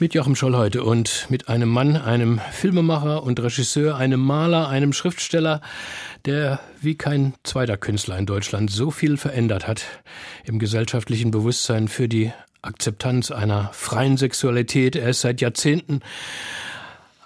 Mit 0.00 0.14
Joachim 0.14 0.36
Scholl 0.36 0.54
heute 0.54 0.84
und 0.84 1.26
mit 1.28 1.48
einem 1.48 1.68
Mann, 1.68 1.96
einem 1.96 2.40
Filmemacher 2.52 3.24
und 3.24 3.40
Regisseur, 3.40 3.96
einem 3.96 4.20
Maler, 4.20 4.68
einem 4.68 4.92
Schriftsteller, 4.92 5.60
der 6.24 6.60
wie 6.80 6.94
kein 6.94 7.34
zweiter 7.42 7.76
Künstler 7.76 8.16
in 8.16 8.24
Deutschland 8.24 8.70
so 8.70 8.92
viel 8.92 9.16
verändert 9.16 9.66
hat 9.66 9.84
im 10.44 10.60
gesellschaftlichen 10.60 11.32
Bewusstsein 11.32 11.88
für 11.88 12.06
die 12.08 12.32
Akzeptanz 12.62 13.32
einer 13.32 13.70
freien 13.72 14.16
Sexualität. 14.16 14.94
Er 14.94 15.08
ist 15.08 15.22
seit 15.22 15.40
Jahrzehnten 15.40 15.98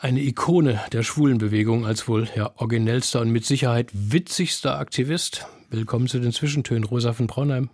eine 0.00 0.22
Ikone 0.22 0.80
der 0.92 1.02
Schwulenbewegung 1.02 1.84
als 1.84 2.08
wohl 2.08 2.27
ja, 2.34 2.52
originellster 2.56 3.20
und 3.20 3.28
mit 3.28 3.44
Sicherheit 3.44 3.91
witzigster 3.92 4.78
Aktivist. 4.78 5.46
Willkommen 5.68 6.08
zu 6.08 6.20
den 6.20 6.32
Zwischentönen, 6.32 6.84
Rosa 6.84 7.12
von 7.12 7.27
Braunheim. 7.27 7.68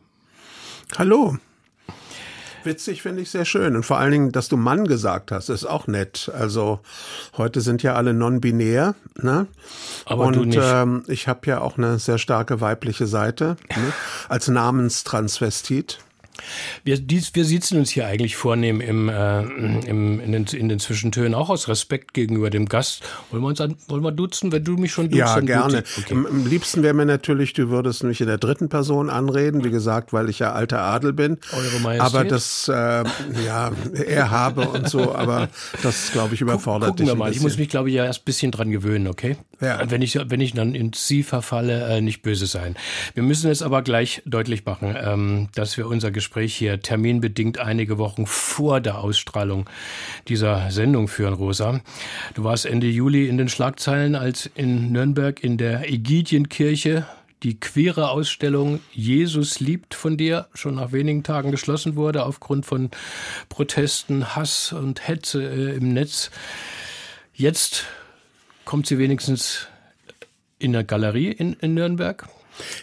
Hallo. 0.97 1.39
Witzig 2.65 3.03
finde 3.03 3.23
ich 3.23 3.31
sehr 3.31 3.45
schön. 3.45 3.77
Und 3.77 3.85
vor 3.85 3.99
allen 3.99 4.13
Dingen, 4.13 4.33
dass 4.33 4.49
du 4.49 4.57
Mann 4.57 4.87
gesagt 4.87 5.33
hast, 5.33 5.49
ist 5.49 5.65
auch 5.65 5.87
nett. 5.87 6.31
Also 6.37 6.81
heute 7.37 7.61
sind 7.61 7.83
ja 7.83 7.95
alle 7.95 8.15
non-binär. 8.15 8.95
Ne? 9.17 9.47
Aber 10.07 10.27
und 10.27 10.37
du 10.37 10.45
nicht. 10.45 10.61
Ähm, 10.61 11.05
ich 11.07 11.29
habe 11.29 11.47
ja 11.47 11.61
auch 11.61 11.79
eine 11.79 11.99
sehr 11.99 12.19
starke 12.19 12.61
weibliche 12.61 13.07
Seite 13.07 13.57
ne? 13.71 13.93
als 14.29 14.49
Namenstransvestit. 14.49 15.99
Wir, 16.85 16.99
dies, 16.99 17.35
wir 17.35 17.45
sitzen 17.45 17.79
uns 17.79 17.91
hier 17.91 18.07
eigentlich 18.07 18.37
vornehm 18.37 18.81
im, 18.81 19.09
äh, 19.09 19.43
im, 19.43 20.21
in, 20.21 20.33
den, 20.33 20.47
in 20.47 20.69
den 20.69 20.79
Zwischentönen, 20.79 21.35
auch 21.35 21.51
aus 21.51 21.69
Respekt 21.69 22.15
gegenüber 22.15 22.51
dem 22.51 22.67
Gast. 22.67 23.03
Wollen 23.31 23.43
wir 23.43 23.49
uns 23.49 23.61
an, 23.61 23.77
wollen 23.89 24.03
wir 24.03 24.13
duzen, 24.13 24.53
wenn 24.53 24.65
du 24.65 24.77
mich 24.77 24.93
schon 24.93 25.07
duzt? 25.07 25.19
Ja, 25.19 25.41
gerne. 25.41 25.85
Okay. 25.99 26.15
Am, 26.15 26.27
am 26.27 26.47
liebsten 26.47 26.83
wäre 26.83 26.95
mir 26.95 27.07
natürlich, 27.07 27.53
du 27.53 27.71
würdest 27.71 28.03
mich 28.05 28.21
in 28.21 28.27
der 28.27 28.39
dritten 28.39 28.69
Person 28.69 29.11
anreden, 29.11 29.65
wie 29.65 29.71
gesagt, 29.71 30.13
weil 30.13 30.29
ich 30.29 30.39
ja 30.39 30.53
alter 30.53 30.81
Adel 30.81 31.13
bin. 31.13 31.39
Eure 31.53 31.81
Majestät. 31.81 32.15
Aber 32.15 32.25
das, 32.25 32.69
äh, 32.69 33.05
ja, 33.45 33.73
er 34.07 34.31
habe 34.31 34.69
und 34.69 34.89
so, 34.89 35.15
aber 35.15 35.49
das, 35.83 36.13
glaube 36.13 36.35
ich, 36.35 36.41
überfordert 36.41 36.91
Gucken 36.91 37.05
dich 37.05 37.09
wir 37.09 37.13
ein 37.13 37.19
mal. 37.19 37.33
Ich 37.33 37.41
muss 37.41 37.59
mich, 37.59 37.69
glaube 37.69 37.89
ich, 37.89 37.97
ja 37.97 38.05
erst 38.05 38.23
ein 38.23 38.25
bisschen 38.25 38.51
dran 38.51 38.71
gewöhnen, 38.71 39.07
okay? 39.07 39.37
Ja. 39.61 39.81
Und 39.81 39.91
Wenn 39.91 40.03
ich, 40.03 40.15
wenn 40.15 40.41
ich 40.41 40.53
dann 40.53 40.75
in 40.75 40.93
Sie 40.93 41.23
verfalle, 41.23 41.89
äh, 41.89 42.01
nicht 42.01 42.23
böse 42.23 42.47
sein. 42.47 42.77
Wir 43.15 43.23
müssen 43.23 43.51
es 43.51 43.63
aber 43.63 43.83
gleich 43.83 44.23
deutlich 44.25 44.65
machen, 44.65 44.97
ähm, 44.97 45.49
dass 45.55 45.77
wir 45.77 45.89
unser 45.89 46.11
Gespräch 46.11 46.55
hier 46.55 46.81
terminbedingt 46.81 47.59
einige 47.59 47.99
Wochen 47.99 48.27
vor 48.27 48.81
der 48.81 48.99
Ausstrahlung 48.99 49.69
dieser 50.29 50.71
Sendung 50.71 51.09
führen, 51.09 51.35
Rosa. 51.35 51.81
Du 52.35 52.45
warst 52.45 52.67
Ende 52.67 52.87
Juli 52.87 53.29
in 53.29 53.37
den 53.37 53.49
Schlagzeilen, 53.49 54.15
als 54.15 54.49
in 54.55 54.93
Nürnberg 54.93 55.43
in 55.43 55.59
der 55.59 55.91
Ägidienkirche 55.91 57.07
die 57.43 57.61
queere 57.61 58.11
Ausstellung 58.11 58.81
Jesus 58.93 59.61
liebt 59.61 59.95
von 59.95 60.17
dir 60.17 60.49
schon 60.55 60.75
nach 60.75 60.91
wenigen 60.91 61.23
Tagen 61.23 61.53
geschlossen 61.53 61.95
wurde 61.95 62.25
aufgrund 62.25 62.67
von 62.67 62.91
Protesten, 63.49 64.35
Hass 64.35 64.73
und 64.73 65.07
Hetze 65.07 65.43
äh, 65.43 65.77
im 65.77 65.93
Netz. 65.93 66.31
Jetzt 67.33 67.87
kommt 68.69 68.87
sie 68.87 68.99
wenigstens 68.99 69.67
in 70.59 70.75
der 70.75 70.85
Galerie 70.85 71.33
in, 71.33 71.55
in 71.55 71.73
Nürnberg. 71.73 72.29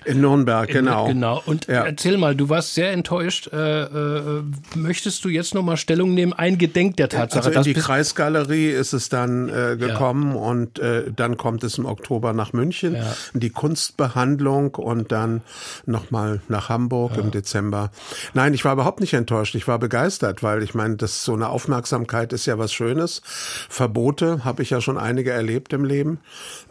In 0.05 0.21
Nürnberg, 0.21 0.69
In- 0.69 0.75
genau. 0.85 1.07
Genau. 1.07 1.41
Und 1.45 1.67
Ja. 1.67 1.83
erzähl 1.85 2.17
mal, 2.17 2.35
du 2.35 2.49
warst 2.49 2.73
sehr 2.73 2.91
enttäuscht. 2.91 3.49
Äh, 3.51 3.83
äh, 3.83 4.43
möchtest 4.75 5.23
du 5.25 5.29
jetzt 5.29 5.53
noch 5.53 5.63
mal 5.63 5.77
Stellung 5.77 6.13
nehmen, 6.13 6.33
eingedenk 6.33 6.97
der 6.97 7.09
Tatsache, 7.09 7.47
Also 7.47 7.59
in 7.59 7.63
die 7.63 7.73
Kreisgalerie 7.73 8.69
ist 8.69 8.93
es 8.93 9.09
dann 9.09 9.49
äh, 9.49 9.75
gekommen 9.77 10.35
und 10.35 10.79
äh, 10.79 11.11
dann 11.15 11.37
kommt 11.37 11.63
es 11.63 11.77
im 11.77 11.85
Oktober 11.85 12.33
nach 12.33 12.53
München, 12.53 12.95
Ja. 12.95 13.15
in 13.33 13.39
die 13.39 13.49
Kunstbehandlung 13.49 14.75
und 14.75 15.11
dann 15.11 15.41
nochmal 15.85 16.41
nach 16.47 16.69
Hamburg 16.69 17.17
im 17.17 17.31
Dezember. 17.31 17.91
Nein, 18.33 18.53
ich 18.53 18.65
war 18.65 18.73
überhaupt 18.73 18.99
nicht 18.99 19.13
enttäuscht, 19.13 19.55
ich 19.55 19.67
war 19.67 19.79
begeistert, 19.79 20.43
weil 20.43 20.63
ich 20.63 20.73
meine, 20.73 20.95
das 20.95 21.23
so 21.23 21.33
eine 21.33 21.49
Aufmerksamkeit 21.49 22.33
ist 22.33 22.45
ja 22.45 22.57
was 22.57 22.73
Schönes. 22.73 23.21
Verbote 23.69 24.43
habe 24.45 24.63
ich 24.63 24.69
ja 24.69 24.81
schon 24.81 24.97
einige 24.97 25.31
erlebt 25.31 25.73
im 25.73 25.85
Leben 25.85 26.19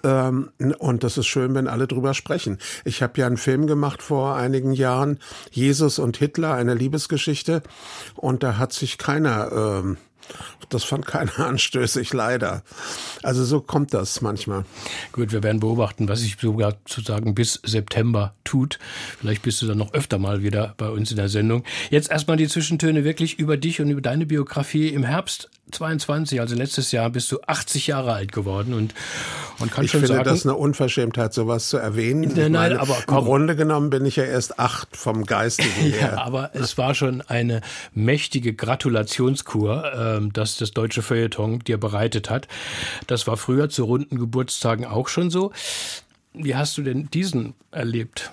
ähm, 0.03 0.50
und 0.78 1.04
das 1.04 1.19
ist 1.19 1.26
schön, 1.26 1.54
wenn 1.54 1.69
alle 1.69 1.86
drüber 1.86 2.15
sprechen. 2.15 2.59
Ich 2.84 2.94
habe 3.03 3.21
ja 3.21 3.27
einen 3.27 3.37
Film 3.37 3.66
gemacht 3.66 4.03
vor 4.03 4.37
einigen 4.37 4.72
Jahren, 4.72 5.19
Jesus 5.50 5.99
und 5.99 6.16
Hitler, 6.16 6.55
eine 6.55 6.75
Liebesgeschichte 6.75 7.62
und 8.15 8.43
da 8.43 8.59
hat 8.59 8.72
sich 8.72 8.99
keiner 8.99 9.53
ähm, 9.53 9.97
das 10.69 10.84
fand 10.84 11.06
keiner 11.06 11.38
anstößig, 11.47 12.12
leider. 12.12 12.62
Also 13.22 13.44
so 13.44 13.60
kommt 13.60 13.94
das 13.94 14.21
manchmal. 14.21 14.65
Gut, 15.12 15.33
wir 15.33 15.43
werden 15.43 15.60
beobachten, 15.60 16.09
was 16.09 16.21
sich 16.21 16.37
sogar 16.41 16.77
sozusagen 16.87 17.34
bis 17.34 17.60
September 17.65 18.34
tut. 18.44 18.78
Vielleicht 19.21 19.43
bist 19.43 19.62
du 19.62 19.66
dann 19.66 19.78
noch 19.78 19.93
öfter 19.93 20.19
mal 20.19 20.43
wieder 20.43 20.75
bei 20.77 20.88
uns 20.88 21.10
in 21.10 21.16
der 21.16 21.28
Sendung. 21.28 21.65
Jetzt 21.91 22.10
erstmal 22.10 22.37
die 22.37 22.49
Zwischentöne 22.49 23.04
wirklich 23.04 23.38
über 23.38 23.56
dich 23.56 23.81
und 23.81 23.91
über 23.91 24.00
deine 24.00 24.27
Biografie. 24.27 24.88
Im 24.88 25.04
Herbst 25.04 25.50
22, 25.70 26.41
also 26.41 26.54
letztes 26.54 26.92
Jahr, 26.92 27.10
bist 27.10 27.30
du 27.32 27.38
80 27.47 27.86
Jahre 27.88 28.12
alt 28.12 28.32
geworden 28.32 28.75
und, 28.75 28.94
und 29.58 29.72
kann 29.72 29.84
Ich 29.84 29.91
schon 29.91 30.00
finde 30.00 30.14
sagen, 30.14 30.25
das 30.25 30.44
eine 30.44 30.54
Unverschämtheit, 30.54 31.32
sowas 31.34 31.69
zu 31.69 31.78
erwähnen. 31.78 32.32
Nein, 32.34 32.47
Ich 32.47 32.50
nein, 32.50 32.76
aber 32.76 32.97
komm. 33.06 33.19
Im 33.19 33.25
Grunde 33.25 33.56
genommen 33.56 33.91
bin 33.91 34.04
ich 34.06 34.16
ja 34.16 34.24
erst 34.24 34.58
acht 34.58 34.97
vom 34.97 35.24
Geistigen 35.26 35.70
Ja, 35.91 35.97
her. 35.97 36.22
aber 36.24 36.50
es 36.54 36.76
war 36.78 36.94
schon 36.94 37.22
eine 37.22 37.60
mächtige 37.92 38.54
Gratulationskur, 38.54 39.92
ähm, 39.97 40.32
dass 40.32 40.56
das 40.56 40.72
deutsche 40.72 41.03
Feuilleton 41.03 41.60
dir 41.60 41.78
bereitet 41.78 42.30
hat. 42.30 42.48
Das 43.06 43.26
war 43.26 43.36
früher 43.36 43.69
zu 43.69 43.84
runden 43.84 44.19
Geburtstagen 44.19 44.84
auch 44.84 45.08
schon 45.08 45.30
so. 45.30 45.53
Wie 46.32 46.54
hast 46.56 46.76
du 46.78 46.82
denn 46.82 47.08
diesen 47.12 47.54
erlebt? 47.70 48.32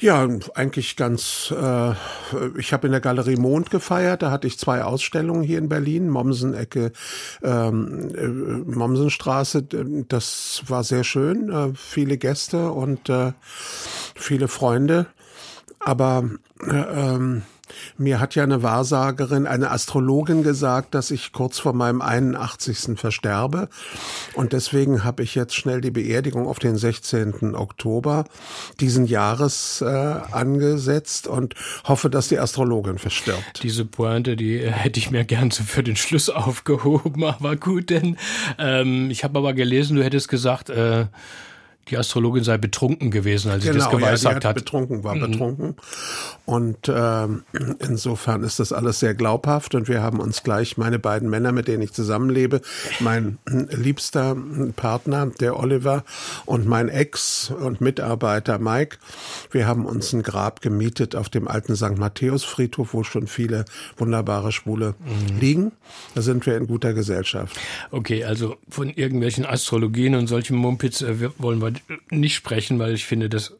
Ja, 0.00 0.26
eigentlich 0.54 0.96
ganz. 0.96 1.52
Äh, 1.54 1.92
ich 2.56 2.72
habe 2.72 2.86
in 2.86 2.92
der 2.92 3.02
Galerie 3.02 3.36
Mond 3.36 3.70
gefeiert. 3.70 4.22
Da 4.22 4.30
hatte 4.30 4.46
ich 4.46 4.58
zwei 4.58 4.82
Ausstellungen 4.82 5.42
hier 5.42 5.58
in 5.58 5.68
Berlin, 5.68 6.08
Mommsen-Ecke, 6.08 6.92
ähm, 7.42 8.08
äh, 8.14 8.26
Mommsenstraße. 8.26 9.62
Das 10.08 10.62
war 10.66 10.84
sehr 10.84 11.04
schön. 11.04 11.50
Äh, 11.52 11.74
viele 11.74 12.16
Gäste 12.16 12.70
und 12.70 13.10
äh, 13.10 13.32
viele 14.14 14.48
Freunde. 14.48 15.06
Aber 15.80 16.30
äh, 16.66 16.76
ähm, 16.76 17.42
mir 17.96 18.20
hat 18.20 18.34
ja 18.34 18.42
eine 18.42 18.62
Wahrsagerin, 18.62 19.46
eine 19.46 19.70
Astrologin 19.70 20.42
gesagt, 20.42 20.94
dass 20.94 21.10
ich 21.10 21.32
kurz 21.32 21.58
vor 21.58 21.72
meinem 21.72 22.02
81. 22.02 22.98
versterbe. 22.98 23.68
Und 24.34 24.52
deswegen 24.52 25.04
habe 25.04 25.22
ich 25.22 25.34
jetzt 25.34 25.54
schnell 25.54 25.80
die 25.80 25.90
Beerdigung 25.90 26.46
auf 26.46 26.58
den 26.58 26.76
16. 26.76 27.54
Oktober 27.54 28.24
diesen 28.80 29.06
Jahres 29.06 29.80
äh, 29.80 29.86
angesetzt 29.86 31.26
und 31.26 31.54
hoffe, 31.84 32.10
dass 32.10 32.28
die 32.28 32.38
Astrologin 32.38 32.98
verstirbt. 32.98 33.62
Diese 33.62 33.84
Pointe, 33.84 34.36
die 34.36 34.58
äh, 34.58 34.70
hätte 34.70 34.98
ich 34.98 35.10
mir 35.10 35.24
gern 35.24 35.50
so 35.50 35.62
für 35.64 35.82
den 35.82 35.96
Schluss 35.96 36.28
aufgehoben, 36.30 37.24
aber 37.24 37.56
gut, 37.56 37.90
denn 37.90 38.16
ähm, 38.58 39.10
ich 39.10 39.24
habe 39.24 39.38
aber 39.38 39.54
gelesen, 39.54 39.96
du 39.96 40.04
hättest 40.04 40.28
gesagt, 40.28 40.70
äh, 40.70 41.06
die 41.90 41.96
Astrologin 41.98 42.44
sei 42.44 42.58
betrunken 42.58 43.10
gewesen, 43.10 43.50
als 43.50 43.64
sie 43.64 43.68
das 43.70 43.76
Genau, 43.76 43.92
ja, 43.92 43.98
geweissagt 43.98 44.36
hat 44.36 44.44
hat. 44.44 44.54
betrunken, 44.56 45.04
war 45.04 45.14
betrunken. 45.16 45.74
Und 46.44 46.90
ähm, 46.92 47.44
insofern 47.80 48.42
ist 48.42 48.58
das 48.60 48.72
alles 48.72 49.00
sehr 49.00 49.14
glaubhaft. 49.14 49.74
Und 49.74 49.88
wir 49.88 50.02
haben 50.02 50.20
uns 50.20 50.42
gleich, 50.42 50.76
meine 50.76 50.98
beiden 50.98 51.28
Männer, 51.30 51.52
mit 51.52 51.68
denen 51.68 51.82
ich 51.82 51.92
zusammenlebe, 51.92 52.60
mein 53.00 53.38
liebster 53.46 54.36
Partner, 54.76 55.26
der 55.40 55.58
Oliver, 55.58 56.04
und 56.46 56.66
mein 56.66 56.88
Ex 56.88 57.50
und 57.50 57.80
Mitarbeiter 57.80 58.58
Mike, 58.58 58.98
wir 59.50 59.66
haben 59.66 59.86
uns 59.86 60.12
ein 60.12 60.22
Grab 60.22 60.60
gemietet 60.60 61.14
auf 61.16 61.28
dem 61.28 61.48
alten 61.48 61.76
St. 61.76 61.96
Matthäus-Friedhof, 61.98 62.94
wo 62.94 63.04
schon 63.04 63.26
viele 63.26 63.64
wunderbare 63.96 64.52
Schwule 64.52 64.94
liegen. 65.40 65.72
Da 66.14 66.22
sind 66.22 66.46
wir 66.46 66.56
in 66.56 66.66
guter 66.66 66.92
Gesellschaft. 66.94 67.56
Okay, 67.90 68.24
also 68.24 68.56
von 68.68 68.90
irgendwelchen 68.90 69.44
Astrologien 69.46 70.14
und 70.14 70.26
solchen 70.26 70.56
Mumpitz 70.56 71.02
äh, 71.02 71.30
wollen 71.38 71.60
wir 71.60 71.72
nicht 72.10 72.34
sprechen, 72.34 72.78
weil 72.78 72.94
ich 72.94 73.04
finde 73.04 73.28
das 73.28 73.56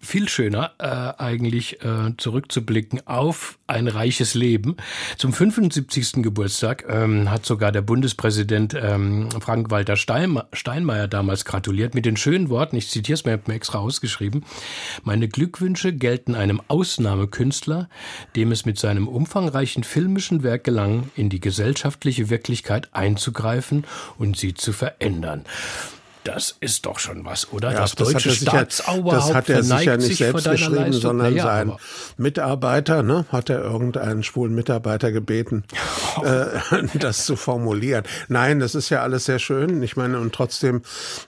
viel 0.00 0.28
schöner, 0.28 0.72
äh, 0.78 1.22
eigentlich 1.22 1.82
äh, 1.82 2.16
zurückzublicken 2.16 3.06
auf 3.06 3.58
ein 3.66 3.88
reiches 3.88 4.34
Leben. 4.34 4.76
Zum 5.16 5.32
75. 5.32 6.22
Geburtstag 6.22 6.84
ähm, 6.88 7.30
hat 7.30 7.44
sogar 7.44 7.72
der 7.72 7.82
Bundespräsident 7.82 8.74
ähm, 8.80 9.28
Frank-Walter 9.30 9.96
Stein, 9.96 10.40
Steinmeier 10.52 11.08
damals 11.08 11.44
gratuliert 11.44 11.94
mit 11.94 12.06
den 12.06 12.16
schönen 12.16 12.48
Worten, 12.48 12.76
ich 12.76 12.88
zitiere 12.88 13.14
es 13.14 13.24
mir, 13.24 13.32
habe 13.32 13.44
mir 13.48 13.54
extra 13.54 13.78
ausgeschrieben, 13.78 14.44
meine 15.02 15.28
Glückwünsche 15.28 15.92
gelten 15.92 16.34
einem 16.34 16.62
Ausnahmekünstler, 16.68 17.88
dem 18.36 18.52
es 18.52 18.64
mit 18.64 18.78
seinem 18.78 19.08
umfangreichen 19.08 19.82
filmischen 19.82 20.42
Werk 20.42 20.64
gelang, 20.64 21.10
in 21.16 21.28
die 21.28 21.40
gesellschaftliche 21.40 22.30
Wirklichkeit 22.30 22.88
einzugreifen 22.92 23.84
und 24.16 24.36
sie 24.36 24.54
zu 24.54 24.72
verändern. 24.72 25.44
Das 26.28 26.56
ist 26.60 26.84
doch 26.84 26.98
schon 26.98 27.24
was, 27.24 27.50
oder? 27.54 27.72
Ja, 27.72 27.80
das, 27.80 27.94
das 27.94 28.12
deutsche 28.12 28.32
Staatsoberhaupt 28.32 29.28
Das 29.30 29.34
hat 29.34 29.48
er 29.48 29.62
sicher 29.62 29.96
nicht 29.96 30.18
selbst 30.18 30.50
geschrieben, 30.50 30.92
sondern 30.92 31.34
ja, 31.34 31.42
sein 31.42 31.72
Mitarbeiter, 32.18 33.02
ne, 33.02 33.24
hat 33.32 33.48
er 33.48 33.62
irgendeinen 33.62 34.22
schwulen 34.22 34.54
Mitarbeiter 34.54 35.10
gebeten, 35.10 35.64
oh. 36.18 36.24
äh, 36.24 36.86
das 36.98 37.24
zu 37.24 37.34
formulieren. 37.34 38.04
Nein, 38.28 38.60
das 38.60 38.74
ist 38.74 38.90
ja 38.90 39.00
alles 39.00 39.24
sehr 39.24 39.38
schön. 39.38 39.82
Ich 39.82 39.96
meine, 39.96 40.20
und 40.20 40.34
trotzdem 40.34 40.82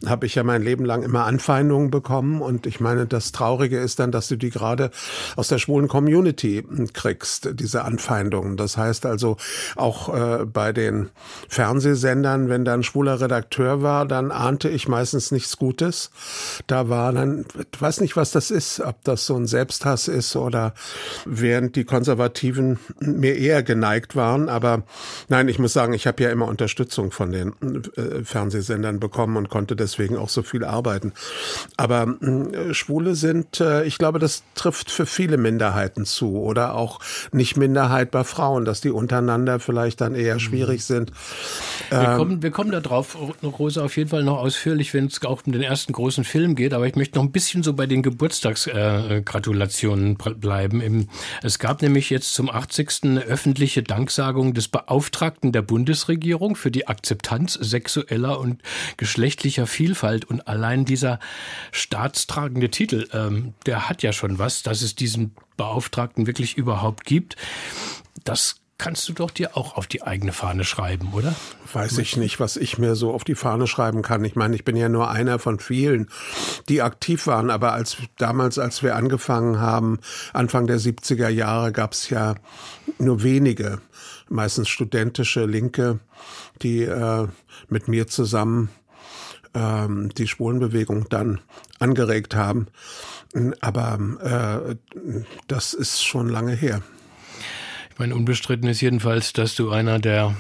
habe 0.05 0.27
ich 0.27 0.35
ja 0.35 0.43
mein 0.43 0.63
Leben 0.63 0.85
lang 0.85 1.03
immer 1.03 1.25
Anfeindungen 1.25 1.91
bekommen. 1.91 2.43
Und 2.43 2.67
ich 2.67 2.79
meine, 2.79 3.07
das 3.07 3.33
Traurige 3.33 3.79
ist 3.79 4.01
dann, 4.01 4.13
dass 4.13 4.29
du 4.29 4.37
die 4.37 4.51
gerade 4.51 4.91
aus 5.35 5.49
der 5.49 5.57
schwulen 5.57 5.89
Community 5.89 6.63
kriegst, 6.93 7.49
diese 7.55 7.85
Anfeindungen. 7.85 8.59
Das 8.59 8.77
heißt 8.77 9.07
also 9.07 9.39
auch 9.77 10.15
äh, 10.15 10.45
bei 10.45 10.75
den 10.75 11.09
Fernsehsendern, 11.49 12.51
wenn 12.51 12.67
da 12.67 12.75
ein 12.75 12.83
schwuler 12.83 13.19
Redakteur 13.19 13.81
war, 13.81 14.05
dann 14.05 14.31
ahnte 14.31 14.69
ich 14.69 14.90
meistens 14.91 15.33
nichts 15.33 15.57
Gutes. 15.57 16.11
Da 16.67 16.89
war 16.89 17.13
dann, 17.13 17.47
ich 17.73 17.81
weiß 17.81 18.01
nicht, 18.01 18.17
was 18.17 18.31
das 18.31 18.51
ist, 18.51 18.81
ob 18.81 19.03
das 19.05 19.27
so 19.27 19.37
ein 19.37 19.47
Selbsthass 19.47 20.09
ist 20.09 20.37
oder 20.37 20.75
während 21.25 21.77
die 21.77 21.85
Konservativen 21.85 22.79
mir 23.01 23.37
eher 23.37 23.63
geneigt 23.63 24.17
waren. 24.17 24.49
Aber 24.49 24.83
nein, 25.29 25.49
ich 25.49 25.59
muss 25.59 25.73
sagen, 25.73 25.93
ich 25.93 26.07
habe 26.07 26.23
ja 26.23 26.31
immer 26.31 26.49
Unterstützung 26.49 27.13
von 27.13 27.33
den 27.33 27.55
äh, 27.97 28.25
Fernsehsendern 28.25 29.01
bekommen 29.01 29.37
und 29.37 29.49
konnte 29.49 29.77
deswegen 29.77 30.17
auch 30.17 30.29
so 30.29 30.43
viel 30.43 30.65
arbeiten. 30.65 31.13
Aber 31.77 32.07
äh, 32.21 32.75
Schwule 32.75 33.15
sind, 33.15 33.61
äh, 33.61 33.85
ich 33.85 33.99
glaube, 33.99 34.19
das 34.19 34.43
trifft 34.55 34.91
für 34.91 35.07
viele 35.07 35.37
Minderheiten 35.37 36.05
zu 36.05 36.39
oder 36.39 36.75
auch 36.75 37.01
nicht 37.33 37.57
Minderheit 37.57 38.11
bei 38.11 38.25
Frauen, 38.25 38.65
dass 38.65 38.81
die 38.81 38.91
untereinander 38.91 39.61
vielleicht 39.61 40.01
dann 40.01 40.15
eher 40.15 40.41
schwierig 40.41 40.85
sind. 40.85 41.13
Wir, 41.91 42.01
ähm, 42.01 42.17
kommen, 42.17 42.43
wir 42.43 42.51
kommen 42.51 42.73
da 42.73 42.81
drauf, 42.81 43.17
Rosa, 43.43 43.85
auf 43.85 43.97
jeden 43.97 44.11
Fall 44.11 44.25
noch 44.25 44.39
ausführlich 44.39 44.70
natürlich, 44.71 44.95
wenn 44.95 45.07
es 45.07 45.21
auch 45.25 45.45
um 45.45 45.53
den 45.53 45.63
ersten 45.63 45.93
großen 45.93 46.23
Film 46.23 46.55
geht, 46.55 46.73
aber 46.73 46.87
ich 46.87 46.95
möchte 46.95 47.19
noch 47.19 47.25
ein 47.25 47.33
bisschen 47.33 47.65
so 47.65 47.75
bei 47.75 47.87
den 47.87 48.05
Geburtstagsgratulationen 48.05 50.17
äh, 50.25 50.35
bleiben. 50.35 51.09
es 51.43 51.59
gab 51.59 51.83
nämlich 51.83 52.09
jetzt 52.09 52.35
zum 52.35 52.49
80. 52.49 53.19
öffentliche 53.27 53.83
Danksagung 53.83 54.55
des 54.55 54.69
Beauftragten 54.69 55.51
der 55.51 55.63
Bundesregierung 55.63 56.55
für 56.55 56.71
die 56.71 56.87
Akzeptanz 56.87 57.55
sexueller 57.55 58.39
und 58.39 58.63
geschlechtlicher 58.97 59.67
Vielfalt. 59.67 60.25
Und 60.25 60.47
allein 60.47 60.85
dieser 60.85 61.19
staatstragende 61.73 62.71
Titel, 62.71 63.09
ähm, 63.13 63.55
der 63.67 63.89
hat 63.89 64.05
ja 64.05 64.13
schon 64.13 64.39
was, 64.39 64.63
dass 64.63 64.83
es 64.83 64.95
diesen 64.95 65.35
Beauftragten 65.57 66.29
wirklich 66.29 66.57
überhaupt 66.57 67.05
gibt. 67.05 67.35
Das 68.23 68.61
kannst 68.81 69.07
du 69.11 69.13
doch 69.13 69.31
dir 69.31 69.59
auch 69.59 69.77
auf 69.77 69.87
die 69.87 70.03
eigene 70.03 70.33
Fahne 70.33 70.65
schreiben, 70.65 71.13
oder? 71.13 71.35
Weiß 71.75 71.99
ich 71.99 72.17
nicht, 72.17 72.41
was 72.41 72.57
ich 72.57 72.79
mir 72.79 72.95
so 72.95 73.13
auf 73.13 73.25
die 73.25 73.35
Fahne 73.35 73.67
schreiben 73.67 74.01
kann. 74.01 74.25
Ich 74.25 74.37
meine, 74.37 74.57
ich 74.57 74.65
bin 74.65 74.75
ja 74.75 74.89
nur 74.89 75.11
einer 75.11 75.39
von 75.39 75.61
vielen, 75.61 76.09
die 76.71 76.81
aktiv 76.81 77.27
waren. 77.27 77.51
Aber 77.51 77.75
als 77.75 77.99
damals, 78.17 78.59
als 78.59 78.83
wir 78.83 78.97
angefangen 78.97 79.61
haben, 79.61 79.99
Anfang 80.33 80.67
der 80.67 80.81
70er 80.81 81.29
Jahre, 81.29 81.73
gab 81.73 81.93
es 81.93 82.09
ja 82.09 82.37
nur 82.99 83.23
wenige, 83.23 83.83
meistens 84.31 84.71
studentische 84.71 85.45
Linke, 85.45 86.01
die 86.63 86.83
äh, 86.83 87.29
mit 87.69 87.87
mir 87.87 88.07
zusammen 88.07 88.71
ähm, 89.53 90.09
die 90.17 90.27
Schwulenbewegung 90.27 91.07
dann 91.11 91.41
angeregt 91.81 92.35
haben. 92.35 92.69
Aber 93.61 93.99
äh, 94.67 94.77
das 95.49 95.75
ist 95.75 96.03
schon 96.03 96.31
lange 96.31 96.55
her. 96.55 96.81
Mein 98.01 98.15
unbestritten 98.15 98.67
ist 98.67 98.81
jedenfalls, 98.81 99.35
dass 99.35 99.55
du 99.55 99.73
einer 99.73 99.99
der 99.99 100.35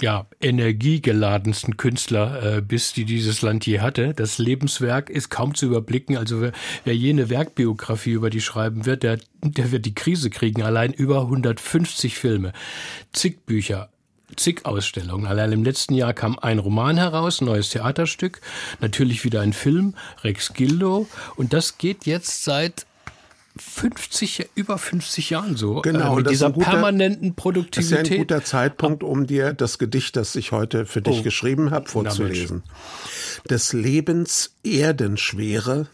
ja, 0.00 0.26
energiegeladensten 0.40 1.76
Künstler 1.76 2.56
äh, 2.56 2.60
bist, 2.60 2.96
die 2.96 3.04
dieses 3.04 3.42
Land 3.42 3.64
je 3.64 3.78
hatte. 3.78 4.12
Das 4.12 4.38
Lebenswerk 4.38 5.08
ist 5.08 5.30
kaum 5.30 5.54
zu 5.54 5.66
überblicken. 5.66 6.16
Also 6.16 6.40
wer, 6.40 6.50
wer 6.84 6.96
jene 6.96 7.30
Werkbiografie 7.30 8.10
über 8.10 8.28
die 8.28 8.40
schreiben 8.40 8.86
wird, 8.86 9.04
der, 9.04 9.20
der 9.40 9.70
wird 9.70 9.86
die 9.86 9.94
Krise 9.94 10.30
kriegen. 10.30 10.64
Allein 10.64 10.92
über 10.92 11.20
150 11.20 12.18
Filme, 12.18 12.52
zig 13.12 13.46
Bücher, 13.46 13.88
zig 14.34 14.66
Ausstellungen. 14.66 15.28
Allein 15.28 15.52
im 15.52 15.62
letzten 15.62 15.94
Jahr 15.94 16.12
kam 16.12 16.40
ein 16.40 16.58
Roman 16.58 16.96
heraus, 16.96 17.40
ein 17.40 17.44
neues 17.44 17.70
Theaterstück, 17.70 18.40
natürlich 18.80 19.22
wieder 19.22 19.42
ein 19.42 19.52
Film, 19.52 19.94
Rex 20.24 20.54
Gildo. 20.54 21.06
Und 21.36 21.52
das 21.52 21.78
geht 21.78 22.04
jetzt 22.04 22.42
seit 22.42 22.84
50, 23.58 24.50
über 24.54 24.78
50 24.78 25.30
Jahren 25.30 25.56
so. 25.56 25.80
Genau, 25.80 26.14
äh, 26.14 26.16
mit 26.16 26.30
dieser 26.30 26.50
guter, 26.50 26.70
permanenten 26.70 27.34
Produktivität. 27.34 27.92
Das 27.92 28.02
ist 28.02 28.08
ja 28.08 28.14
ein 28.14 28.20
guter 28.20 28.44
Zeitpunkt, 28.44 29.02
um 29.02 29.26
dir 29.26 29.52
das 29.52 29.78
Gedicht, 29.78 30.16
das 30.16 30.36
ich 30.36 30.52
heute 30.52 30.86
für 30.86 31.02
dich 31.02 31.20
oh, 31.20 31.22
geschrieben 31.22 31.70
habe, 31.70 31.88
vorzulesen. 31.88 32.62
Des 33.48 33.72
Lebens 33.72 34.54
Erdenschwere 34.62 35.88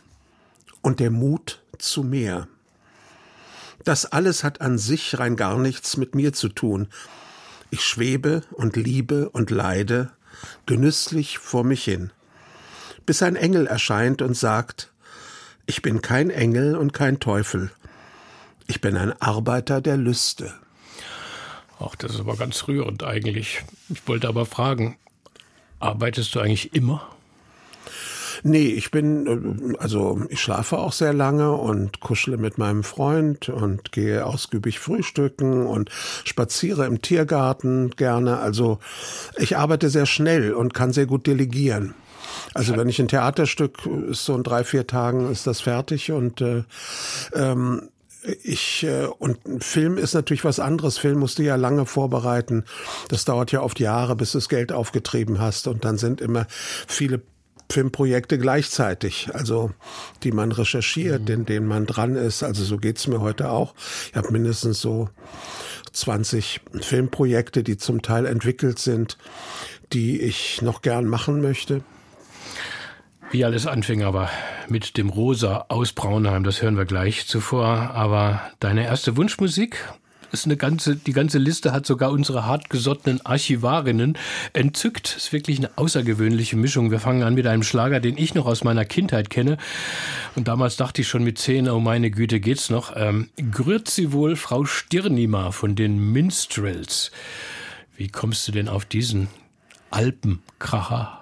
und 0.81 1.01
der 1.01 1.11
Mut 1.11 1.61
zu 1.79 2.03
mehr. 2.03 2.49
Das 3.85 4.07
alles 4.07 4.45
hat 4.45 4.61
an 4.61 4.79
sich 4.79 5.19
rein 5.19 5.37
gar 5.37 5.59
nichts 5.59 5.97
mit 5.97 6.15
mir 6.15 6.33
zu 6.33 6.49
tun. 6.49 6.89
Ich 7.71 7.85
schwebe 7.85 8.43
und 8.53 8.77
liebe 8.77 9.29
und 9.31 9.51
leide 9.51 10.11
genüsslich 10.67 11.39
vor 11.39 11.65
mich 11.65 11.85
hin, 11.85 12.11
bis 13.07 13.23
ein 13.23 13.37
Engel 13.37 13.67
erscheint 13.67 14.23
und 14.23 14.37
sagt, 14.37 14.92
ich 15.67 15.83
bin 15.83 16.03
kein 16.03 16.31
Engel 16.31 16.77
und 16.77 16.93
kein 16.93 17.21
Teufel. 17.21 17.71
Ich 18.67 18.81
bin 18.81 18.97
ein 18.97 19.13
Arbeiter 19.21 19.81
der 19.81 19.97
Lüste. 19.97 20.53
Ach, 21.79 21.97
das 21.97 22.15
ist 22.15 22.21
aber 22.21 22.37
ganz 22.37 22.69
rührend 22.69 23.03
eigentlich. 23.03 23.63
Ich 23.89 24.07
wollte 24.07 24.29
aber 24.29 24.47
fragen, 24.47 24.97
arbeitest 25.81 26.35
du 26.35 26.41
eigentlich 26.41 26.75
immer? 26.75 27.09
Nee, 28.45 28.69
ich 28.69 28.91
bin, 28.91 29.77
also 29.79 30.23
ich 30.29 30.41
schlafe 30.41 30.79
auch 30.79 30.93
sehr 30.93 31.13
lange 31.13 31.53
und 31.53 32.01
kuschle 32.01 32.37
mit 32.37 32.59
meinem 32.59 32.83
Freund 32.83 33.49
und 33.49 33.93
gehe 33.93 34.27
ausgiebig 34.27 34.81
frühstücken 34.81 35.67
und 35.67 35.91
spaziere 36.25 36.87
im 36.87 37.03
Tiergarten 37.03 37.91
gerne. 37.91 38.39
Also 38.39 38.81
ich 39.37 39.57
arbeite 39.57 39.91
sehr 39.91 40.07
schnell 40.07 40.55
und 40.55 40.75
kann 40.75 40.93
sehr 40.93 41.07
gut 41.07 41.27
delegieren. 41.27 41.95
Also 42.55 42.77
wenn 42.77 42.89
ich 42.89 42.99
ein 43.01 43.09
Theaterstück 43.09 43.87
ist 43.87 44.25
so 44.25 44.35
in 44.35 44.43
drei, 44.43 44.65
vier 44.65 44.87
Tagen 44.87 45.31
ist 45.31 45.47
das 45.47 45.61
fertig 45.61 46.13
und 46.13 46.41
äh, 46.41 46.65
ähm, 47.35 47.89
ich 48.43 48.85
äh, 48.85 49.07
und 49.07 49.65
Film 49.65 49.99
ist 49.99 50.15
natürlich 50.15 50.45
was 50.45 50.61
anderes. 50.61 50.99
Film 50.99 51.19
musst 51.19 51.39
du 51.39 51.43
ja 51.43 51.57
lange 51.57 51.87
vorbereiten. 51.87 52.65
Das 53.09 53.25
dauert 53.25 53.53
ja 53.53 53.63
oft 53.63 53.81
Jahre, 53.81 54.17
bis 54.17 54.33
du 54.33 54.39
das 54.39 54.49
Geld 54.49 54.73
aufgetrieben 54.73 55.41
hast 55.41 55.67
und 55.67 55.85
dann 55.85 55.99
sind 55.99 56.21
immer 56.21 56.47
viele 56.87 57.23
Filmprojekte 57.71 58.39
gleichzeitig, 58.39 59.31
also 59.33 59.71
die 60.23 60.33
man 60.33 60.53
recherchiert, 60.53 61.23
mhm. 61.23 61.35
in 61.35 61.47
denen 61.47 61.67
man 61.67 61.87
dran 61.87 62.17
ist. 62.17 62.43
Also 62.43 62.65
so 62.65 62.77
geht's 62.77 63.07
mir 63.07 63.21
heute 63.21 63.51
auch. 63.51 63.75
Ich 64.11 64.17
habe 64.17 64.31
mindestens 64.31 64.81
so 64.81 65.09
20 65.93 66.61
Filmprojekte, 66.81 67.63
die 67.63 67.77
zum 67.77 68.03
Teil 68.03 68.27
entwickelt 68.27 68.79
sind, 68.79 69.19
die 69.93 70.21
ich 70.21 70.63
noch 70.63 70.83
gern 70.83 71.07
machen 71.07 71.41
möchte. 71.41 71.83
Wie 73.33 73.47
alles 73.47 73.67
anfing 73.67 74.03
aber 74.03 74.29
mit 74.69 74.99
dem 74.99 75.09
Rosa 75.09 75.65
aus 75.69 75.95
Braunheim, 75.95 76.45
das 76.45 76.61
hören 76.61 76.77
wir 76.77 76.85
gleich 76.85 77.27
zuvor. 77.27 77.67
Aber 77.67 78.43
deine 78.61 78.85
erste 78.85 79.17
Wunschmusik 79.17 79.91
ist 80.33 80.45
eine 80.45 80.59
ganze, 80.59 80.97
die 80.97 81.15
ganze 81.15 81.39
Liste 81.39 81.73
hat 81.73 81.87
sogar 81.87 82.13
unsere 82.13 82.45
hartgesottenen 82.45 83.25
Archivarinnen 83.25 84.19
entzückt. 84.53 85.17
Ist 85.17 85.33
wirklich 85.33 85.57
eine 85.57 85.71
außergewöhnliche 85.77 86.59
Mischung. 86.59 86.91
Wir 86.91 87.01
fangen 87.01 87.23
an 87.23 87.33
mit 87.33 87.47
einem 87.47 87.63
Schlager, 87.63 88.01
den 88.01 88.19
ich 88.19 88.35
noch 88.35 88.45
aus 88.45 88.65
meiner 88.65 88.85
Kindheit 88.85 89.31
kenne. 89.31 89.57
Und 90.37 90.47
damals 90.47 90.77
dachte 90.77 91.01
ich 91.01 91.09
schon 91.09 91.25
mit 91.25 91.39
zehn, 91.39 91.71
oh 91.71 91.81
meine 91.81 92.11
Güte, 92.11 92.39
geht's 92.39 92.69
noch. 92.69 92.93
Ähm, 92.97 93.31
Grüezi 93.51 94.13
wohl 94.13 94.37
Frau 94.37 94.67
Stirnima 94.67 95.53
von 95.53 95.75
den 95.75 96.13
Minstrels. 96.13 97.11
Wie 97.97 98.09
kommst 98.09 98.47
du 98.47 98.53
denn 98.53 98.69
auf 98.69 98.85
diesen 98.85 99.29
Alpenkracher 99.91 101.22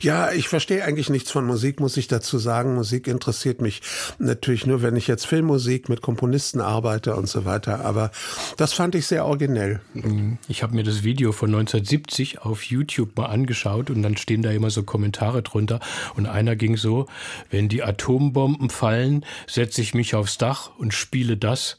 Ja, 0.00 0.32
ich 0.32 0.48
verstehe 0.48 0.84
eigentlich 0.84 1.10
nichts 1.10 1.30
von 1.30 1.46
Musik, 1.46 1.80
muss 1.80 1.96
ich 1.96 2.08
dazu 2.08 2.38
sagen. 2.38 2.74
Musik 2.74 3.06
interessiert 3.06 3.60
mich 3.60 3.82
natürlich 4.18 4.66
nur, 4.66 4.82
wenn 4.82 4.96
ich 4.96 5.06
jetzt 5.06 5.26
Filmmusik 5.26 5.88
mit 5.88 6.00
Komponisten 6.00 6.60
arbeite 6.60 7.16
und 7.16 7.28
so 7.28 7.44
weiter. 7.44 7.84
Aber 7.84 8.10
das 8.56 8.72
fand 8.72 8.94
ich 8.94 9.06
sehr 9.06 9.26
originell. 9.26 9.80
Mhm. 9.94 10.38
Ich 10.48 10.62
habe 10.62 10.74
mir 10.74 10.84
das 10.84 11.02
Video 11.02 11.32
von 11.32 11.50
1970 11.50 12.40
auf 12.40 12.62
YouTube 12.64 13.16
mal 13.16 13.26
angeschaut 13.26 13.90
und 13.90 14.02
dann 14.02 14.16
stehen 14.16 14.42
da 14.42 14.50
immer 14.50 14.70
so 14.70 14.82
Kommentare 14.82 15.42
drunter. 15.42 15.80
Und 16.16 16.26
einer 16.26 16.56
ging 16.56 16.76
so, 16.76 17.06
wenn 17.50 17.68
die 17.68 17.82
Atombomben 17.82 18.70
fallen, 18.70 19.24
setze 19.46 19.80
ich 19.82 19.94
mich 19.94 20.14
aufs 20.14 20.38
Dach 20.38 20.70
und 20.78 20.94
spiele 20.94 21.36
das 21.36 21.76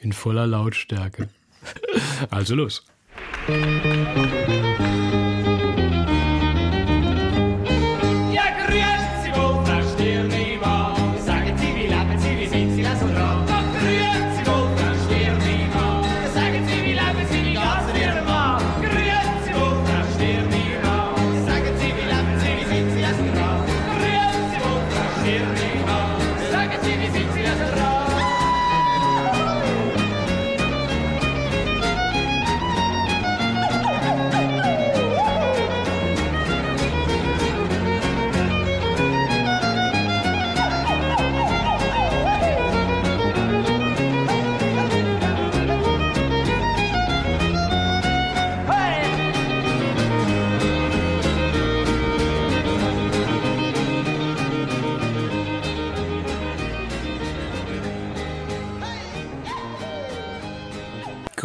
in 0.00 0.12
voller 0.12 0.46
Lautstärke. 0.46 1.28
Also 2.30 2.54
los. 2.54 2.84
Musik 3.48 5.43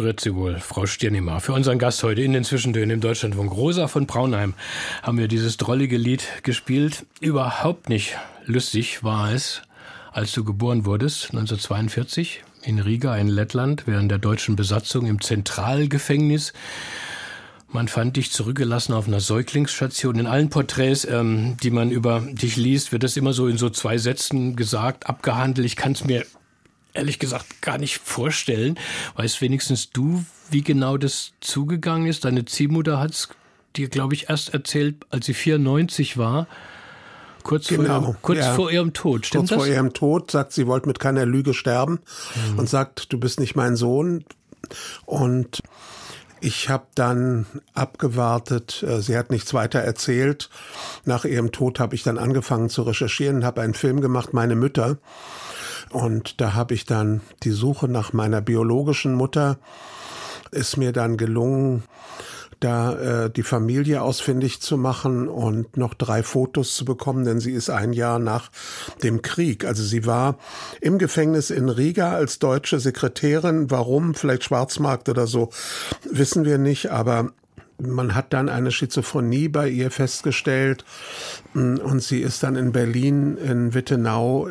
Grüezi 0.00 0.34
wohl, 0.34 0.58
Frau 0.60 0.86
Stirnimar. 0.86 1.42
Für 1.42 1.52
unseren 1.52 1.78
Gast 1.78 2.02
heute 2.02 2.22
in 2.22 2.32
den 2.32 2.42
Zwischentönen 2.42 2.88
im 2.88 3.00
Deutschlandfunk, 3.02 3.52
Rosa 3.52 3.86
von 3.86 4.06
Braunheim, 4.06 4.54
haben 5.02 5.18
wir 5.18 5.28
dieses 5.28 5.58
drollige 5.58 5.98
Lied 5.98 6.24
gespielt. 6.42 7.04
Überhaupt 7.20 7.90
nicht 7.90 8.16
lustig 8.46 9.04
war 9.04 9.30
es, 9.30 9.60
als 10.10 10.32
du 10.32 10.42
geboren 10.42 10.86
wurdest, 10.86 11.32
1942, 11.32 12.42
in 12.62 12.78
Riga 12.78 13.14
in 13.18 13.28
Lettland, 13.28 13.82
während 13.86 14.10
der 14.10 14.16
deutschen 14.16 14.56
Besatzung 14.56 15.04
im 15.04 15.20
Zentralgefängnis. 15.20 16.54
Man 17.68 17.86
fand 17.86 18.16
dich 18.16 18.32
zurückgelassen 18.32 18.94
auf 18.94 19.06
einer 19.06 19.20
Säuglingsstation. 19.20 20.18
In 20.18 20.26
allen 20.26 20.48
Porträts, 20.48 21.04
ähm, 21.04 21.58
die 21.62 21.70
man 21.70 21.90
über 21.90 22.20
dich 22.20 22.56
liest, 22.56 22.90
wird 22.92 23.02
das 23.02 23.18
immer 23.18 23.34
so 23.34 23.48
in 23.48 23.58
so 23.58 23.68
zwei 23.68 23.98
Sätzen 23.98 24.56
gesagt, 24.56 25.08
abgehandelt. 25.08 25.66
Ich 25.66 25.76
kann 25.76 25.92
es 25.92 26.06
mir 26.06 26.24
ehrlich 26.94 27.18
gesagt 27.18 27.62
gar 27.62 27.78
nicht 27.78 27.98
vorstellen. 27.98 28.78
Weißt 29.16 29.40
wenigstens 29.40 29.90
du, 29.90 30.24
wie 30.50 30.62
genau 30.62 30.96
das 30.96 31.32
zugegangen 31.40 32.06
ist? 32.06 32.24
Deine 32.24 32.44
Ziehmutter 32.44 33.00
hat 33.00 33.12
es 33.12 33.28
dir, 33.76 33.88
glaube 33.88 34.14
ich, 34.14 34.28
erst 34.28 34.52
erzählt, 34.52 34.96
als 35.10 35.26
sie 35.26 35.34
94 35.34 36.16
war. 36.16 36.46
Kurz, 37.42 37.68
genau, 37.68 37.84
vor, 37.84 38.02
ihrem, 38.02 38.16
kurz 38.22 38.38
ja. 38.38 38.54
vor 38.54 38.70
ihrem 38.70 38.92
Tod, 38.92 39.26
stimmt 39.26 39.42
kurz 39.42 39.50
das? 39.50 39.58
vor 39.58 39.66
ihrem 39.66 39.92
Tod 39.94 40.30
sagt, 40.30 40.52
sie 40.52 40.66
wollte 40.66 40.86
mit 40.86 40.98
keiner 40.98 41.24
Lüge 41.24 41.54
sterben 41.54 42.00
mhm. 42.52 42.58
und 42.58 42.68
sagt, 42.68 43.12
du 43.12 43.18
bist 43.18 43.40
nicht 43.40 43.56
mein 43.56 43.76
Sohn. 43.76 44.24
Und 45.06 45.62
ich 46.40 46.68
habe 46.68 46.86
dann 46.94 47.46
abgewartet. 47.74 48.82
Äh, 48.82 49.00
sie 49.00 49.16
hat 49.16 49.30
nichts 49.30 49.54
weiter 49.54 49.80
erzählt. 49.80 50.48
Nach 51.04 51.24
ihrem 51.24 51.52
Tod 51.52 51.80
habe 51.80 51.94
ich 51.94 52.02
dann 52.02 52.18
angefangen 52.18 52.68
zu 52.70 52.82
recherchieren, 52.82 53.44
habe 53.44 53.60
einen 53.60 53.74
Film 53.74 54.00
gemacht, 54.00 54.32
Meine 54.32 54.56
Mütter. 54.56 54.98
Und 55.92 56.40
da 56.40 56.54
habe 56.54 56.74
ich 56.74 56.84
dann 56.84 57.20
die 57.42 57.50
Suche 57.50 57.88
nach 57.88 58.12
meiner 58.12 58.40
biologischen 58.40 59.14
Mutter 59.14 59.58
ist 60.52 60.76
mir 60.76 60.92
dann 60.92 61.16
gelungen, 61.16 61.84
da 62.60 63.24
äh, 63.24 63.30
die 63.30 63.42
Familie 63.42 64.02
ausfindig 64.02 64.60
zu 64.60 64.76
machen 64.76 65.28
und 65.28 65.78
noch 65.78 65.94
drei 65.94 66.22
Fotos 66.22 66.74
zu 66.74 66.84
bekommen, 66.84 67.24
denn 67.24 67.40
sie 67.40 67.52
ist 67.52 67.70
ein 67.70 67.94
Jahr 67.94 68.18
nach 68.18 68.50
dem 69.02 69.22
Krieg. 69.22 69.64
Also 69.64 69.82
sie 69.82 70.04
war 70.04 70.36
im 70.80 70.98
Gefängnis 70.98 71.50
in 71.50 71.70
Riga 71.70 72.12
als 72.12 72.38
deutsche 72.38 72.78
Sekretärin. 72.78 73.70
Warum? 73.70 74.14
Vielleicht 74.14 74.44
Schwarzmarkt 74.44 75.08
oder 75.08 75.26
so, 75.26 75.50
wissen 76.04 76.44
wir 76.44 76.58
nicht. 76.58 76.90
Aber 76.90 77.32
man 77.80 78.14
hat 78.14 78.32
dann 78.32 78.48
eine 78.48 78.70
Schizophrenie 78.70 79.48
bei 79.48 79.68
ihr 79.68 79.90
festgestellt 79.90 80.84
mm, 81.54 81.76
und 81.76 82.02
sie 82.02 82.20
ist 82.20 82.42
dann 82.42 82.56
in 82.56 82.72
Berlin, 82.72 83.36
in 83.36 83.74
Wittenau, 83.74 84.48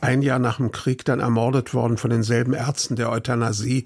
ein 0.00 0.22
Jahr 0.22 0.38
nach 0.38 0.56
dem 0.56 0.72
Krieg 0.72 1.04
dann 1.04 1.20
ermordet 1.20 1.74
worden 1.74 1.96
von 1.96 2.10
denselben 2.10 2.52
Ärzten 2.52 2.96
der 2.96 3.10
Euthanasie, 3.10 3.84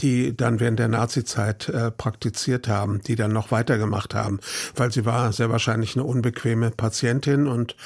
die 0.00 0.36
dann 0.36 0.60
während 0.60 0.78
der 0.78 0.88
Nazizeit 0.88 1.68
äh, 1.68 1.90
praktiziert 1.90 2.68
haben, 2.68 3.00
die 3.00 3.16
dann 3.16 3.32
noch 3.32 3.50
weitergemacht 3.50 4.14
haben, 4.14 4.40
weil 4.76 4.92
sie 4.92 5.04
war 5.04 5.32
sehr 5.32 5.50
wahrscheinlich 5.50 5.96
eine 5.96 6.04
unbequeme 6.04 6.70
Patientin 6.70 7.46
und 7.46 7.76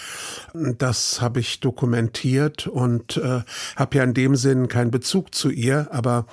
das 0.54 1.20
habe 1.20 1.40
ich 1.40 1.60
dokumentiert 1.60 2.66
und 2.66 3.16
äh, 3.16 3.42
habe 3.76 3.96
ja 3.96 4.04
in 4.04 4.14
dem 4.14 4.36
Sinn 4.36 4.68
keinen 4.68 4.90
Bezug 4.90 5.34
zu 5.34 5.50
ihr, 5.50 5.88
aber 5.90 6.26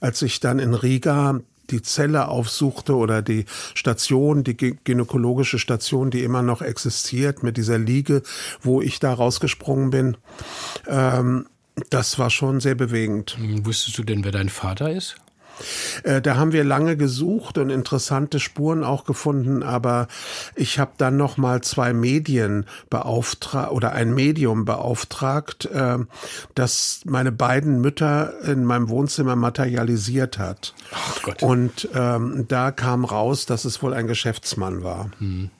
als 0.00 0.22
ich 0.22 0.40
dann 0.40 0.58
in 0.58 0.74
Riga 0.74 1.40
die 1.70 1.82
Zelle 1.82 2.28
aufsuchte 2.28 2.96
oder 2.96 3.22
die 3.22 3.44
Station, 3.74 4.44
die 4.44 4.56
gynäkologische 4.56 5.58
Station, 5.58 6.10
die 6.10 6.22
immer 6.22 6.42
noch 6.42 6.62
existiert 6.62 7.42
mit 7.42 7.56
dieser 7.56 7.78
Liege, 7.78 8.22
wo 8.60 8.80
ich 8.80 9.00
da 9.00 9.12
rausgesprungen 9.12 9.90
bin. 9.90 10.16
Ähm, 10.86 11.46
das 11.90 12.18
war 12.18 12.30
schon 12.30 12.60
sehr 12.60 12.74
bewegend. 12.74 13.38
Wusstest 13.62 13.98
du 13.98 14.02
denn, 14.02 14.24
wer 14.24 14.32
dein 14.32 14.48
Vater 14.48 14.90
ist? 14.90 15.16
Äh, 16.02 16.20
da 16.20 16.36
haben 16.36 16.52
wir 16.52 16.64
lange 16.64 16.96
gesucht 16.96 17.58
und 17.58 17.70
interessante 17.70 18.40
Spuren 18.40 18.84
auch 18.84 19.04
gefunden, 19.04 19.62
aber 19.62 20.08
ich 20.54 20.78
habe 20.78 20.92
dann 20.98 21.16
noch 21.16 21.36
mal 21.36 21.62
zwei 21.62 21.92
Medien 21.92 22.66
beauftragt 22.90 23.72
oder 23.72 23.92
ein 23.92 24.14
Medium 24.14 24.64
beauftragt, 24.64 25.66
äh, 25.66 25.98
das 26.54 27.00
meine 27.04 27.32
beiden 27.32 27.80
Mütter 27.80 28.34
in 28.44 28.64
meinem 28.64 28.88
Wohnzimmer 28.88 29.36
materialisiert 29.36 30.38
hat. 30.38 30.74
Ach 30.92 31.22
Gott. 31.22 31.42
Und 31.42 31.88
ähm, 31.94 32.46
da 32.48 32.70
kam 32.70 33.04
raus, 33.04 33.46
dass 33.46 33.64
es 33.64 33.82
wohl 33.82 33.94
ein 33.94 34.06
Geschäftsmann 34.06 34.82
war. 34.82 35.10
Hm. 35.18 35.50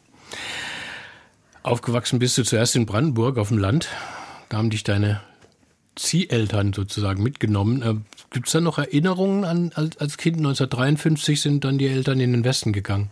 Aufgewachsen 1.62 2.19
bist 2.19 2.38
du 2.38 2.45
zuerst 2.45 2.76
in 2.76 2.87
Brandenburg 2.87 3.37
auf 3.38 3.49
dem 3.49 3.59
Land. 3.59 3.88
Da 4.49 4.57
haben 4.57 4.71
dich 4.71 4.85
deine 4.85 5.21
Zieheltern 5.99 6.73
sozusagen 6.73 7.23
mitgenommen. 7.23 7.83
Äh, 7.83 7.95
Gibt 8.31 8.47
es 8.47 8.52
da 8.52 8.61
noch 8.61 8.78
Erinnerungen 8.78 9.45
an 9.45 9.73
als, 9.75 10.19
Kind? 10.19 10.38
1953 10.38 11.40
sind 11.40 11.64
dann 11.64 11.78
die 11.78 11.88
Eltern 11.88 12.21
in 12.21 12.33
den 12.33 12.45
Westen 12.45 12.73
gegangen. 12.73 13.11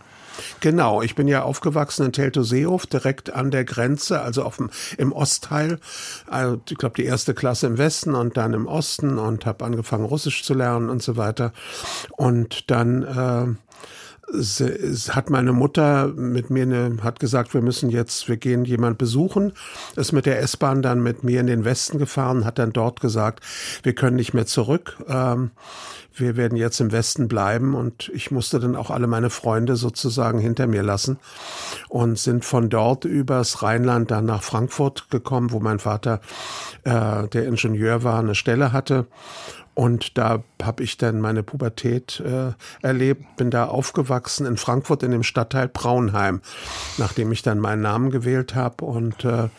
Genau, 0.60 1.00
ich 1.00 1.14
bin 1.14 1.28
ja 1.28 1.42
aufgewachsen 1.42 2.04
in 2.04 2.12
Teltow-Seehof, 2.12 2.86
direkt 2.86 3.32
an 3.32 3.50
der 3.50 3.64
Grenze, 3.64 4.20
also 4.20 4.42
auf 4.42 4.56
dem, 4.56 4.68
im 4.98 5.12
Ostteil. 5.12 5.78
Also, 6.26 6.60
ich 6.68 6.76
glaube, 6.76 6.96
die 6.96 7.04
erste 7.04 7.32
Klasse 7.32 7.66
im 7.66 7.78
Westen 7.78 8.14
und 8.14 8.36
dann 8.36 8.52
im 8.52 8.66
Osten 8.66 9.18
und 9.18 9.46
habe 9.46 9.64
angefangen, 9.64 10.04
Russisch 10.04 10.42
zu 10.42 10.52
lernen 10.52 10.90
und 10.90 11.02
so 11.02 11.16
weiter. 11.16 11.52
Und 12.10 12.70
dann 12.70 13.02
äh, 13.02 13.76
hat 14.28 15.30
meine 15.30 15.52
Mutter 15.52 16.08
mit 16.08 16.50
mir 16.50 16.64
eine, 16.64 16.96
hat 17.02 17.20
gesagt, 17.20 17.54
wir 17.54 17.62
müssen 17.62 17.90
jetzt, 17.90 18.28
wir 18.28 18.36
gehen 18.36 18.64
jemand 18.64 18.98
besuchen, 18.98 19.52
ist 19.94 20.12
mit 20.12 20.26
der 20.26 20.40
S-Bahn 20.40 20.82
dann 20.82 21.02
mit 21.02 21.22
mir 21.22 21.40
in 21.40 21.46
den 21.46 21.64
Westen 21.64 21.98
gefahren, 21.98 22.44
hat 22.44 22.58
dann 22.58 22.72
dort 22.72 23.00
gesagt, 23.00 23.44
wir 23.82 23.94
können 23.94 24.16
nicht 24.16 24.34
mehr 24.34 24.46
zurück. 24.46 24.96
Ähm, 25.08 25.52
wir 26.18 26.36
werden 26.36 26.56
jetzt 26.56 26.80
im 26.80 26.92
Westen 26.92 27.28
bleiben 27.28 27.74
und 27.74 28.10
ich 28.14 28.30
musste 28.30 28.58
dann 28.58 28.74
auch 28.74 28.90
alle 28.90 29.06
meine 29.06 29.28
Freunde 29.28 29.76
sozusagen 29.76 30.38
hinter 30.38 30.66
mir 30.66 30.82
lassen 30.82 31.18
und 31.88 32.18
sind 32.18 32.44
von 32.44 32.70
dort 32.70 33.04
übers 33.04 33.62
Rheinland 33.62 34.10
dann 34.10 34.24
nach 34.24 34.42
Frankfurt 34.42 35.10
gekommen, 35.10 35.52
wo 35.52 35.60
mein 35.60 35.78
Vater, 35.78 36.20
äh, 36.84 37.28
der 37.28 37.46
Ingenieur 37.46 38.02
war, 38.02 38.18
eine 38.18 38.34
Stelle 38.34 38.72
hatte 38.72 39.06
und 39.76 40.16
da 40.16 40.42
habe 40.62 40.82
ich 40.82 40.96
dann 40.96 41.20
meine 41.20 41.42
Pubertät 41.42 42.20
äh, 42.20 42.52
erlebt, 42.80 43.36
bin 43.36 43.50
da 43.50 43.66
aufgewachsen 43.66 44.46
in 44.46 44.56
Frankfurt 44.56 45.02
in 45.02 45.10
dem 45.10 45.22
Stadtteil 45.22 45.68
Braunheim, 45.68 46.40
nachdem 46.96 47.30
ich 47.30 47.42
dann 47.42 47.58
meinen 47.58 47.82
Namen 47.82 48.10
gewählt 48.10 48.54
habe. 48.54 48.86
Und 48.86 49.26
äh, 49.26 49.50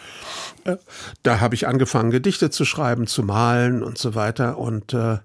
äh, 0.64 0.78
da 1.22 1.40
habe 1.40 1.54
ich 1.54 1.68
angefangen, 1.68 2.10
Gedichte 2.10 2.50
zu 2.50 2.66
schreiben, 2.66 3.06
zu 3.06 3.22
malen 3.22 3.84
und 3.84 4.00
so 4.00 4.16
weiter. 4.16 4.58
Und 4.58 4.92
äh, 4.96 5.20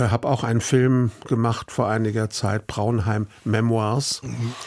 habe 0.00 0.28
auch 0.28 0.44
einen 0.44 0.60
Film 0.60 1.10
gemacht 1.26 1.70
vor 1.70 1.88
einiger 1.88 2.30
Zeit, 2.30 2.66
Braunheim 2.66 3.26
Memoirs. 3.44 4.22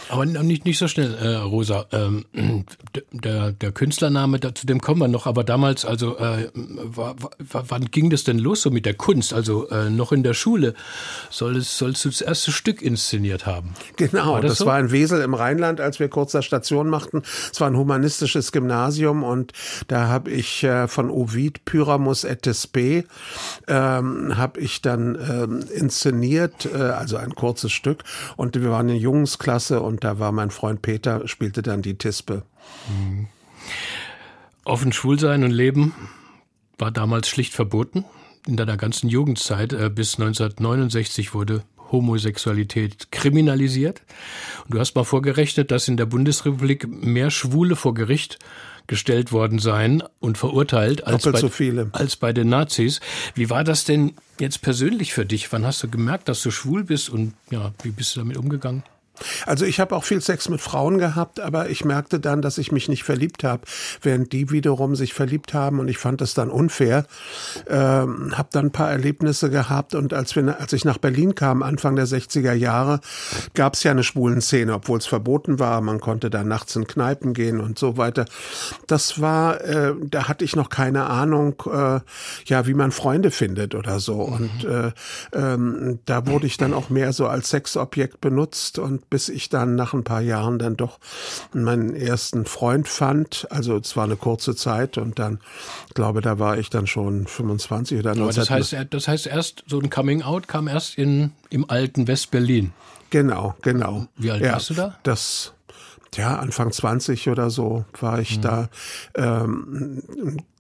Aber 0.10 0.26
nicht, 0.26 0.66
nicht 0.66 0.78
so 0.78 0.88
schnell, 0.88 1.16
äh, 1.16 1.36
Rosa. 1.36 1.86
Ähm, 1.92 2.26
der, 3.12 3.52
der 3.52 3.72
Künstlername, 3.72 4.40
zu 4.40 4.66
dem 4.66 4.82
kommen 4.82 5.02
wir 5.02 5.08
noch, 5.08 5.28
aber 5.28 5.44
damals, 5.44 5.86
also 5.86 6.18
äh, 6.18 6.50
wann 6.54 7.86
ging 7.92 8.10
das 8.10 8.24
denn 8.24 8.40
los 8.40 8.62
so 8.62 8.72
mit 8.72 8.86
der 8.86 8.96
Kunst? 8.96 9.34
Also 9.34 9.70
äh, 9.70 9.90
noch 9.90 10.12
in 10.12 10.24
der 10.24 10.34
Schule 10.34 10.74
soll 11.30 11.58
es, 11.58 11.78
sollst 11.78 12.06
du 12.06 12.10
das 12.10 12.22
erste 12.22 12.52
Stück 12.52 12.82
inszeniert 12.82 13.46
haben. 13.46 13.74
Genau, 13.98 14.34
war 14.34 14.42
das, 14.42 14.52
das 14.52 14.58
so? 14.60 14.66
war 14.66 14.80
in 14.80 14.92
Wesel 14.92 15.22
im 15.22 15.34
Rheinland, 15.34 15.82
als 15.82 16.00
wir 16.00 16.10
kurzer 16.10 16.42
Station 16.42 16.90
machten. 16.90 17.24
Es 17.52 17.60
war 17.62 17.70
ein 17.70 17.78
humanistisches 17.78 18.52
Gymnasium 18.52 19.24
und 19.24 19.54
da 19.88 20.08
habe 20.08 20.32
ich 20.32 20.64
äh, 20.64 20.88
von 20.88 21.10
Ovid 21.10 21.66
Pyramus 21.66 22.24
et 22.24 22.50
Spe 22.56 23.04
ähm, 23.68 24.38
habe 24.38 24.60
ich 24.60 24.82
dann 24.82 25.19
ähm, 25.20 25.66
inszeniert, 25.74 26.66
äh, 26.66 26.78
also 26.78 27.18
ein 27.18 27.36
kurzes 27.36 27.72
Stück. 27.72 28.04
Und 28.38 28.56
wir 28.56 28.72
waren 28.72 28.90
eine 28.90 28.98
Jungsklasse 28.98 29.82
und 29.82 30.04
da 30.04 30.20
war 30.20 30.32
mein 30.32 30.52
Freund 30.52 30.82
Peter, 30.82 31.28
spielte 31.28 31.62
dann 31.62 31.82
die 31.82 31.98
Tispe. 31.98 32.44
Mhm. 32.88 33.28
Offen 34.66 34.92
schwul 34.92 35.20
sein 35.20 35.44
und 35.44 35.52
leben 35.52 35.94
war 36.78 36.92
damals 36.92 37.28
schlicht 37.28 37.54
verboten. 37.54 38.06
In 38.48 38.56
deiner 38.56 38.78
ganzen 38.78 39.10
Jugendzeit 39.10 39.74
äh, 39.74 39.90
bis 39.90 40.16
1969 40.16 41.34
wurde 41.34 41.64
Homosexualität 41.92 43.12
kriminalisiert. 43.12 44.02
Und 44.66 44.76
du 44.76 44.80
hast 44.80 44.96
mal 44.96 45.04
vorgerechnet, 45.04 45.72
dass 45.72 45.88
in 45.88 45.98
der 45.98 46.06
Bundesrepublik 46.06 46.88
mehr 46.88 47.32
Schwule 47.32 47.76
vor 47.76 47.94
Gericht 47.94 48.40
gestellt 48.90 49.32
worden 49.32 49.60
seien 49.60 50.04
und 50.20 50.38
verurteilt 50.38 51.08
als 51.08 51.24
bei, 51.24 51.40
so 51.40 51.50
als 51.94 52.18
bei 52.18 52.34
den 52.34 52.50
Nazis. 52.50 53.00
Wie 53.36 53.50
war 53.50 53.64
das 53.64 53.86
denn 53.86 54.16
jetzt 54.40 54.62
persönlich 54.62 55.14
für 55.14 55.26
dich? 55.26 55.50
Wann 55.54 55.66
hast 55.66 55.82
du 55.84 55.90
gemerkt, 55.90 56.28
dass 56.28 56.44
du 56.44 56.52
schwul 56.52 56.84
bist 56.84 57.10
und 57.10 57.34
ja, 57.52 57.72
wie 57.84 57.92
bist 57.92 58.16
du 58.16 58.20
damit 58.20 58.36
umgegangen? 58.36 58.84
Also 59.46 59.66
ich 59.66 59.80
habe 59.80 59.96
auch 59.96 60.04
viel 60.04 60.22
Sex 60.22 60.50
mit 60.50 60.62
Frauen 60.62 60.98
gehabt, 60.98 61.40
aber 61.40 61.70
ich 61.70 61.86
merkte 61.86 62.20
dann, 62.20 62.42
dass 62.42 62.58
ich 62.58 62.72
mich 62.72 62.90
nicht 62.90 63.04
verliebt 63.04 63.44
habe, 63.44 63.64
während 64.02 64.32
die 64.34 64.52
wiederum 64.52 64.96
sich 64.96 65.14
verliebt 65.14 65.54
haben 65.54 65.80
und 65.80 65.88
ich 65.88 65.98
fand 65.98 66.22
das 66.22 66.34
dann 66.34 66.50
unfair. 66.50 67.06
Ähm, 67.68 68.38
habe 68.38 68.50
dann 68.52 68.68
ein 68.68 68.72
paar 68.72 68.92
Erlebnisse 68.92 69.50
gehabt 69.50 69.96
und 69.96 70.14
als, 70.14 70.36
wir, 70.36 70.60
als 70.60 70.74
ich 70.74 70.86
nach 70.86 70.98
Berlin 70.98 71.36
kam, 71.36 71.64
Anfang 71.64 71.96
der 71.96 72.08
60er 72.08 72.54
Jahre, 72.54 73.00
gab 73.54 73.74
es 73.74 73.84
ja 73.84 73.92
eine 73.92 74.04
schwulen 74.04 74.42
Szene, 74.42 74.74
obwohl 74.74 75.00
es 75.00 75.06
verboten 75.06 75.60
war. 75.60 75.82
Man 75.82 76.00
konnte 76.00 76.30
da 76.30 76.44
nachts 76.44 76.76
in 76.76 76.88
Kneipen 76.88 77.34
gehen 77.34 77.60
und 77.60 77.80
so 77.80 77.98
weiter. 77.98 78.26
Das 78.88 79.22
war, 79.22 79.62
äh, 79.62 79.94
da 80.04 80.28
hatte 80.28 80.46
ich 80.46 80.56
noch 80.56 80.70
keine 80.70 81.06
Ahnung, 81.06 81.62
äh, 81.72 82.00
ja, 82.46 82.68
wie 82.68 82.74
man 82.74 82.92
Freunde 82.92 83.32
findet 83.32 83.76
oder 83.76 84.00
so. 84.00 84.28
Mhm. 84.28 84.34
Und 84.34 84.64
äh, 84.66 84.92
ähm, 85.34 86.00
da 86.06 86.28
wurde 86.28 86.48
ich 86.48 86.58
dann 86.58 86.74
auch 86.74 86.90
mehr 86.90 87.14
so 87.14 87.28
als 87.28 87.50
Sexobjekt 87.50 88.22
benutzt 88.22 88.80
und 88.80 89.09
bis 89.10 89.30
ich 89.30 89.50
dann 89.50 89.76
nach 89.76 89.94
ein 89.94 90.04
paar 90.04 90.22
Jahren 90.22 90.60
dann 90.60 90.78
doch 90.78 91.00
meinen 91.54 91.96
ersten 91.96 92.46
Freund 92.46 92.88
fand. 92.88 93.48
Also 93.50 93.78
es 93.78 93.96
war 93.96 94.06
eine 94.06 94.16
kurze 94.16 94.56
Zeit 94.56 94.98
und 94.98 95.20
dann, 95.20 95.40
glaube 95.94 96.22
da 96.22 96.40
war 96.40 96.58
ich 96.58 96.70
dann 96.70 96.88
schon 96.88 97.28
25 97.28 98.00
oder 98.00 98.16
19. 98.16 98.42
das 98.42 98.50
heißt, 98.50 98.76
das 98.90 99.08
heißt 99.08 99.28
erst, 99.28 99.64
so 99.68 99.80
ein 99.80 99.90
Coming 99.90 100.22
Out 100.22 100.48
kam 100.48 100.68
erst 100.68 100.98
in, 100.98 101.32
im 101.50 101.70
alten 101.70 102.08
West-Berlin. 102.08 102.74
Genau, 103.10 103.56
genau. 103.62 104.08
Wie 104.18 104.32
alt 104.32 104.42
ja, 104.42 104.54
warst 104.54 104.70
du 104.70 104.74
da? 104.76 104.98
Das 105.04 105.54
ja, 106.16 106.38
Anfang 106.38 106.72
20 106.72 107.30
oder 107.30 107.50
so 107.50 107.86
war 108.00 108.20
ich 108.20 108.38
mhm. 108.38 108.42
da. 108.42 108.70
Ähm, 109.16 110.04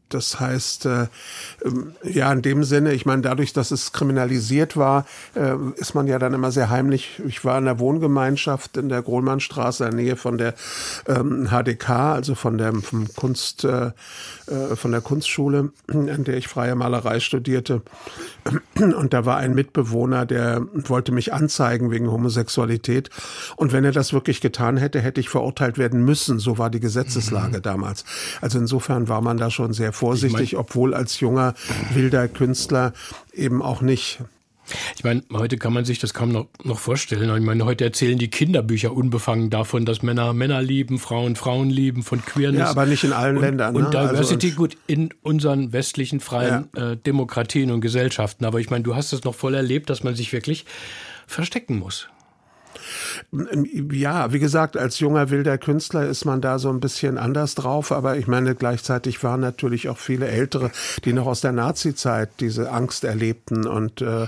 das 0.10 0.39
heißt, 0.39 0.86
äh, 0.86 1.08
ähm, 1.63 1.94
ja, 2.04 2.32
in 2.32 2.42
dem 2.42 2.63
Sinne, 2.63 2.94
ich 2.94 3.06
meine, 3.06 3.22
dadurch, 3.22 3.54
dass 3.54 3.72
es 3.72 3.92
kriminalisiert 3.92 4.78
war, 4.78 5.06
äh, 5.36 5.56
ist 5.75 5.96
man 5.96 6.08
ja 6.08 6.20
dann 6.20 6.34
immer 6.34 6.51
sehr 6.51 6.70
heimlich. 6.70 7.22
Ich 7.28 7.46
war 7.46 7.58
in 7.58 7.66
der 7.66 7.80
Wohngemeinschaft 7.80 8.78
in 8.78 8.89
der 8.89 9.01
Grohlmannstraße, 9.01 9.86
in 9.86 9.92
der 9.92 10.04
Nähe 10.04 10.16
von 10.16 10.38
der 10.38 10.54
ähm, 11.08 11.50
HDK, 11.50 11.89
also 11.89 12.36
von 12.36 12.58
der 12.58 12.74
vom 12.74 13.08
Kunst, 13.16 13.63
äh, 13.63 13.92
äh, 14.48 14.75
von 14.75 14.92
der 14.92 15.01
Kunstschule, 15.01 15.72
in 15.88 16.24
der 16.24 16.38
ich 16.38 16.48
freie 16.48 16.75
Malerei 16.75 17.20
studierte. 17.20 17.82
Und 18.75 19.13
da 19.13 19.25
war 19.25 19.38
ein 19.38 19.54
Mitbewohner, 19.54 20.25
der 20.25 20.66
wollte 20.74 21.12
mich 21.12 21.34
anzeigen 21.34 21.92
wegen 21.92 22.12
Homosexualität. 22.12 23.10
Und 23.56 23.74
wenn 23.74 23.86
er 23.86 23.92
das 23.92 24.13
wirklich 24.13 24.42
getan 24.42 24.78
hätte, 24.78 25.01
hätte 25.01 25.20
ich 25.20 25.30
verurteilt 25.30 25.78
werden 25.78 26.04
müssen. 26.04 26.39
So 26.39 26.58
war 26.58 26.70
die 26.70 26.80
Gesetzeslage 26.80 27.58
mhm. 27.58 27.62
damals. 27.62 28.06
Also 28.42 28.60
insofern 28.60 29.08
war 29.08 29.22
man 29.22 29.38
da 29.38 29.51
schon 29.51 29.74
sehr 29.74 29.94
vorsichtig, 30.00 30.41
ich 30.41 30.53
mein, 30.53 30.62
obwohl 30.62 30.94
als 30.94 31.20
junger 31.20 31.53
wilder 31.94 32.27
Künstler 32.27 32.94
eben 33.34 33.62
auch 33.62 33.82
nicht. 33.82 34.20
Ich 34.96 35.03
meine, 35.03 35.24
heute 35.34 35.58
kann 35.58 35.74
man 35.74 35.86
sich 35.86 36.00
das 36.00 36.13
kaum 36.13 36.32
noch, 36.32 36.48
noch 36.63 36.79
vorstellen. 36.79 37.36
Ich 37.36 37.44
meine, 37.44 37.65
heute 37.65 37.86
erzählen 37.86 38.18
die 38.18 38.29
Kinderbücher 38.29 38.94
unbefangen 38.94 39.50
davon, 39.50 39.86
dass 39.86 40.03
Männer 40.03 40.34
Männer 40.34 40.62
lieben, 40.62 41.00
Frauen 41.00 41.36
Frauen 41.36 41.70
lieben, 41.70 42.03
von 42.03 42.24
Queerness. 42.24 42.60
Ja, 42.60 42.70
aber 42.70 42.86
nicht 42.86 43.03
in 43.03 43.13
allen 43.13 43.38
und, 43.38 43.44
Ländern. 43.44 43.74
Ne? 43.74 43.79
Und 43.79 43.94
Diversity, 43.94 44.48
also, 44.48 44.58
gut, 44.58 44.77
in 44.88 45.10
unseren 45.22 45.74
westlichen 45.74 46.20
freien 46.20 46.70
ja. 46.75 46.91
äh, 46.91 46.98
Demokratien 46.98 47.72
und 47.72 47.82
Gesellschaften. 47.82 48.46
Aber 48.46 48.60
ich 48.60 48.70
meine, 48.70 48.84
du 48.84 48.96
hast 48.96 49.13
es 49.13 49.24
noch 49.24 49.36
voll 49.36 49.56
erlebt, 49.56 49.89
dass 49.89 50.03
man 50.03 50.15
sich 50.15 50.32
wirklich 50.34 50.65
verstecken 51.27 51.79
muss. 51.79 52.10
Ja, 53.91 54.31
wie 54.34 54.39
gesagt, 54.39 54.77
als 54.77 55.00
junger 55.00 55.29
wilder 55.29 55.58
Künstler 55.58 56.08
ist 56.08 56.25
man 56.25 56.41
da 56.41 56.60
so 56.60 56.69
ein 56.69 56.80
bisschen 56.80 57.17
anders 57.17 57.56
drauf, 57.56 57.91
aber 57.91 58.17
ich 58.17 58.28
meine, 58.28 58.56
gleichzeitig 58.56 59.23
waren 59.23 59.39
natürlich 59.41 59.89
auch 59.89 59.97
viele 59.97 60.28
Ältere, 60.28 60.71
die 61.06 61.13
noch 61.13 61.28
aus 61.28 61.41
der 61.41 61.52
Nazi-Zeit 61.52 62.30
diese 62.39 62.71
Angst 62.71 63.04
erlebten 63.04 63.65
und 63.67 64.02
äh, 64.02 64.06
mhm. 64.06 64.28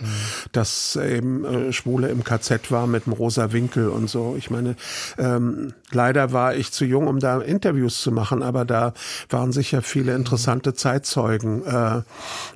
dass 0.52 0.96
eben 0.96 1.46
äh, 1.46 1.74
Schwule 1.74 2.10
im 2.10 2.24
KZ 2.24 2.72
war 2.72 2.88
mit 2.88 3.06
dem 3.06 3.14
rosa 3.14 3.52
Winkel 3.52 3.90
und 3.90 4.10
so. 4.10 4.36
Ich 4.38 4.50
meine, 4.50 4.76
ähm, 5.18 5.74
leider 5.92 6.32
war 6.32 6.56
ich 6.56 6.72
zu 6.72 6.86
jung, 6.86 7.08
um 7.08 7.20
da 7.20 7.40
Interviews 7.40 8.02
zu 8.02 8.12
machen, 8.12 8.44
aber 8.44 8.66
da 8.66 8.94
waren 9.30 9.52
sicher 9.52 9.82
viele 9.82 10.16
interessante 10.16 10.74
Zeitzeugen, 10.74 11.66
äh, 11.66 12.02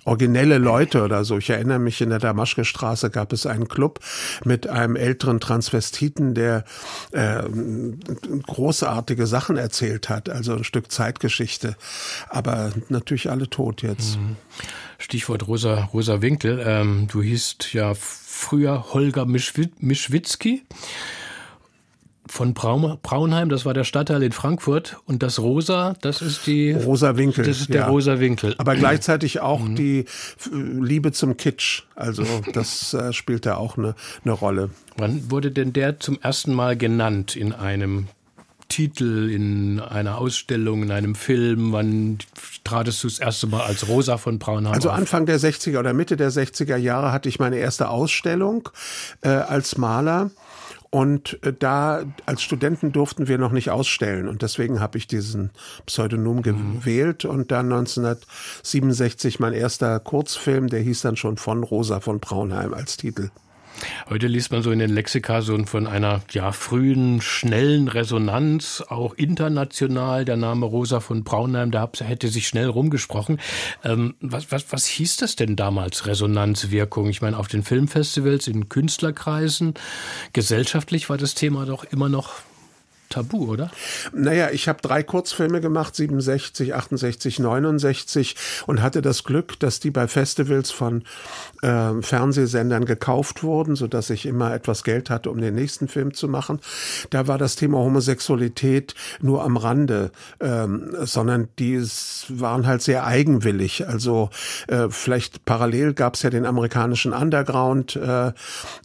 originelle 0.03 0.57
Leute 0.57 1.03
oder 1.03 1.23
so. 1.25 1.37
Ich 1.37 1.49
erinnere 1.49 1.79
mich, 1.79 2.01
in 2.01 2.09
der 2.09 2.19
Damaschke 2.19 2.65
Straße 2.65 3.09
gab 3.09 3.33
es 3.33 3.45
einen 3.45 3.67
Club 3.67 3.99
mit 4.43 4.67
einem 4.67 4.95
älteren 4.95 5.39
Transvestiten, 5.39 6.33
der 6.33 6.63
äh, 7.11 7.43
großartige 8.45 9.27
Sachen 9.27 9.57
erzählt 9.57 10.09
hat, 10.09 10.29
also 10.29 10.53
ein 10.53 10.63
Stück 10.63 10.91
Zeitgeschichte. 10.91 11.75
Aber 12.29 12.71
natürlich 12.89 13.29
alle 13.29 13.49
tot 13.49 13.81
jetzt. 13.81 14.17
Mhm. 14.17 14.35
Stichwort 14.97 15.47
Rosa, 15.47 15.89
Rosa 15.93 16.21
Winkel. 16.21 16.63
Ähm, 16.65 17.07
du 17.11 17.21
hießt 17.21 17.73
ja 17.73 17.93
früher 17.95 18.93
Holger 18.93 19.25
Mischwitzki 19.25 20.63
von 22.27 22.53
Braunheim, 22.53 23.49
das 23.49 23.65
war 23.65 23.73
der 23.73 23.83
Stadtteil 23.83 24.23
in 24.23 24.31
Frankfurt 24.31 24.97
und 25.05 25.21
das 25.21 25.39
Rosa, 25.39 25.95
das 26.01 26.21
ist 26.21 26.47
die 26.47 26.71
Rosa 26.71 27.17
Winkel. 27.17 27.45
Das 27.45 27.61
ist 27.61 27.69
der 27.69 27.81
ja. 27.81 27.87
Rosa 27.87 28.19
Winkel. 28.19 28.55
Aber 28.57 28.75
gleichzeitig 28.75 29.41
auch 29.41 29.61
mhm. 29.61 29.75
die 29.75 30.05
Liebe 30.51 31.11
zum 31.11 31.37
Kitsch. 31.37 31.83
Also 31.95 32.25
das 32.53 32.93
äh, 32.93 33.13
spielt 33.13 33.45
da 33.45 33.57
auch 33.57 33.77
eine, 33.77 33.95
eine 34.23 34.33
Rolle. 34.33 34.69
Wann 34.97 35.29
wurde 35.29 35.51
denn 35.51 35.73
der 35.73 35.99
zum 35.99 36.19
ersten 36.21 36.53
Mal 36.53 36.75
genannt 36.75 37.35
in 37.35 37.53
einem 37.53 38.07
Titel, 38.67 39.29
in 39.29 39.79
einer 39.79 40.17
Ausstellung, 40.17 40.83
in 40.83 40.91
einem 40.91 41.15
Film? 41.15 41.71
Wann 41.71 42.17
tratest 42.63 43.03
du 43.03 43.07
das 43.07 43.19
erste 43.19 43.47
Mal 43.47 43.61
als 43.61 43.87
Rosa 43.87 44.17
von 44.17 44.39
Braunheim 44.39 44.73
Also 44.73 44.89
Anfang 44.89 45.25
der 45.25 45.39
60er 45.39 45.79
oder 45.79 45.93
Mitte 45.93 46.17
der 46.17 46.31
60er 46.31 46.75
Jahre 46.75 47.11
hatte 47.11 47.29
ich 47.29 47.39
meine 47.39 47.57
erste 47.57 47.89
Ausstellung 47.89 48.69
äh, 49.21 49.29
als 49.29 49.77
Maler. 49.77 50.31
Und 50.95 51.43
äh, 51.43 51.51
da 51.51 52.05
als 52.25 52.41
Studenten 52.41 52.93
durften 52.93 53.27
wir 53.27 53.37
noch 53.37 53.51
nicht 53.51 53.69
ausstellen 53.69 54.29
und 54.29 54.41
deswegen 54.41 54.79
habe 54.79 54.97
ich 54.97 55.07
diesen 55.07 55.49
Pseudonym 55.85 56.37
mhm. 56.37 56.79
gewählt 56.79 57.25
und 57.25 57.51
dann 57.51 57.65
1967 57.65 59.41
mein 59.41 59.51
erster 59.51 59.99
Kurzfilm, 59.99 60.69
der 60.69 60.79
hieß 60.79 61.01
dann 61.01 61.17
schon 61.17 61.35
von 61.35 61.63
Rosa 61.63 61.99
von 61.99 62.21
Braunheim 62.21 62.73
als 62.73 62.95
Titel. 62.95 63.29
Heute 64.09 64.27
liest 64.27 64.51
man 64.51 64.61
so 64.61 64.71
in 64.71 64.79
den 64.79 64.93
Lexika 64.93 65.41
so 65.41 65.57
von 65.65 65.87
einer 65.87 66.21
ja, 66.31 66.51
frühen, 66.51 67.21
schnellen 67.21 67.87
Resonanz, 67.87 68.83
auch 68.87 69.13
international. 69.13 70.25
Der 70.25 70.37
Name 70.37 70.65
Rosa 70.65 70.99
von 70.99 71.23
Braunheim, 71.23 71.71
da 71.71 71.89
hätte 71.99 72.27
sich 72.27 72.47
schnell 72.47 72.67
rumgesprochen. 72.67 73.39
Ähm, 73.83 74.15
was, 74.19 74.51
was, 74.51 74.65
was 74.71 74.85
hieß 74.85 75.17
das 75.17 75.35
denn 75.35 75.55
damals, 75.55 76.05
Resonanzwirkung? 76.05 77.09
Ich 77.09 77.21
meine, 77.21 77.37
auf 77.37 77.47
den 77.47 77.63
Filmfestivals, 77.63 78.47
in 78.47 78.69
Künstlerkreisen, 78.69 79.73
gesellschaftlich 80.33 81.09
war 81.09 81.17
das 81.17 81.33
Thema 81.33 81.65
doch 81.65 81.83
immer 81.83 82.09
noch 82.09 82.33
tabu, 83.15 83.51
oder? 83.51 83.71
Naja, 84.13 84.49
ich 84.51 84.67
habe 84.67 84.81
drei 84.81 85.01
Kurzfilme 85.03 85.61
gemacht, 85.61 85.95
67, 85.95 86.75
68, 86.75 87.39
69 87.39 88.35
und 88.67 88.81
hatte 88.81 89.01
das 89.01 89.23
Glück, 89.23 89.59
dass 89.59 89.79
die 89.79 89.91
bei 89.91 90.07
Festivals 90.07 90.71
von 90.71 91.03
äh, 91.61 92.01
Fernsehsendern 92.01 92.85
gekauft 92.85 93.43
wurden, 93.43 93.75
sodass 93.75 94.09
ich 94.09 94.25
immer 94.25 94.53
etwas 94.53 94.83
Geld 94.83 95.09
hatte, 95.09 95.31
um 95.31 95.39
den 95.39 95.55
nächsten 95.55 95.87
Film 95.87 96.13
zu 96.13 96.27
machen. 96.27 96.59
Da 97.09 97.27
war 97.27 97.37
das 97.37 97.55
Thema 97.55 97.77
Homosexualität 97.77 98.95
nur 99.21 99.43
am 99.43 99.57
Rande, 99.57 100.11
ähm, 100.41 100.93
sondern 101.01 101.47
die 101.57 101.81
waren 102.29 102.67
halt 102.67 102.81
sehr 102.81 103.05
eigenwillig. 103.05 103.87
Also 103.87 104.29
äh, 104.67 104.89
vielleicht 104.89 105.45
parallel 105.45 105.93
gab 105.93 106.15
es 106.15 106.23
ja 106.23 106.29
den 106.29 106.45
amerikanischen 106.45 107.13
Underground, 107.13 107.95
äh, 107.95 108.33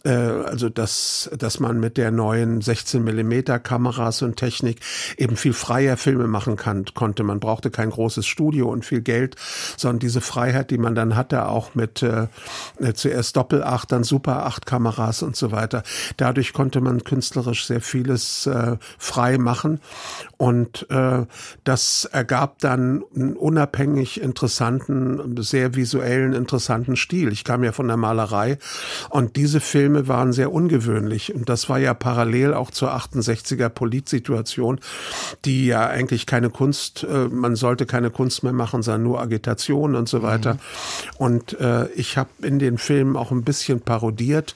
äh, 0.03 0.09
also 0.09 0.69
dass, 0.69 1.29
dass 1.37 1.59
man 1.59 1.79
mit 1.79 1.97
der 1.97 2.11
neuen 2.11 2.61
16 2.61 3.03
Millimeter 3.03 3.59
Kameras 3.59 4.20
und 4.21 4.35
Technik 4.35 4.79
eben 5.17 5.35
viel 5.35 5.53
freier 5.53 5.97
Filme 5.97 6.27
machen 6.27 6.55
kann, 6.55 6.85
konnte. 6.93 7.23
Man 7.23 7.39
brauchte 7.39 7.71
kein 7.71 7.89
großes 7.89 8.25
Studio 8.25 8.69
und 8.69 8.85
viel 8.85 9.01
Geld, 9.01 9.35
sondern 9.77 9.99
diese 9.99 10.21
Freiheit, 10.21 10.71
die 10.71 10.77
man 10.77 10.95
dann 10.95 11.15
hatte, 11.15 11.47
auch 11.47 11.75
mit 11.75 12.03
äh, 12.03 12.27
äh 12.79 12.93
zuerst 12.93 13.35
Doppel 13.35 13.63
8, 13.63 13.91
dann 13.91 14.03
Super 14.03 14.45
8 14.45 14.65
Kameras 14.65 15.23
und 15.23 15.35
so 15.35 15.51
weiter. 15.51 15.83
Dadurch 16.17 16.53
konnte 16.53 16.81
man 16.81 17.03
künstlerisch 17.03 17.65
sehr 17.65 17.81
vieles 17.81 18.45
äh, 18.47 18.77
frei 18.97 19.37
machen 19.37 19.79
und 20.41 20.89
äh, 20.89 21.27
das 21.65 22.05
ergab 22.05 22.57
dann 22.61 23.03
einen 23.15 23.35
unabhängig 23.35 24.19
interessanten, 24.19 25.39
sehr 25.43 25.75
visuellen, 25.75 26.33
interessanten 26.33 26.95
Stil. 26.95 27.31
Ich 27.31 27.43
kam 27.43 27.63
ja 27.63 27.71
von 27.73 27.87
der 27.87 27.95
Malerei 27.95 28.57
und 29.11 29.35
diese 29.35 29.59
Filme 29.59 30.07
waren 30.07 30.33
sehr 30.33 30.51
ungewöhnlich. 30.51 31.35
Und 31.35 31.47
das 31.47 31.69
war 31.69 31.77
ja 31.77 31.93
parallel 31.93 32.55
auch 32.55 32.71
zur 32.71 32.91
68er 32.91 33.69
Politsituation, 33.69 34.79
die 35.45 35.67
ja 35.67 35.85
eigentlich 35.85 36.25
keine 36.25 36.49
Kunst, 36.49 37.03
äh, 37.03 37.27
man 37.27 37.55
sollte 37.55 37.85
keine 37.85 38.09
Kunst 38.09 38.41
mehr 38.41 38.51
machen, 38.51 38.81
sondern 38.81 39.03
nur 39.03 39.21
Agitation 39.21 39.93
und 39.93 40.09
so 40.09 40.23
weiter. 40.23 40.55
Mhm. 40.55 40.59
Und 41.19 41.59
äh, 41.59 41.87
ich 41.91 42.17
habe 42.17 42.31
in 42.41 42.57
den 42.57 42.79
Filmen 42.79 43.15
auch 43.15 43.29
ein 43.29 43.43
bisschen 43.43 43.81
parodiert, 43.81 44.55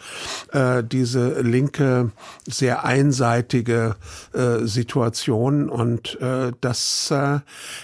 äh, 0.52 0.84
diese 0.84 1.41
linke, 1.41 2.10
sehr 2.48 2.86
einseitige 2.86 3.98
äh, 4.34 4.65
Situation 4.65 5.69
und 5.75 6.19
äh, 6.21 6.53
das 6.61 7.11
äh, 7.11 7.39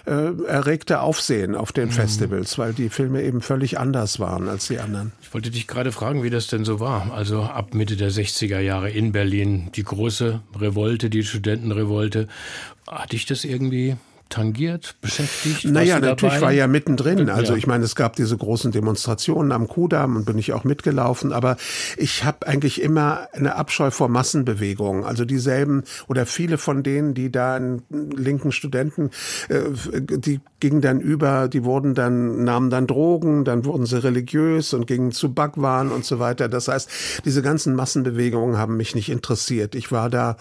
äh, 0.06 0.34
erregte 0.48 1.02
Aufsehen 1.02 1.56
auf 1.56 1.74
den 1.74 1.90
mhm. 1.90 1.92
Festivals, 1.92 2.58
weil 2.58 2.74
die 2.74 2.88
Filme 2.88 3.22
eben 3.22 3.42
völlig 3.42 3.78
anders 3.78 4.20
waren 4.20 4.48
als 4.48 4.68
die 4.68 4.80
anderen. 4.80 5.12
Ich 5.22 5.34
wollte 5.34 5.52
dich 5.52 5.68
gerade 5.68 5.92
fragen, 5.92 6.24
wie 6.24 6.30
das 6.30 6.48
denn 6.48 6.64
so 6.64 6.80
war. 6.80 7.12
Also 7.14 7.44
ab 7.44 7.74
Mitte 7.74 7.98
der 7.98 8.10
60er 8.10 8.60
Jahre 8.60 8.90
in 8.90 9.12
Berlin, 9.12 9.72
die 9.76 9.84
große 9.84 10.42
Revolte, 10.58 11.10
die 11.10 11.24
Studentenrevolte. 11.24 12.28
Hat 12.88 13.12
dich 13.12 13.26
das 13.26 13.44
irgendwie 13.44 13.98
tangiert, 14.32 14.96
beschäftigt? 15.02 15.66
Naja, 15.66 16.00
natürlich 16.00 16.42
war 16.42 16.52
ja 16.52 16.66
mittendrin. 16.66 17.30
Also 17.30 17.54
ja. 17.54 17.58
ich 17.58 17.68
meine, 17.68 17.84
es 17.84 17.96
gab 17.96 18.16
diese 18.16 18.36
großen 18.36 18.72
Demonstrationen 18.72 19.52
am 19.52 19.68
Kudamm 19.68 20.16
und 20.16 20.26
bin 20.26 20.38
ich 20.40 20.54
auch 20.54 20.64
mitgelaufen, 20.64 21.32
aber 21.34 21.58
ich 21.98 22.24
habe 22.24 22.48
eigentlich 22.48 22.82
immer 22.82 23.28
eine 23.34 23.56
Abscheu 23.56 23.92
vor 23.92 24.10
Massenbewegungen. 24.10 25.04
Also 25.04 25.26
dieselben 25.26 25.84
oder 26.08 26.26
viele 26.26 26.58
von 26.58 26.82
denen, 26.82 27.14
die 27.14 27.32
da 27.32 27.58
in 27.58 27.84
linken 27.90 28.52
Studenten, 28.52 29.12
äh, 29.50 29.62
die 30.02 30.40
gingen 30.60 30.82
dann 30.82 31.00
über, 31.00 31.48
die 31.48 31.64
wurden 31.64 31.94
dann, 31.94 32.44
nahmen 32.44 32.70
dann 32.70 32.88
Drogen, 32.88 33.46
dann 33.46 33.66
wurden 33.66 33.86
sie 33.86 34.02
religiös 34.02 34.74
und 34.74 34.88
gingen 34.88 35.12
zu 35.12 35.34
Bhagwan 35.34 35.92
und 35.92 36.06
so 36.06 36.20
weiter. 36.20 36.48
Das 36.48 36.68
heißt, 36.68 36.90
diese 37.26 37.42
ganzen 37.42 37.76
Massenbewegungen 37.76 38.58
haben 38.58 38.78
mich 38.78 38.96
nicht 38.96 39.10
interessiert. 39.10 39.76
Ich 39.76 39.92
war 39.92 40.10
da 40.10 40.38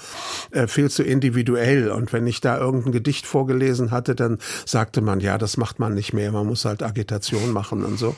äh, 0.53 0.67
viel 0.67 0.91
zu 0.91 1.03
individuell 1.03 1.91
und 1.91 2.13
wenn 2.13 2.27
ich 2.27 2.41
da 2.41 2.59
irgendein 2.59 2.93
Gedicht 2.93 3.27
vorgelesen 3.27 3.80
gelesen 3.81 3.91
hatte, 3.91 4.15
dann 4.15 4.39
sagte 4.67 5.01
man, 5.01 5.21
ja, 5.21 5.39
das 5.39 5.57
macht 5.57 5.79
man 5.79 5.95
nicht 5.95 6.13
mehr, 6.13 6.33
man 6.33 6.47
muss 6.47 6.65
halt 6.65 6.83
Agitation 6.83 7.53
machen 7.53 7.85
und 7.85 7.99
so. 7.99 8.15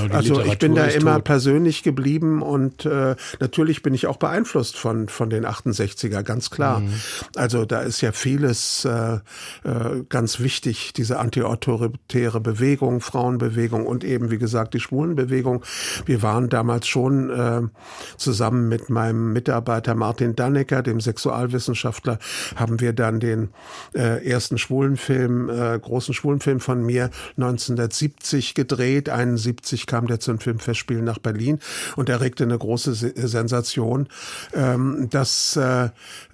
Genau, 0.00 0.14
also 0.14 0.28
Literatur 0.34 0.52
ich 0.52 0.58
bin 0.58 0.74
da 0.74 0.84
immer 0.86 1.16
tot. 1.16 1.24
persönlich 1.24 1.82
geblieben 1.82 2.42
und 2.42 2.86
äh, 2.86 3.16
natürlich 3.40 3.82
bin 3.82 3.94
ich 3.94 4.06
auch 4.06 4.16
beeinflusst 4.16 4.78
von, 4.78 5.08
von 5.08 5.30
den 5.30 5.44
68er, 5.44 6.22
ganz 6.22 6.50
klar. 6.50 6.80
Mhm. 6.80 6.92
Also 7.36 7.64
da 7.64 7.80
ist 7.80 8.00
ja 8.00 8.12
vieles 8.12 8.84
äh, 8.84 9.14
äh, 9.14 9.20
ganz 10.08 10.40
wichtig, 10.40 10.92
diese 10.94 11.18
antiautoritäre 11.18 12.40
Bewegung, 12.40 13.00
Frauenbewegung 13.00 13.86
und 13.86 14.04
eben, 14.04 14.30
wie 14.30 14.38
gesagt, 14.38 14.74
die 14.74 14.80
Schwulenbewegung. 14.80 15.64
Wir 16.06 16.22
waren 16.22 16.48
damals 16.48 16.86
schon 16.86 17.30
äh, 17.30 17.62
zusammen 18.16 18.68
mit 18.68 18.90
meinem 18.90 19.32
Mitarbeiter 19.32 19.94
Martin 19.94 20.34
Dannecker, 20.36 20.82
dem 20.82 21.00
Sexualwissenschaftler, 21.00 22.18
haben 22.56 22.80
wir 22.80 22.92
dann 22.92 23.20
den 23.20 23.50
äh, 23.94 24.26
ersten 24.26 24.58
schwulen 24.58 24.96
Film, 25.02 25.50
äh, 25.50 25.78
großen 25.78 26.14
Schwulenfilm 26.14 26.60
von 26.60 26.82
mir 26.84 27.10
1970 27.36 28.54
gedreht. 28.54 29.08
71 29.08 29.86
kam 29.86 30.06
der 30.06 30.20
zum 30.20 30.38
Filmfestspiel 30.38 31.02
nach 31.02 31.18
Berlin 31.18 31.58
und 31.96 32.08
erregte 32.08 32.44
eine 32.44 32.58
große 32.58 32.94
Sensation. 32.94 34.08
Ähm, 34.54 35.08
das 35.10 35.56
äh, 35.56 35.88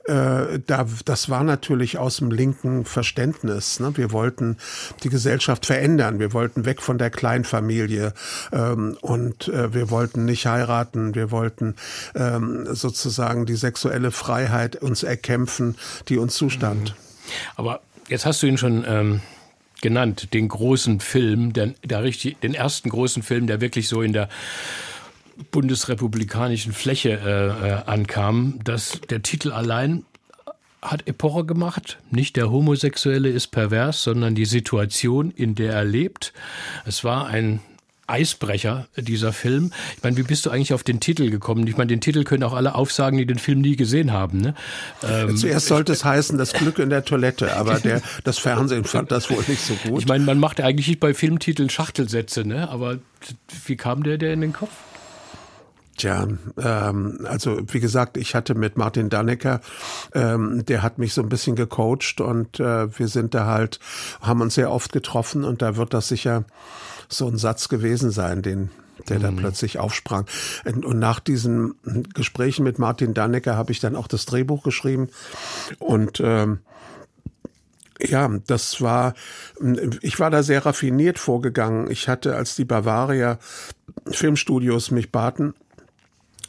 äh, 0.09 0.61
da, 0.67 0.87
das 1.05 1.29
war 1.29 1.45
natürlich 1.45 1.99
aus 1.99 2.17
dem 2.17 2.31
linken 2.31 2.87
Verständnis. 2.87 3.79
Ne? 3.79 3.97
Wir 3.97 4.11
wollten 4.11 4.57
die 5.03 5.11
Gesellschaft 5.11 5.67
verändern. 5.67 6.19
Wir 6.19 6.33
wollten 6.33 6.65
weg 6.65 6.81
von 6.81 6.97
der 6.97 7.11
Kleinfamilie 7.11 8.15
ähm, 8.51 8.97
und 9.03 9.49
äh, 9.49 9.75
wir 9.75 9.91
wollten 9.91 10.25
nicht 10.25 10.47
heiraten. 10.47 11.15
Wir 11.15 11.31
wollten 11.31 11.75
ähm, 12.15 12.67
sozusagen 12.71 13.45
die 13.45 13.57
sexuelle 13.57 14.11
Freiheit 14.11 14.77
uns 14.77 15.03
erkämpfen, 15.03 15.77
die 16.09 16.17
uns 16.17 16.35
zustand. 16.37 16.95
Aber 17.57 17.83
Jetzt 18.09 18.25
hast 18.25 18.43
du 18.43 18.47
ihn 18.47 18.57
schon 18.57 18.85
ähm, 18.89 19.21
genannt, 19.83 20.33
den 20.33 20.49
großen 20.49 21.01
Film, 21.01 21.53
der, 21.53 21.75
der 21.85 22.03
richtig, 22.03 22.41
den 22.41 22.55
ersten 22.55 22.89
großen 22.89 23.23
Film, 23.23 23.47
der 23.47 23.61
wirklich 23.61 23.89
so 23.89 24.01
in 24.01 24.13
der 24.13 24.29
bundesrepublikanischen 25.51 26.73
Fläche 26.73 27.11
äh, 27.11 27.69
äh, 27.69 27.73
ankam. 27.87 28.61
dass 28.65 29.01
der 29.11 29.23
Titel 29.23 29.53
allein 29.53 30.05
hat 30.81 31.07
Epoche 31.07 31.45
gemacht. 31.45 31.99
Nicht 32.11 32.37
der 32.37 32.51
Homosexuelle 32.51 33.29
ist 33.29 33.49
pervers, 33.49 34.03
sondern 34.03 34.35
die 34.35 34.47
Situation, 34.47 35.31
in 35.31 35.55
der 35.55 35.75
er 35.75 35.85
lebt. 35.85 36.33
Es 36.87 37.05
war 37.05 37.27
ein 37.27 37.61
Eisbrecher, 38.09 38.89
dieser 38.97 39.33
Film. 39.33 39.73
Ich 39.97 40.03
meine, 40.03 40.17
wie 40.17 40.23
bist 40.23 40.47
du 40.47 40.51
eigentlich 40.51 40.73
auf 40.73 40.83
den 40.83 40.99
Titel 40.99 41.31
gekommen? 41.31 41.67
Ich 41.67 41.77
meine, 41.77 41.89
den 41.89 42.01
Titel 42.01 42.25
können 42.25 42.43
auch 42.43 42.55
alle 42.55 42.75
aufsagen, 42.75 43.19
die 43.19 43.27
den 43.27 43.39
Film 43.39 43.61
nie 43.61 43.77
gesehen 43.77 44.13
haben. 44.13 44.41
Ne? 44.41 44.55
Ähm, 45.07 45.37
Zuerst 45.37 45.67
sollte 45.67 45.93
es 45.93 46.05
heißen, 46.05 46.39
das 46.39 46.53
Glück 46.53 46.79
in 46.79 46.91
der 46.91 47.05
Toilette, 47.05 47.57
aber 47.57 47.79
der, 47.81 48.03
das 48.25 48.39
Fernsehen 48.39 48.85
fand 48.85 49.13
das 49.13 49.31
wohl 49.31 49.45
nicht 49.47 49.61
so 49.61 49.75
gut. 49.75 50.01
Ich 50.01 50.09
meine, 50.09 50.25
man 50.25 50.39
macht 50.39 50.59
ja 50.59 50.65
eigentlich 50.65 50.89
nicht 50.89 51.01
bei 51.01 51.15
Filmtiteln 51.15 51.71
Schachtelsätze, 51.71 52.45
ne? 52.45 52.69
aber 52.69 52.99
wie 53.67 53.77
kam 53.77 54.03
der 54.03 54.19
der 54.19 54.33
in 54.33 54.41
den 54.41 54.53
Kopf? 54.53 54.71
Tja, 55.99 56.29
ähm, 56.63 57.27
also 57.29 57.59
wie 57.67 57.81
gesagt, 57.81 58.17
ich 58.17 58.37
hatte 58.37 58.55
mit 58.55 58.77
Martin 58.77 59.11
Dannecker, 59.11 59.61
ähm, 60.15 60.65
der 60.65 60.83
hat 60.83 60.99
mich 60.99 61.13
so 61.13 61.23
ein 61.23 61.29
bisschen 61.29 61.57
gecoacht 61.57 62.21
und 62.21 62.61
äh, 62.61 62.97
wir 62.97 63.09
sind 63.09 63.35
da 63.35 63.47
halt, 63.47 63.81
haben 64.21 64.41
uns 64.41 64.55
sehr 64.55 64.71
oft 64.71 64.93
getroffen 64.93 65.43
und 65.43 65.61
da 65.61 65.77
wird 65.77 65.93
das 65.93 66.07
sicher 66.07 66.45
so 67.09 67.27
ein 67.27 67.39
Satz 67.39 67.69
gewesen 67.69 68.11
sein, 68.11 68.43
den 68.43 68.71
der 69.09 69.31
mhm. 69.31 69.37
plötzlich 69.37 69.79
aufsprang. 69.79 70.27
Und 70.65 70.99
nach 70.99 71.21
diesen 71.21 71.75
Gesprächen 72.15 72.65
mit 72.65 72.79
Martin 72.79 73.15
Dannecker 73.15 73.57
habe 73.57 73.73
ich 73.73 73.81
dann 73.81 73.97
auch 73.97 74.09
das 74.09 74.27
Drehbuch 74.27 74.63
geschrieben 74.63 75.09
und 75.79 76.21
ähm, 76.23 76.59
ja, 78.01 78.31
das 78.47 78.81
war, 78.81 79.15
ich 80.03 80.21
war 80.21 80.31
da 80.31 80.43
sehr 80.45 80.65
raffiniert 80.65 81.19
vorgegangen. 81.19 81.91
Ich 81.91 82.09
hatte, 82.09 82.37
als 82.37 82.55
die 82.55 82.65
Bavaria 82.65 83.39
Filmstudios 84.11 84.91
mich 84.91 85.11
baten, 85.11 85.55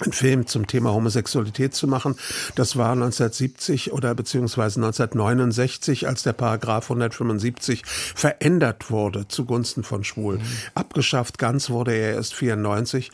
einen 0.01 0.13
Film 0.13 0.47
zum 0.47 0.67
Thema 0.67 0.93
Homosexualität 0.93 1.73
zu 1.73 1.88
machen. 1.88 2.15
Das 2.55 2.77
war 2.77 2.91
1970 2.93 3.91
oder 3.91 4.15
beziehungsweise 4.15 4.79
1969, 4.79 6.07
als 6.07 6.23
der 6.23 6.33
Paragraph 6.33 6.85
175 6.85 7.83
verändert 7.85 8.91
wurde 8.91 9.27
zugunsten 9.27 9.83
von 9.83 10.03
Schwulen. 10.03 10.39
Mhm. 10.39 10.45
Abgeschafft 10.73 11.38
ganz 11.38 11.69
wurde 11.69 11.93
er 11.93 12.13
erst 12.13 12.33
94. 12.35 13.12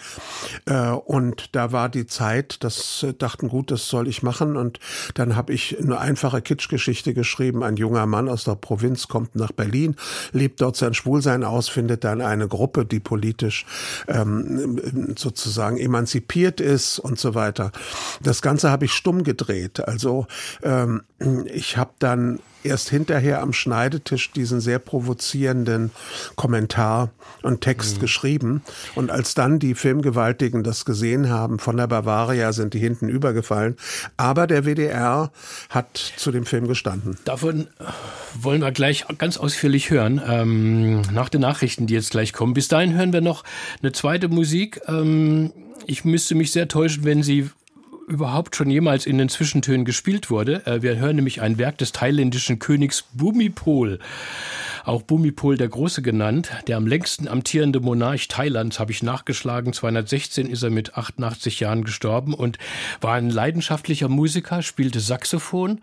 Äh, 0.66 0.90
und 0.90 1.56
da 1.56 1.72
war 1.72 1.90
die 1.90 2.06
Zeit, 2.06 2.64
das 2.64 3.04
äh, 3.04 3.14
dachten 3.14 3.48
gut, 3.48 3.72
das 3.72 3.88
soll 3.88 4.08
ich 4.08 4.22
machen. 4.22 4.56
Und 4.56 4.80
dann 5.16 5.36
habe 5.36 5.54
ich 5.54 5.80
eine 5.80 6.00
einfache 6.00 6.42
Kitschgeschichte 6.42 7.14
geschrieben. 7.14 7.64
Ein 7.64 7.78
junger 7.78 8.06
Mann 8.06 8.30
aus 8.30 8.44
der 8.44 8.56
Provinz 8.56 9.08
kommt 9.08 9.36
nach 9.36 9.52
Berlin, 9.52 9.96
lebt 10.34 10.62
dort 10.62 10.76
sein 10.76 10.94
Schwulsein 10.94 11.44
aus, 11.44 11.68
findet 11.68 12.04
dann 12.04 12.22
eine 12.22 12.48
Gruppe, 12.48 12.86
die 12.86 13.00
politisch 13.00 13.66
ähm, 14.08 15.16
sozusagen 15.18 15.78
emanzipiert 15.78 16.62
ist 16.62 16.75
Elvis 16.76 17.00
und 17.00 17.20
so 17.20 17.36
weiter. 17.36 17.72
Das 18.22 18.42
Ganze 18.42 18.70
habe 18.70 18.86
ich 18.86 18.94
stumm 18.94 19.24
gedreht. 19.24 19.88
Also 19.88 20.28
ähm, 20.64 21.04
ich 21.54 21.78
habe 21.78 21.92
dann 22.00 22.40
erst 22.64 22.90
hinterher 22.90 23.42
am 23.42 23.54
Schneidetisch 23.54 24.32
diesen 24.32 24.60
sehr 24.60 24.80
provozierenden 24.80 25.92
Kommentar 26.36 27.12
und 27.44 27.62
Text 27.62 27.98
mhm. 27.98 28.02
geschrieben. 28.02 28.64
Und 28.96 29.12
als 29.12 29.36
dann 29.36 29.60
die 29.60 29.76
Filmgewaltigen 29.76 30.64
das 30.64 30.84
gesehen 30.84 31.30
haben, 31.30 31.60
von 31.60 31.78
der 31.78 31.86
Bavaria 31.88 32.52
sind 32.54 32.74
die 32.74 32.80
hinten 32.80 33.08
übergefallen. 33.08 33.78
Aber 34.18 34.48
der 34.48 34.66
WDR 34.66 35.32
hat 35.70 36.14
zu 36.18 36.32
dem 36.32 36.46
Film 36.46 36.68
gestanden. 36.68 37.18
Davon 37.24 37.68
wollen 38.34 38.62
wir 38.62 38.72
gleich 38.72 39.06
ganz 39.20 39.38
ausführlich 39.38 39.92
hören, 39.92 40.20
ähm, 40.28 41.02
nach 41.14 41.30
den 41.30 41.42
Nachrichten, 41.42 41.86
die 41.86 41.94
jetzt 41.94 42.12
gleich 42.12 42.34
kommen. 42.34 42.56
Bis 42.56 42.68
dahin 42.68 42.96
hören 42.96 43.14
wir 43.14 43.22
noch 43.22 43.44
eine 43.82 43.92
zweite 43.92 44.28
Musik. 44.28 44.82
Ähm, 44.88 45.52
ich 45.88 46.06
müsste 46.06 46.36
mich 46.36 46.52
sehr 46.52 46.68
täuschen, 46.68 47.04
wenn 47.04 47.24
Sie 47.24 47.50
überhaupt 48.08 48.56
schon 48.56 48.70
jemals 48.70 49.06
in 49.06 49.18
den 49.18 49.30
Zwischentönen 49.30 49.86
gespielt 49.86 50.30
wurde. 50.30 50.66
Äh, 50.66 50.82
wir 50.82 50.98
hören 50.98 51.16
nämlich 51.16 51.42
ein 51.42 51.58
Werk 51.58 51.78
des 51.78 51.92
thailändischen 51.92 52.60
Königs 52.60 53.06
Bhumipol 53.14 54.00
auch 54.86 55.02
Bhumipol 55.02 55.58
der 55.58 55.68
Große 55.68 56.02
genannt, 56.02 56.52
der 56.68 56.78
am 56.78 56.88
längsten 56.88 57.28
amtierende 57.28 57.80
Monarch 57.80 58.28
Thailands, 58.28 58.80
habe 58.80 58.92
ich 58.92 59.04
nachgeschlagen. 59.04 59.74
216 59.74 60.48
ist 60.48 60.64
er 60.64 60.70
mit 60.70 60.96
88 60.96 61.60
Jahren 61.60 61.84
gestorben 61.84 62.34
und 62.34 62.58
war 63.02 63.14
ein 63.14 63.30
leidenschaftlicher 63.30 64.10
Musiker, 64.10 64.62
spielte 64.62 65.00
Saxophon. 65.00 65.82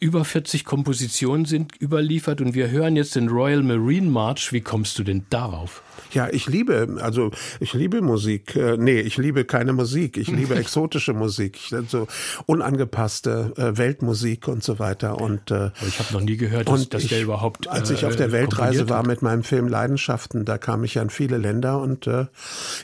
Über 0.00 0.24
40 0.24 0.64
Kompositionen 0.64 1.46
sind 1.46 1.80
überliefert 1.80 2.40
und 2.40 2.54
wir 2.54 2.70
hören 2.70 2.96
jetzt 2.96 3.16
den 3.16 3.28
Royal 3.28 3.62
Marine 3.62 4.08
March. 4.10 4.52
Wie 4.52 4.60
kommst 4.60 4.98
du 4.98 5.04
denn 5.04 5.24
darauf? 5.30 5.82
Ja, 6.12 6.28
ich 6.30 6.46
liebe, 6.46 6.96
also 7.00 7.30
ich 7.58 7.74
liebe 7.74 8.00
Musik. 8.00 8.54
Äh, 8.54 8.76
nee, 8.78 9.00
ich 9.00 9.16
liebe 9.16 9.44
keine 9.44 9.72
Musik. 9.72 10.16
Ich 10.16 10.28
liebe 10.28 10.54
exotische 10.56 11.12
Musik. 11.12 11.58
Also 11.72 12.06
unangepasste 12.46 13.52
äh, 13.56 13.76
Weltmusik 13.76 14.46
und 14.46 14.62
so 14.62 14.78
weiter. 14.78 15.20
Und 15.20 15.50
äh, 15.50 15.70
ich 15.86 15.98
habe 15.98 16.12
noch 16.12 16.20
nie 16.20 16.36
gehört, 16.36 16.68
dass, 16.68 16.88
dass 16.88 17.02
ich, 17.02 17.08
der 17.08 17.22
überhaupt. 17.22 17.68
Als 17.68 17.90
ich 17.90 18.06
auf 18.06 18.14
der 18.14 18.28
äh, 18.28 18.32
Weltreise 18.34 18.88
war 18.88 19.06
mit 19.06 19.22
meinem 19.22 19.44
Film 19.44 19.68
Leidenschaften, 19.68 20.44
da 20.44 20.58
kam 20.58 20.84
ich 20.84 20.94
ja 20.94 21.02
in 21.02 21.10
viele 21.10 21.38
Länder 21.38 21.80
und 21.80 22.06
äh, 22.06 22.26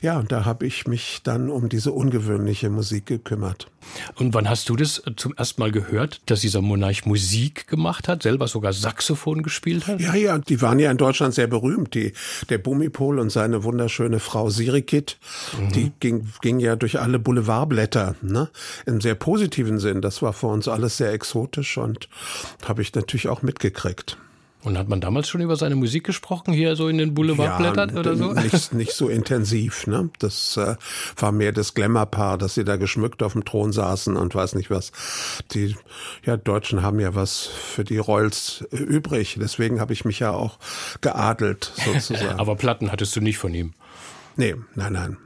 ja, 0.01 0.19
und 0.19 0.33
da 0.33 0.45
habe 0.45 0.67
ich 0.67 0.87
mich 0.87 1.21
dann 1.23 1.51
um 1.51 1.69
diese 1.69 1.93
ungewöhnliche 1.93 2.71
Musik 2.71 3.07
gekümmert. 3.07 3.67
Und 4.15 4.35
wann 4.35 4.49
hast 4.49 4.69
du 4.69 4.77
das 4.77 5.03
zum 5.17 5.35
ersten 5.35 5.61
Mal 5.61 5.73
gehört, 5.73 6.21
dass 6.27 6.41
dieser 6.41 6.61
Monarch 6.61 7.07
Musik 7.07 7.67
gemacht 7.67 8.09
hat, 8.09 8.23
selber 8.23 8.47
sogar 8.47 8.73
Saxophon 8.73 9.43
gespielt 9.43 9.87
hat? 9.87 10.01
Ja, 10.01 10.15
ja, 10.15 10.39
die 10.39 10.61
waren 10.63 10.79
ja 10.79 10.91
in 10.91 10.97
Deutschland 10.97 11.35
sehr 11.35 11.47
berühmt. 11.47 11.95
Die, 11.95 12.13
der 12.49 12.59
Bumipol 12.59 13.19
und 13.19 13.31
seine 13.31 13.65
wunderschöne 13.65 14.21
Frau 14.21 14.51
Sirikit, 14.51 15.19
mhm. 15.59 15.73
die 15.73 15.93
ging, 16.01 16.29
ging 16.41 16.61
ja 16.61 16.77
durch 16.77 17.01
alle 17.01 17.19
Boulevardblätter, 17.19 18.17
ne? 18.23 18.49
Im 18.87 19.01
sehr 19.01 19.15
positiven 19.15 19.79
Sinn. 19.79 20.01
Das 20.01 20.23
war 20.23 20.33
für 20.33 20.49
uns 20.49 20.69
alles 20.69 20.97
sehr 20.97 21.13
exotisch 21.13 21.79
und 21.79 22.09
habe 22.65 22.83
ich 22.83 22.95
natürlich 22.95 23.29
auch 23.29 23.43
mitgekriegt. 23.43 24.17
Und 24.63 24.77
hat 24.77 24.89
man 24.89 25.01
damals 25.01 25.29
schon 25.29 25.41
über 25.41 25.57
seine 25.57 25.75
Musik 25.75 26.05
gesprochen, 26.05 26.53
hier 26.53 26.77
so 26.77 26.89
in 26.89 26.99
den 26.99 27.15
Boulevardblättern 27.15 27.95
ja, 27.95 28.01
oder 28.01 28.15
so? 28.15 28.33
Nicht, 28.33 28.75
nicht 28.75 28.93
so 28.93 29.09
intensiv, 29.09 29.87
ne? 29.87 30.11
Das 30.19 30.59
äh, 30.59 30.77
war 31.17 31.33
mehr 31.33 31.53
das 31.53 31.73
Glamour-Paar, 31.73 32.37
dass 32.37 32.55
sie 32.55 32.65
da 32.65 32.77
geschmückt 32.77 33.23
auf 33.23 33.33
dem 33.33 33.47
Thron 33.47 33.73
saßen 33.73 34.17
und 34.17 34.35
weiß 34.35 34.55
nicht 34.57 34.71
was. 34.71 34.93
Die 35.53 35.77
ja, 36.27 36.37
Deutschen 36.37 36.83
haben 36.83 37.01
ja 37.01 37.15
was 37.15 37.47
für 37.47 37.85
die 37.85 37.97
Royals 37.97 38.67
äh, 38.71 38.77
übrig. 38.77 39.39
Deswegen 39.41 39.81
habe 39.81 39.95
ich 39.95 40.05
mich 40.05 40.19
ja 40.19 40.33
auch 40.33 40.59
geadelt, 41.01 41.73
sozusagen. 41.85 42.39
Aber 42.39 42.57
Platten 42.57 42.93
hattest 42.93 43.17
du 43.17 43.23
nicht 43.23 43.39
von 43.39 43.55
ihm? 43.55 43.73
Nee, 44.37 44.57
nein, 44.75 44.93
nein. 44.93 45.17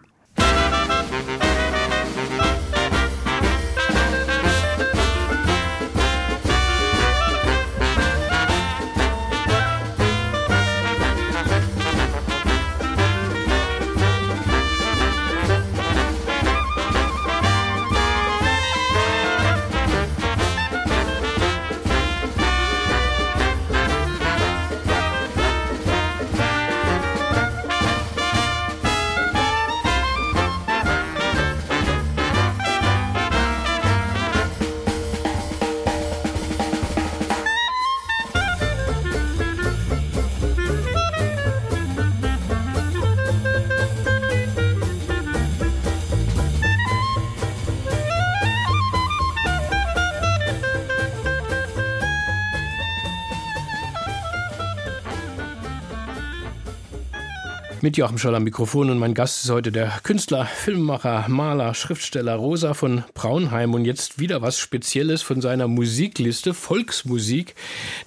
Mit 57.95 57.99
Joachim 57.99 58.19
Scholl 58.19 58.35
am 58.35 58.43
Mikrofon 58.43 58.91
und 58.91 58.99
mein 58.99 59.15
Gast 59.15 59.45
ist 59.45 59.51
heute 59.53 59.71
der 59.71 60.01
Künstler, 60.03 60.47
Filmemacher, 60.47 61.27
Maler, 61.29 61.75
Schriftsteller 61.75 62.35
Rosa 62.35 62.75
von 62.75 63.05
Braunheim 63.15 63.73
und 63.73 63.85
jetzt 63.85 64.19
wieder 64.19 64.43
was 64.43 64.59
Spezielles 64.59 65.23
von 65.23 65.41
seiner 65.41 65.69
Musikliste, 65.69 66.55
Volksmusik. 66.55 67.55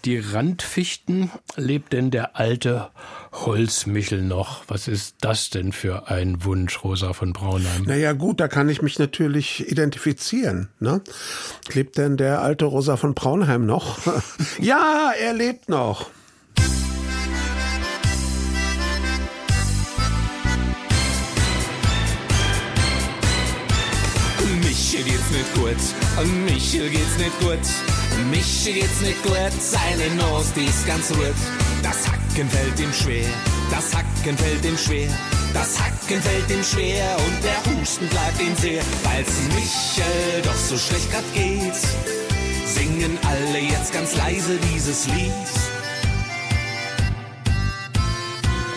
Die 0.04 0.18
Randfichten 0.18 1.32
lebt 1.56 1.94
denn 1.94 2.12
der 2.12 2.36
alte 2.36 2.90
Holzmichel 3.32 4.24
noch. 4.24 4.66
Was 4.68 4.90
ist 4.90 5.16
das 5.22 5.52
denn 5.52 5.72
für 5.72 6.10
ein 6.10 6.44
Wunsch, 6.44 6.84
Rosa 6.84 7.14
von 7.14 7.32
Braunheim? 7.32 7.84
Naja 7.84 8.12
gut, 8.12 8.42
da 8.42 8.50
kann 8.50 8.68
ich 8.68 8.82
mich 8.82 9.00
natürlich 9.00 9.72
identifizieren. 9.72 10.68
Ne? 10.82 11.00
Lebt 11.72 11.98
denn 11.98 12.18
der 12.18 12.42
alte 12.42 12.66
Rosa 12.66 12.98
von 12.98 13.14
Braunheim 13.14 13.66
noch? 13.66 14.00
ja, 14.60 15.14
er 15.18 15.32
lebt 15.32 15.70
noch. 15.70 16.10
Geht's 25.28 25.32
nicht 25.32 25.54
gut, 25.56 26.28
Michel 26.46 26.90
geht's 26.90 27.18
nicht 27.18 27.40
gut, 27.40 27.60
Michel 28.32 28.74
geht's 28.74 29.02
nicht 29.02 29.22
gut, 29.24 29.52
seine 29.60 30.14
Nase, 30.16 30.54
die 30.56 30.66
ist 30.66 30.86
ganz 30.88 31.12
rot. 31.12 31.36
Das 31.84 32.08
Hacken 32.08 32.50
fällt 32.50 32.80
ihm 32.80 32.94
schwer, 32.94 33.28
das 33.72 33.94
Hacken 33.96 34.38
fällt 34.38 34.66
ihm 34.66 34.78
schwer, 34.78 35.10
das 35.54 35.80
Hacken 35.80 36.22
fällt 36.22 36.50
ihm 36.50 36.64
schwer. 36.64 37.18
Und 37.18 37.44
der 37.44 37.80
Husten 37.80 38.08
bleibt 38.08 38.42
ihm 38.42 38.56
sehr, 38.56 38.84
weil's 39.04 39.34
Michel 39.56 40.42
doch 40.44 40.56
so 40.56 40.78
schlecht 40.78 41.12
grad 41.12 41.26
geht. 41.34 41.76
Singen 42.66 43.18
alle 43.24 43.60
jetzt 43.60 43.94
ganz 43.94 44.16
leise 44.16 44.58
dieses 44.74 45.08
Lied. 45.08 45.32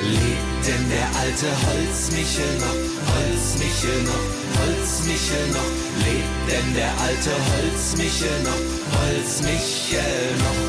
Lebt 0.02 0.49
denn 0.70 0.88
der 0.88 1.08
alte 1.22 1.48
Holzmichel 1.66 2.52
noch, 2.64 2.80
Holzmichel 3.10 4.02
noch, 4.10 4.26
Holzmichel 4.58 5.46
noch? 5.56 5.70
Lebt 6.06 6.42
denn 6.48 6.74
der 6.74 6.92
alte 7.06 7.32
Holzmichel 7.50 8.36
noch, 8.48 8.62
Holzmichel 8.94 10.26
noch? 10.44 10.62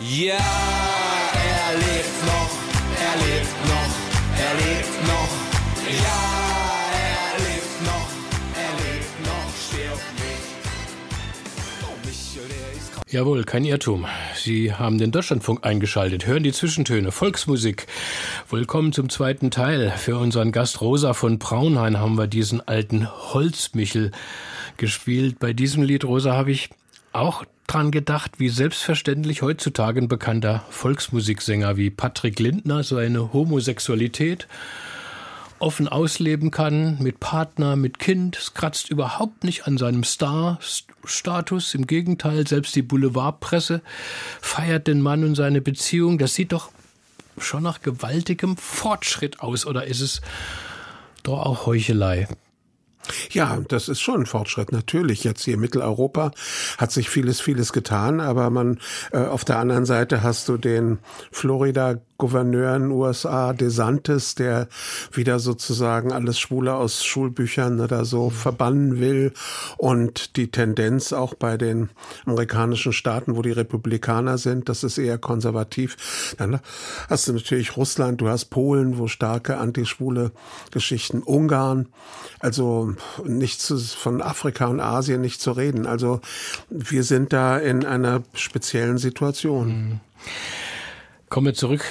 Ja, 0.00 0.48
er 1.52 1.68
lebt 1.84 2.18
noch, 2.30 2.52
er 3.06 3.14
lebt 3.24 3.56
noch, 3.72 3.92
er 4.44 4.54
lebt 4.62 4.96
noch. 5.10 5.32
Ja, 6.02 6.33
Jawohl, 13.14 13.44
kein 13.44 13.64
Irrtum. 13.64 14.06
Sie 14.34 14.72
haben 14.74 14.98
den 14.98 15.12
Deutschlandfunk 15.12 15.64
eingeschaltet, 15.64 16.26
hören 16.26 16.42
die 16.42 16.50
Zwischentöne, 16.50 17.12
Volksmusik. 17.12 17.86
Willkommen 18.50 18.92
zum 18.92 19.08
zweiten 19.08 19.52
Teil. 19.52 19.92
Für 19.96 20.18
unseren 20.18 20.50
Gast 20.50 20.80
Rosa 20.80 21.12
von 21.12 21.38
Braunhain 21.38 22.00
haben 22.00 22.18
wir 22.18 22.26
diesen 22.26 22.60
alten 22.66 23.08
Holzmichel 23.08 24.10
gespielt. 24.78 25.38
Bei 25.38 25.52
diesem 25.52 25.84
Lied, 25.84 26.04
Rosa, 26.04 26.32
habe 26.32 26.50
ich 26.50 26.70
auch 27.12 27.44
dran 27.68 27.92
gedacht, 27.92 28.40
wie 28.40 28.48
selbstverständlich 28.48 29.42
heutzutage 29.42 30.00
ein 30.00 30.08
bekannter 30.08 30.64
Volksmusiksänger 30.70 31.76
wie 31.76 31.90
Patrick 31.90 32.40
Lindner 32.40 32.82
seine 32.82 33.32
Homosexualität 33.32 34.48
offen 35.64 35.88
ausleben 35.88 36.50
kann, 36.50 36.98
mit 37.00 37.20
Partner, 37.20 37.74
mit 37.74 37.98
Kind. 37.98 38.36
Es 38.36 38.52
kratzt 38.52 38.90
überhaupt 38.90 39.44
nicht 39.44 39.66
an 39.66 39.78
seinem 39.78 40.04
Star-Status. 40.04 41.74
Im 41.74 41.86
Gegenteil, 41.86 42.46
selbst 42.46 42.76
die 42.76 42.82
Boulevardpresse 42.82 43.80
feiert 44.40 44.86
den 44.86 45.00
Mann 45.00 45.24
und 45.24 45.34
seine 45.34 45.62
Beziehung. 45.62 46.18
Das 46.18 46.34
sieht 46.34 46.52
doch 46.52 46.70
schon 47.38 47.62
nach 47.62 47.80
gewaltigem 47.80 48.58
Fortschritt 48.58 49.40
aus, 49.40 49.66
oder 49.66 49.86
ist 49.86 50.02
es 50.02 50.20
doch 51.22 51.40
auch 51.40 51.66
Heuchelei? 51.66 52.28
Ja, 53.30 53.60
das 53.68 53.88
ist 53.88 54.00
schon 54.00 54.22
ein 54.22 54.26
Fortschritt. 54.26 54.72
Natürlich, 54.72 55.24
jetzt 55.24 55.44
hier 55.44 55.56
Mitteleuropa 55.56 56.30
hat 56.78 56.92
sich 56.92 57.10
vieles, 57.10 57.40
vieles 57.40 57.72
getan, 57.72 58.20
aber 58.20 58.50
man 58.50 58.80
äh, 59.12 59.18
auf 59.18 59.44
der 59.44 59.58
anderen 59.58 59.84
Seite 59.84 60.22
hast 60.22 60.48
du 60.48 60.56
den 60.56 60.98
Florida 61.30 61.96
Gouverneur 62.18 62.76
in 62.76 62.82
den 62.82 62.90
USA, 62.92 63.52
DeSantis, 63.52 64.34
der 64.34 64.68
wieder 65.12 65.38
sozusagen 65.38 66.12
alles 66.12 66.38
Schwule 66.38 66.74
aus 66.74 67.04
Schulbüchern 67.04 67.80
oder 67.80 68.04
so 68.04 68.30
verbannen 68.30 69.00
will 69.00 69.32
und 69.76 70.36
die 70.36 70.50
Tendenz 70.50 71.12
auch 71.12 71.34
bei 71.34 71.56
den 71.56 71.90
amerikanischen 72.24 72.92
Staaten, 72.92 73.36
wo 73.36 73.42
die 73.42 73.50
Republikaner 73.50 74.38
sind, 74.38 74.68
das 74.68 74.84
ist 74.84 74.98
eher 74.98 75.18
konservativ. 75.18 76.34
Dann 76.38 76.60
hast 77.08 77.26
du 77.28 77.32
natürlich 77.32 77.76
Russland, 77.76 78.20
du 78.20 78.28
hast 78.28 78.46
Polen, 78.46 78.98
wo 78.98 79.08
starke 79.08 79.58
antischwule 79.58 80.30
Geschichten, 80.70 81.22
Ungarn, 81.22 81.88
also 82.40 82.94
nichts 83.24 83.72
von 83.94 84.22
Afrika 84.22 84.66
und 84.66 84.80
Asien 84.80 85.20
nicht 85.20 85.40
zu 85.40 85.52
reden. 85.52 85.86
Also 85.86 86.20
wir 86.70 87.02
sind 87.02 87.32
da 87.32 87.58
in 87.58 87.84
einer 87.84 88.22
speziellen 88.34 88.98
Situation. 88.98 89.68
Mhm. 89.68 90.00
Kommen 91.34 91.46
wir 91.46 91.54
zurück 91.54 91.84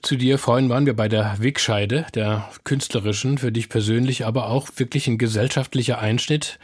zu 0.00 0.14
dir. 0.14 0.38
Vorhin 0.38 0.68
waren 0.68 0.86
wir 0.86 0.94
bei 0.94 1.08
der 1.08 1.38
Wegscheide, 1.40 2.06
der 2.14 2.48
künstlerischen, 2.62 3.36
für 3.36 3.50
dich 3.50 3.68
persönlich, 3.68 4.24
aber 4.24 4.48
auch 4.48 4.68
wirklich 4.76 5.08
ein 5.08 5.18
gesellschaftlicher 5.18 5.98
Einschnitt. 5.98 6.60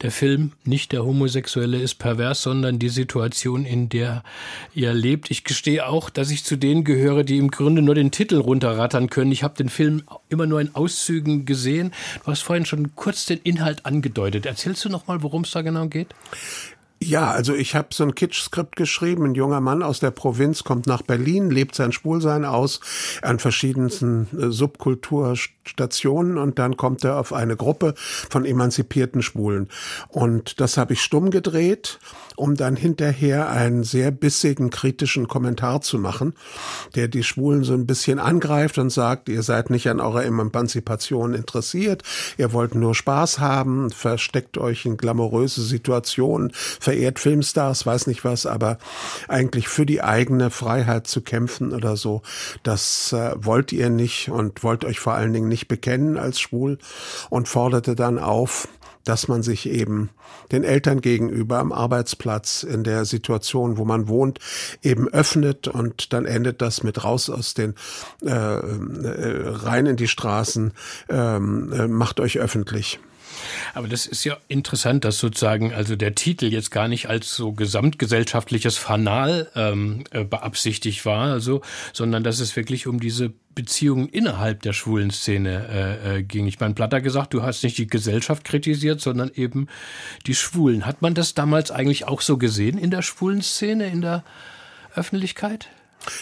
Der 0.00 0.10
Film, 0.10 0.52
nicht 0.64 0.92
der 0.92 1.04
Homosexuelle 1.04 1.78
ist 1.78 1.96
pervers, 1.96 2.40
sondern 2.40 2.78
die 2.78 2.88
Situation, 2.88 3.66
in 3.66 3.90
der 3.90 4.22
ihr 4.74 4.94
lebt. 4.94 5.30
Ich 5.30 5.44
gestehe 5.44 5.86
auch, 5.86 6.08
dass 6.08 6.30
ich 6.30 6.44
zu 6.44 6.56
denen 6.56 6.82
gehöre, 6.82 7.24
die 7.24 7.36
im 7.36 7.50
Grunde 7.50 7.82
nur 7.82 7.94
den 7.94 8.10
Titel 8.10 8.38
runterrattern 8.38 9.10
können. 9.10 9.30
Ich 9.30 9.42
habe 9.42 9.54
den 9.54 9.68
Film 9.68 10.02
immer 10.30 10.46
nur 10.46 10.62
in 10.62 10.74
Auszügen 10.74 11.44
gesehen. 11.44 11.92
Du 12.24 12.30
hast 12.30 12.40
vorhin 12.40 12.64
schon 12.64 12.96
kurz 12.96 13.26
den 13.26 13.40
Inhalt 13.42 13.84
angedeutet. 13.84 14.46
Erzählst 14.46 14.82
du 14.86 14.88
noch 14.88 15.08
mal, 15.08 15.22
worum 15.22 15.42
es 15.42 15.50
da 15.50 15.60
genau 15.60 15.88
geht? 15.88 16.14
Ja, 16.98 17.30
also 17.30 17.54
ich 17.54 17.74
habe 17.74 17.88
so 17.92 18.04
ein 18.04 18.14
Kitsch-Skript 18.14 18.74
geschrieben. 18.74 19.26
Ein 19.26 19.34
junger 19.34 19.60
Mann 19.60 19.82
aus 19.82 20.00
der 20.00 20.10
Provinz 20.10 20.64
kommt 20.64 20.86
nach 20.86 21.02
Berlin, 21.02 21.50
lebt 21.50 21.74
sein 21.74 21.92
Schwulsein 21.92 22.46
aus 22.46 22.80
an 23.20 23.38
verschiedensten 23.38 24.28
äh, 24.32 24.50
Subkulturstationen 24.50 26.38
und 26.38 26.58
dann 26.58 26.78
kommt 26.78 27.04
er 27.04 27.18
auf 27.18 27.34
eine 27.34 27.56
Gruppe 27.56 27.94
von 27.96 28.46
emanzipierten 28.46 29.20
Schwulen. 29.22 29.68
Und 30.08 30.58
das 30.60 30.78
habe 30.78 30.94
ich 30.94 31.02
stumm 31.02 31.30
gedreht 31.30 31.98
um 32.36 32.54
dann 32.54 32.76
hinterher 32.76 33.50
einen 33.50 33.82
sehr 33.82 34.10
bissigen, 34.10 34.70
kritischen 34.70 35.28
Kommentar 35.28 35.80
zu 35.80 35.98
machen, 35.98 36.34
der 36.94 37.08
die 37.08 37.22
Schwulen 37.22 37.64
so 37.64 37.72
ein 37.74 37.86
bisschen 37.86 38.18
angreift 38.18 38.78
und 38.78 38.90
sagt, 38.90 39.28
ihr 39.28 39.42
seid 39.42 39.70
nicht 39.70 39.88
an 39.88 40.00
eurer 40.00 40.24
Emanzipation 40.24 41.34
interessiert, 41.34 42.02
ihr 42.36 42.52
wollt 42.52 42.74
nur 42.74 42.94
Spaß 42.94 43.38
haben, 43.38 43.90
versteckt 43.90 44.58
euch 44.58 44.84
in 44.86 44.96
glamouröse 44.96 45.62
Situationen, 45.62 46.52
verehrt 46.52 47.18
Filmstars, 47.18 47.86
weiß 47.86 48.06
nicht 48.06 48.24
was, 48.24 48.46
aber 48.46 48.78
eigentlich 49.28 49.68
für 49.68 49.86
die 49.86 50.02
eigene 50.02 50.50
Freiheit 50.50 51.06
zu 51.06 51.22
kämpfen 51.22 51.72
oder 51.72 51.96
so, 51.96 52.22
das 52.62 53.12
äh, 53.12 53.32
wollt 53.36 53.72
ihr 53.72 53.90
nicht 53.90 54.30
und 54.30 54.62
wollt 54.62 54.84
euch 54.84 55.00
vor 55.00 55.14
allen 55.14 55.32
Dingen 55.32 55.48
nicht 55.48 55.68
bekennen 55.68 56.18
als 56.18 56.40
schwul 56.40 56.78
und 57.30 57.48
forderte 57.48 57.94
dann 57.94 58.18
auf, 58.18 58.68
dass 59.06 59.28
man 59.28 59.42
sich 59.42 59.68
eben 59.68 60.10
den 60.52 60.64
Eltern 60.64 61.00
gegenüber 61.00 61.58
am 61.58 61.72
Arbeitsplatz 61.72 62.62
in 62.62 62.84
der 62.84 63.04
Situation, 63.04 63.78
wo 63.78 63.84
man 63.84 64.08
wohnt, 64.08 64.40
eben 64.82 65.08
öffnet 65.08 65.68
und 65.68 66.12
dann 66.12 66.26
endet 66.26 66.60
das 66.60 66.82
mit 66.82 67.02
raus 67.04 67.30
aus 67.30 67.54
den 67.54 67.74
äh, 68.22 68.28
äh, 68.30 69.48
rein 69.48 69.86
in 69.86 69.96
die 69.96 70.08
Straßen, 70.08 70.72
ähm, 71.08 71.72
äh, 71.72 71.88
macht 71.88 72.20
euch 72.20 72.38
öffentlich. 72.38 72.98
Aber 73.74 73.88
das 73.88 74.06
ist 74.06 74.24
ja 74.24 74.36
interessant, 74.48 75.04
dass 75.04 75.18
sozusagen 75.18 75.72
also 75.72 75.96
der 75.96 76.14
Titel 76.14 76.46
jetzt 76.46 76.70
gar 76.70 76.88
nicht 76.88 77.08
als 77.08 77.34
so 77.34 77.52
gesamtgesellschaftliches 77.52 78.76
Fanal 78.76 79.50
ähm, 79.54 80.04
äh, 80.10 80.24
beabsichtigt 80.24 81.04
war, 81.04 81.32
also, 81.32 81.62
sondern 81.92 82.24
dass 82.24 82.40
es 82.40 82.56
wirklich 82.56 82.86
um 82.86 83.00
diese 83.00 83.32
Beziehungen 83.54 84.08
innerhalb 84.08 84.62
der 84.62 84.74
schwulen 84.74 85.10
Szene 85.10 85.66
äh, 85.68 86.18
äh, 86.18 86.22
ging. 86.22 86.46
Ich 86.46 86.60
meine, 86.60 86.74
Platter 86.74 87.00
gesagt, 87.00 87.32
du 87.32 87.42
hast 87.42 87.64
nicht 87.64 87.78
die 87.78 87.86
Gesellschaft 87.86 88.44
kritisiert, 88.44 89.00
sondern 89.00 89.30
eben 89.34 89.66
die 90.26 90.34
Schwulen. 90.34 90.86
Hat 90.86 91.02
man 91.02 91.14
das 91.14 91.34
damals 91.34 91.70
eigentlich 91.70 92.06
auch 92.06 92.20
so 92.20 92.36
gesehen 92.36 92.76
in 92.76 92.90
der 92.90 93.02
schwulen 93.02 93.42
Szene, 93.42 93.86
in 93.88 94.02
der 94.02 94.24
Öffentlichkeit? 94.94 95.68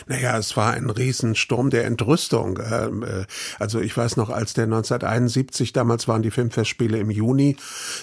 Naja, 0.06 0.36
es 0.38 0.56
war 0.56 0.72
ein 0.72 0.90
Riesensturm 0.90 1.70
der 1.70 1.84
Entrüstung. 1.84 2.58
Ähm, 2.70 3.02
äh, 3.02 3.24
also 3.58 3.80
ich 3.80 3.96
weiß 3.96 4.16
noch, 4.16 4.30
als 4.30 4.54
der 4.54 4.64
1971, 4.64 5.72
damals 5.72 6.08
waren 6.08 6.22
die 6.22 6.30
Filmfestspiele 6.30 6.98
im 6.98 7.10
Juni, 7.10 7.56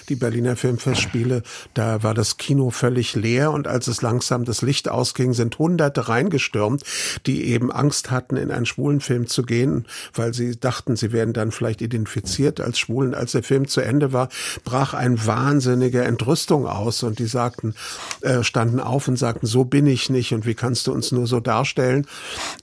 die 0.08 0.16
Berliner 0.16 0.56
Filmfestspiele, 0.56 1.42
da 1.74 2.02
war 2.02 2.14
das 2.14 2.36
Kino 2.36 2.70
völlig 2.70 3.14
leer 3.14 3.50
und 3.52 3.66
als 3.66 3.86
es 3.86 4.02
langsam 4.02 4.44
das 4.44 4.62
Licht 4.62 4.88
ausging, 4.88 5.32
sind 5.32 5.58
Hunderte 5.58 6.08
reingestürmt, 6.08 6.82
die 7.26 7.46
eben 7.46 7.72
Angst 7.72 8.10
hatten, 8.10 8.36
in 8.36 8.50
einen 8.50 8.66
schwulen 8.66 9.00
Film 9.00 9.26
zu 9.26 9.42
gehen, 9.42 9.86
weil 10.14 10.34
sie 10.34 10.58
dachten, 10.58 10.96
sie 10.96 11.12
werden 11.12 11.32
dann 11.32 11.52
vielleicht 11.52 11.82
identifiziert 11.82 12.60
als 12.60 12.78
Schwulen. 12.78 13.14
Als 13.14 13.32
der 13.32 13.42
Film 13.42 13.68
zu 13.68 13.80
Ende 13.80 14.12
war, 14.12 14.28
brach 14.64 14.94
ein 14.94 15.26
wahnsinnige 15.26 16.02
Entrüstung 16.02 16.66
aus 16.66 17.02
und 17.02 17.18
die 17.18 17.26
sagten, 17.26 17.74
äh, 18.20 18.42
standen 18.42 18.80
auf 18.80 19.08
und 19.08 19.18
sagten, 19.18 19.46
so 19.46 19.64
bin 19.64 19.86
ich 19.86 20.10
nicht 20.10 20.32
und 20.32 20.46
wie 20.46 20.54
kannst 20.54 20.86
du 20.86 20.92
uns 20.92 21.12
nur 21.12 21.26
so 21.26 21.40
darstellen? 21.40 21.71
Darstellen. 21.72 22.06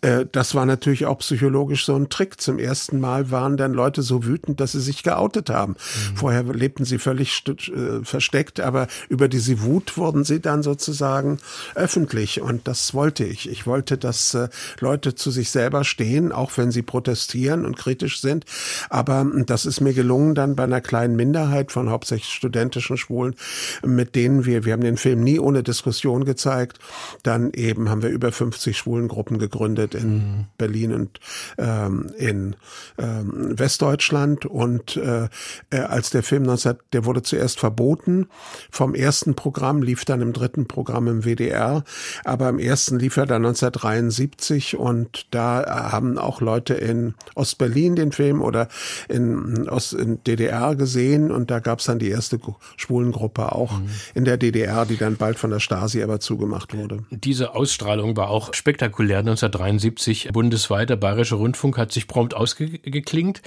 Äh, 0.01 0.25
das 0.31 0.55
war 0.55 0.65
natürlich 0.65 1.05
auch 1.05 1.19
psychologisch 1.19 1.85
so 1.85 1.95
ein 1.95 2.09
Trick. 2.09 2.39
Zum 2.39 2.59
ersten 2.59 2.99
Mal 2.99 3.31
waren 3.31 3.57
dann 3.57 3.73
Leute 3.73 4.01
so 4.01 4.25
wütend, 4.25 4.59
dass 4.59 4.73
sie 4.73 4.81
sich 4.81 5.03
geoutet 5.03 5.49
haben. 5.49 5.73
Mhm. 5.73 6.17
Vorher 6.17 6.43
lebten 6.43 6.85
sie 6.85 6.99
völlig 6.99 7.43
äh, 7.47 8.03
versteckt, 8.03 8.59
aber 8.59 8.87
über 9.09 9.27
diese 9.27 9.61
Wut 9.61 9.97
wurden 9.97 10.23
sie 10.23 10.39
dann 10.39 10.63
sozusagen 10.63 11.39
öffentlich. 11.75 12.41
Und 12.41 12.67
das 12.67 12.93
wollte 12.93 13.25
ich. 13.25 13.49
Ich 13.49 13.65
wollte, 13.65 13.97
dass 13.97 14.33
äh, 14.33 14.49
Leute 14.79 15.15
zu 15.15 15.31
sich 15.31 15.51
selber 15.51 15.83
stehen, 15.83 16.31
auch 16.31 16.57
wenn 16.57 16.71
sie 16.71 16.81
protestieren 16.81 17.65
und 17.65 17.77
kritisch 17.77 18.21
sind. 18.21 18.45
Aber 18.89 19.25
das 19.45 19.65
ist 19.65 19.81
mir 19.81 19.93
gelungen 19.93 20.35
dann 20.35 20.55
bei 20.55 20.63
einer 20.63 20.81
kleinen 20.81 21.15
Minderheit 21.15 21.71
von 21.71 21.89
hauptsächlich 21.89 22.33
studentischen 22.33 22.97
Schwulen, 22.97 23.35
mit 23.83 24.15
denen 24.15 24.45
wir, 24.45 24.65
wir 24.65 24.73
haben 24.73 24.83
den 24.83 24.97
Film 24.97 25.23
nie 25.23 25.39
ohne 25.39 25.63
Diskussion 25.63 26.25
gezeigt. 26.25 26.79
Dann 27.23 27.51
eben 27.53 27.89
haben 27.89 28.01
wir 28.01 28.09
über 28.09 28.31
50 28.31 28.77
Schwulen 28.77 28.88
Schwulengruppen 28.89 29.37
gegründet 29.37 29.93
in 29.93 30.13
mhm. 30.13 30.45
Berlin 30.57 30.93
und 30.93 31.19
ähm, 31.59 32.11
in 32.17 32.55
ähm, 32.97 33.57
Westdeutschland. 33.57 34.45
Und 34.45 34.97
äh, 34.97 35.29
äh 35.69 35.79
als 35.79 36.09
der 36.09 36.23
Film 36.23 36.43
19, 36.43 36.75
der 36.93 37.05
wurde 37.05 37.21
zuerst 37.21 37.59
verboten 37.59 38.27
vom 38.71 38.95
ersten 38.95 39.35
Programm, 39.35 39.83
lief 39.83 40.05
dann 40.05 40.21
im 40.21 40.33
dritten 40.33 40.67
Programm 40.67 41.07
im 41.07 41.23
WDR, 41.23 41.83
aber 42.25 42.49
im 42.49 42.57
ersten 42.57 42.97
lief 42.97 43.17
er 43.17 43.27
dann 43.27 43.45
1973 43.45 44.77
und 44.77 45.27
da 45.31 45.91
haben 45.91 46.17
auch 46.17 46.41
Leute 46.41 46.73
in 46.73 47.13
Ostberlin 47.35 47.95
den 47.95 48.11
Film 48.11 48.41
oder 48.41 48.69
in, 49.07 49.69
Ost, 49.69 49.93
in 49.93 50.23
DDR 50.23 50.75
gesehen 50.75 51.31
und 51.31 51.51
da 51.51 51.59
gab 51.59 51.79
es 51.79 51.85
dann 51.85 51.99
die 51.99 52.09
erste 52.09 52.39
Schwulengruppe 52.77 53.51
auch 53.51 53.79
mhm. 53.79 53.89
in 54.15 54.25
der 54.25 54.37
DDR, 54.37 54.85
die 54.85 54.97
dann 54.97 55.17
bald 55.17 55.37
von 55.37 55.51
der 55.51 55.59
Stasi 55.59 56.01
aber 56.01 56.19
zugemacht 56.19 56.75
wurde. 56.75 57.03
Diese 57.11 57.53
Ausstrahlung 57.53 58.17
war 58.17 58.29
auch 58.29 58.53
spektakulär 58.53 58.78
spektakulär 58.79 59.19
1973 59.19 60.29
bundesweit. 60.31 60.89
Der 60.89 60.95
Bayerische 60.95 61.35
Rundfunk 61.35 61.77
hat 61.77 61.91
sich 61.91 62.07
prompt 62.07 62.33
ausgeklingt 62.33 63.41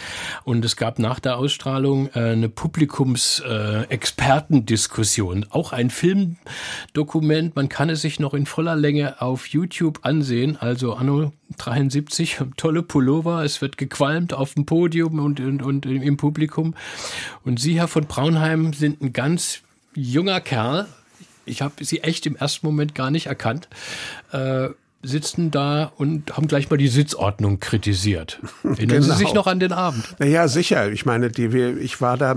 und 0.45 0.62
es 0.62 0.77
gab 0.77 0.99
nach 0.99 1.21
der 1.21 1.38
Ausstrahlung 1.38 2.09
äh, 2.09 2.33
eine 2.33 2.51
Publikumsexpertendiskussion. 2.51 5.47
Auch 5.49 5.73
ein 5.73 5.88
Filmdokument, 5.88 7.57
man 7.57 7.71
kann 7.71 7.88
es 7.88 8.03
sich 8.03 8.21
noch 8.21 8.35
in 8.35 8.45
voller 8.45 8.77
Länge 8.77 9.23
auf 9.23 9.47
YouTube 9.47 10.01
ansehen, 10.03 10.59
also 10.61 10.92
Anno 10.92 11.33
73, 11.57 12.40
tolle 12.59 12.83
Pullover, 12.83 13.42
es 13.42 13.62
wird 13.62 13.79
gequalmt 13.79 14.35
auf 14.35 14.53
dem 14.53 14.66
Podium 14.66 15.18
und, 15.18 15.40
und, 15.40 15.62
und 15.62 15.87
im 15.87 16.18
Publikum. 16.18 16.75
Und 17.42 17.59
Sie, 17.59 17.79
Herr 17.79 17.88
von 17.88 18.05
Braunheim, 18.05 18.75
sind 18.75 19.01
ein 19.01 19.14
ganz 19.14 19.62
junger 19.95 20.42
Kerl, 20.42 20.88
ich 21.45 21.62
habe 21.62 21.85
sie 21.85 22.01
echt 22.01 22.27
im 22.27 22.37
ersten 22.37 22.66
Moment 22.66 22.95
gar 22.95 23.11
nicht 23.11 23.27
erkannt. 23.27 23.68
Äh, 24.31 24.68
sitzen 25.03 25.51
da 25.51 25.93
und 25.97 26.37
haben 26.37 26.47
gleich 26.47 26.71
mal 26.71 26.77
die 26.77 26.88
Sitzordnung 26.88 27.59
kritisiert. 27.59 28.41
Erinnern 28.62 29.03
genau. 29.03 29.15
Sie 29.15 29.19
sich 29.19 29.35
noch 29.35 29.49
an 29.49 29.59
den 29.59 29.73
Abend? 29.73 30.15
Naja, 30.19 30.47
sicher. 30.47 30.93
Ich 30.93 31.05
meine, 31.05 31.31
die, 31.31 31.47
ich 31.47 32.01
war 32.01 32.17
da 32.17 32.33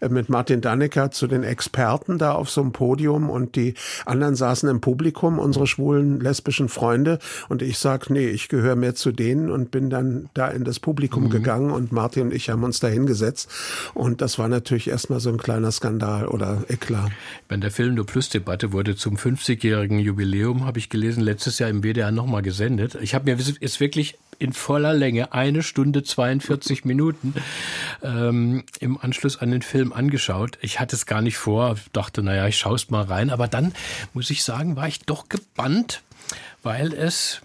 äh, 0.00 0.08
mit 0.08 0.28
Martin 0.28 0.60
Dannecker 0.60 1.10
zu 1.10 1.26
den 1.26 1.42
Experten 1.42 2.18
da 2.18 2.32
auf 2.32 2.50
so 2.50 2.60
einem 2.60 2.72
Podium 2.72 3.30
und 3.30 3.56
die 3.56 3.74
anderen 4.04 4.36
saßen 4.36 4.68
im 4.68 4.80
Publikum, 4.82 5.38
unsere 5.38 5.66
schwulen, 5.66 6.20
lesbischen 6.20 6.68
Freunde. 6.68 7.18
Und 7.48 7.62
ich 7.62 7.78
sag, 7.78 8.10
nee, 8.10 8.28
ich 8.28 8.48
gehöre 8.48 8.76
mehr 8.76 8.94
zu 8.94 9.10
denen 9.10 9.50
und 9.50 9.70
bin 9.70 9.88
dann 9.88 10.28
da 10.34 10.48
in 10.48 10.64
das 10.64 10.80
Publikum 10.80 11.24
mhm. 11.24 11.30
gegangen 11.30 11.70
und 11.70 11.92
Martin 11.92 12.24
und 12.24 12.34
ich 12.34 12.50
haben 12.50 12.62
uns 12.62 12.80
da 12.80 12.88
hingesetzt. 12.88 13.48
Und 13.94 14.20
das 14.20 14.38
war 14.38 14.48
natürlich 14.48 14.88
erstmal 14.88 15.20
so 15.20 15.30
ein 15.30 15.38
kleiner 15.38 15.72
Skandal 15.72 16.26
oder 16.28 16.64
Eklat. 16.68 17.10
Wenn 17.48 17.62
der 17.62 17.70
Film 17.70 17.94
nur 17.94 18.04
Plus 18.04 18.28
Debatte 18.28 18.72
wurde 18.72 18.96
zum 18.96 19.16
50-jährigen 19.16 19.98
Jubiläum, 19.98 20.66
habe 20.66 20.78
ich 20.78 20.90
gelesen, 20.90 21.22
letztes 21.22 21.58
Jahr 21.58 21.70
im 21.70 21.82
WDR 21.82 22.01
NDR 22.02 22.10
nochmal 22.10 22.42
gesendet. 22.42 22.96
Ich 23.00 23.14
habe 23.14 23.30
mir 23.30 23.38
jetzt 23.60 23.80
wirklich 23.80 24.18
in 24.38 24.52
voller 24.52 24.92
Länge 24.92 25.32
eine 25.32 25.62
Stunde 25.62 26.02
42 26.02 26.84
Minuten 26.84 27.34
ähm, 28.02 28.64
im 28.80 28.98
Anschluss 28.98 29.38
an 29.38 29.50
den 29.52 29.62
Film 29.62 29.92
angeschaut. 29.92 30.58
Ich 30.62 30.80
hatte 30.80 30.96
es 30.96 31.06
gar 31.06 31.22
nicht 31.22 31.36
vor, 31.36 31.76
dachte, 31.92 32.22
naja, 32.22 32.48
ich 32.48 32.58
schaue 32.58 32.74
es 32.74 32.90
mal 32.90 33.04
rein. 33.04 33.30
Aber 33.30 33.46
dann, 33.46 33.72
muss 34.14 34.30
ich 34.30 34.42
sagen, 34.42 34.74
war 34.74 34.88
ich 34.88 35.00
doch 35.00 35.28
gebannt, 35.28 36.02
weil 36.62 36.92
es 36.92 37.42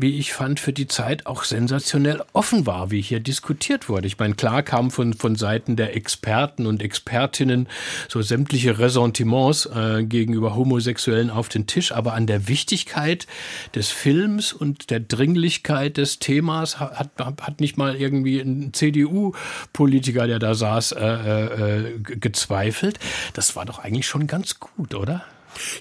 wie 0.00 0.18
ich 0.18 0.32
fand, 0.32 0.60
für 0.60 0.72
die 0.72 0.86
Zeit 0.86 1.26
auch 1.26 1.44
sensationell 1.44 2.22
offen 2.32 2.66
war, 2.66 2.90
wie 2.90 3.00
hier 3.00 3.20
diskutiert 3.20 3.88
wurde. 3.88 4.06
Ich 4.06 4.18
meine, 4.18 4.34
klar 4.34 4.62
kam 4.62 4.90
von, 4.90 5.12
von 5.12 5.34
Seiten 5.34 5.76
der 5.76 5.96
Experten 5.96 6.66
und 6.66 6.82
Expertinnen 6.82 7.68
so 8.08 8.22
sämtliche 8.22 8.78
Ressentiments 8.78 9.66
äh, 9.66 10.04
gegenüber 10.04 10.54
Homosexuellen 10.54 11.30
auf 11.30 11.48
den 11.48 11.66
Tisch, 11.66 11.92
aber 11.92 12.14
an 12.14 12.26
der 12.26 12.48
Wichtigkeit 12.48 13.26
des 13.74 13.88
Films 13.88 14.52
und 14.52 14.90
der 14.90 15.00
Dringlichkeit 15.00 15.96
des 15.96 16.18
Themas 16.18 16.78
hat, 16.78 17.10
hat 17.18 17.60
nicht 17.60 17.76
mal 17.76 17.96
irgendwie 17.96 18.40
ein 18.40 18.72
CDU-Politiker, 18.72 20.26
der 20.26 20.38
da 20.38 20.54
saß, 20.54 20.92
äh, 20.92 21.06
äh, 21.06 21.98
gezweifelt. 21.98 22.98
Das 23.34 23.56
war 23.56 23.64
doch 23.64 23.80
eigentlich 23.80 24.06
schon 24.06 24.26
ganz 24.26 24.60
gut, 24.60 24.94
oder? 24.94 25.24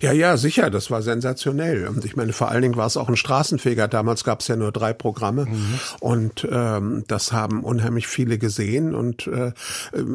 Ja, 0.02 0.12
ja, 0.12 0.38
sicher, 0.38 0.70
das 0.70 0.92
war 0.92 1.02
sensationell. 1.02 1.88
Und 1.88 2.06
ich 2.06 2.16
meine, 2.16 2.34
vor 2.34 2.50
allen 2.50 2.62
Dingen 2.62 2.76
war 2.76 2.88
es 2.88 2.98
auch 2.98 3.10
ein 3.10 3.18
Straßenfeger. 3.18 3.88
Damals 3.88 4.24
gab 4.24 4.42
es 4.42 4.48
ja 4.48 4.56
nur 4.56 4.72
drei 4.72 4.94
Programme 4.94 5.46
mhm. 5.46 5.80
und 6.00 6.48
ähm, 6.50 7.04
das 7.08 7.32
haben 7.32 7.64
unheimlich 7.64 8.08
viele 8.08 8.38
gesehen. 8.38 8.95
Und 8.95 9.28
äh, 9.28 9.51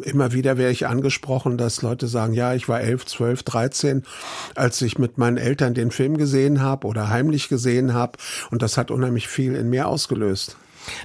immer 0.02 0.32
wieder 0.32 0.58
wäre 0.58 0.70
ich 0.70 0.86
angesprochen, 0.86 1.58
dass 1.58 1.82
Leute 1.82 2.08
sagen, 2.08 2.32
ja, 2.32 2.54
ich 2.54 2.68
war 2.68 2.80
elf, 2.80 3.06
zwölf, 3.06 3.42
dreizehn, 3.42 4.04
als 4.54 4.80
ich 4.82 4.98
mit 4.98 5.18
meinen 5.18 5.36
Eltern 5.36 5.74
den 5.74 5.90
Film 5.90 6.16
gesehen 6.16 6.60
habe 6.60 6.86
oder 6.86 7.08
heimlich 7.08 7.48
gesehen 7.48 7.94
habe. 7.94 8.18
Und 8.50 8.62
das 8.62 8.76
hat 8.76 8.90
unheimlich 8.90 9.28
viel 9.28 9.54
in 9.54 9.70
mir 9.70 9.88
ausgelöst. 9.88 10.56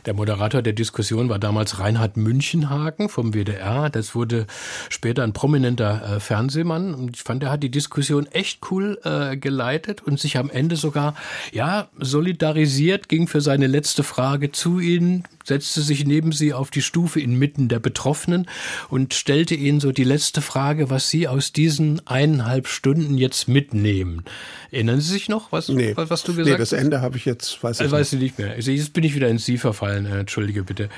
Der 0.05 0.13
Moderator 0.13 0.61
der 0.61 0.73
Diskussion 0.73 1.29
war 1.29 1.39
damals 1.39 1.79
Reinhard 1.79 2.17
Münchenhagen 2.17 3.09
vom 3.09 3.33
WDR. 3.33 3.89
Das 3.89 4.15
wurde 4.15 4.47
später 4.89 5.23
ein 5.23 5.33
prominenter 5.33 6.15
äh, 6.15 6.19
Fernsehmann. 6.19 6.93
Und 6.93 7.15
ich 7.15 7.23
fand, 7.23 7.43
er 7.43 7.51
hat 7.51 7.63
die 7.63 7.71
Diskussion 7.71 8.25
echt 8.27 8.71
cool 8.71 8.99
äh, 9.03 9.37
geleitet 9.37 10.01
und 10.01 10.19
sich 10.19 10.37
am 10.37 10.49
Ende 10.49 10.75
sogar, 10.75 11.15
ja, 11.51 11.87
solidarisiert, 11.97 13.09
ging 13.09 13.27
für 13.27 13.41
seine 13.41 13.67
letzte 13.67 14.03
Frage 14.03 14.51
zu 14.51 14.79
ihnen, 14.79 15.23
setzte 15.47 15.81
sich 15.81 16.05
neben 16.05 16.33
sie 16.33 16.53
auf 16.53 16.71
die 16.71 16.81
Stufe 16.81 17.21
inmitten 17.21 17.69
der 17.69 17.79
Betroffenen 17.79 18.47
und 18.89 19.13
stellte 19.13 19.55
ihnen 19.55 19.79
so 19.79 19.93
die 19.93 20.03
letzte 20.03 20.41
Frage, 20.41 20.89
was 20.89 21.09
sie 21.09 21.27
aus 21.27 21.53
diesen 21.53 22.05
eineinhalb 22.05 22.67
Stunden 22.67 23.17
jetzt 23.17 23.47
mitnehmen. 23.47 24.23
Erinnern 24.71 24.99
Sie 24.99 25.13
sich 25.13 25.29
noch, 25.29 25.53
was, 25.53 25.69
nee. 25.69 25.95
was, 25.95 26.09
was 26.09 26.23
du 26.23 26.35
gesagt 26.35 26.59
hast? 26.59 26.71
Nee, 26.71 26.77
das 26.77 26.83
Ende 26.83 27.01
habe 27.01 27.15
ich 27.15 27.23
jetzt, 27.23 27.63
weiß 27.63 27.77
ich 27.77 27.81
also, 27.81 27.95
weiß 27.95 28.11
nicht 28.13 28.37
mehr. 28.37 28.51
Also 28.51 28.71
jetzt 28.71 28.91
bin 28.91 29.05
ich 29.05 29.15
wieder 29.15 29.29
in 29.29 29.37
Sie 29.37 29.57
verfallen, 29.57 30.05
äh, 30.05 30.19
entschuldige 30.19 30.63
bitte. 30.63 30.89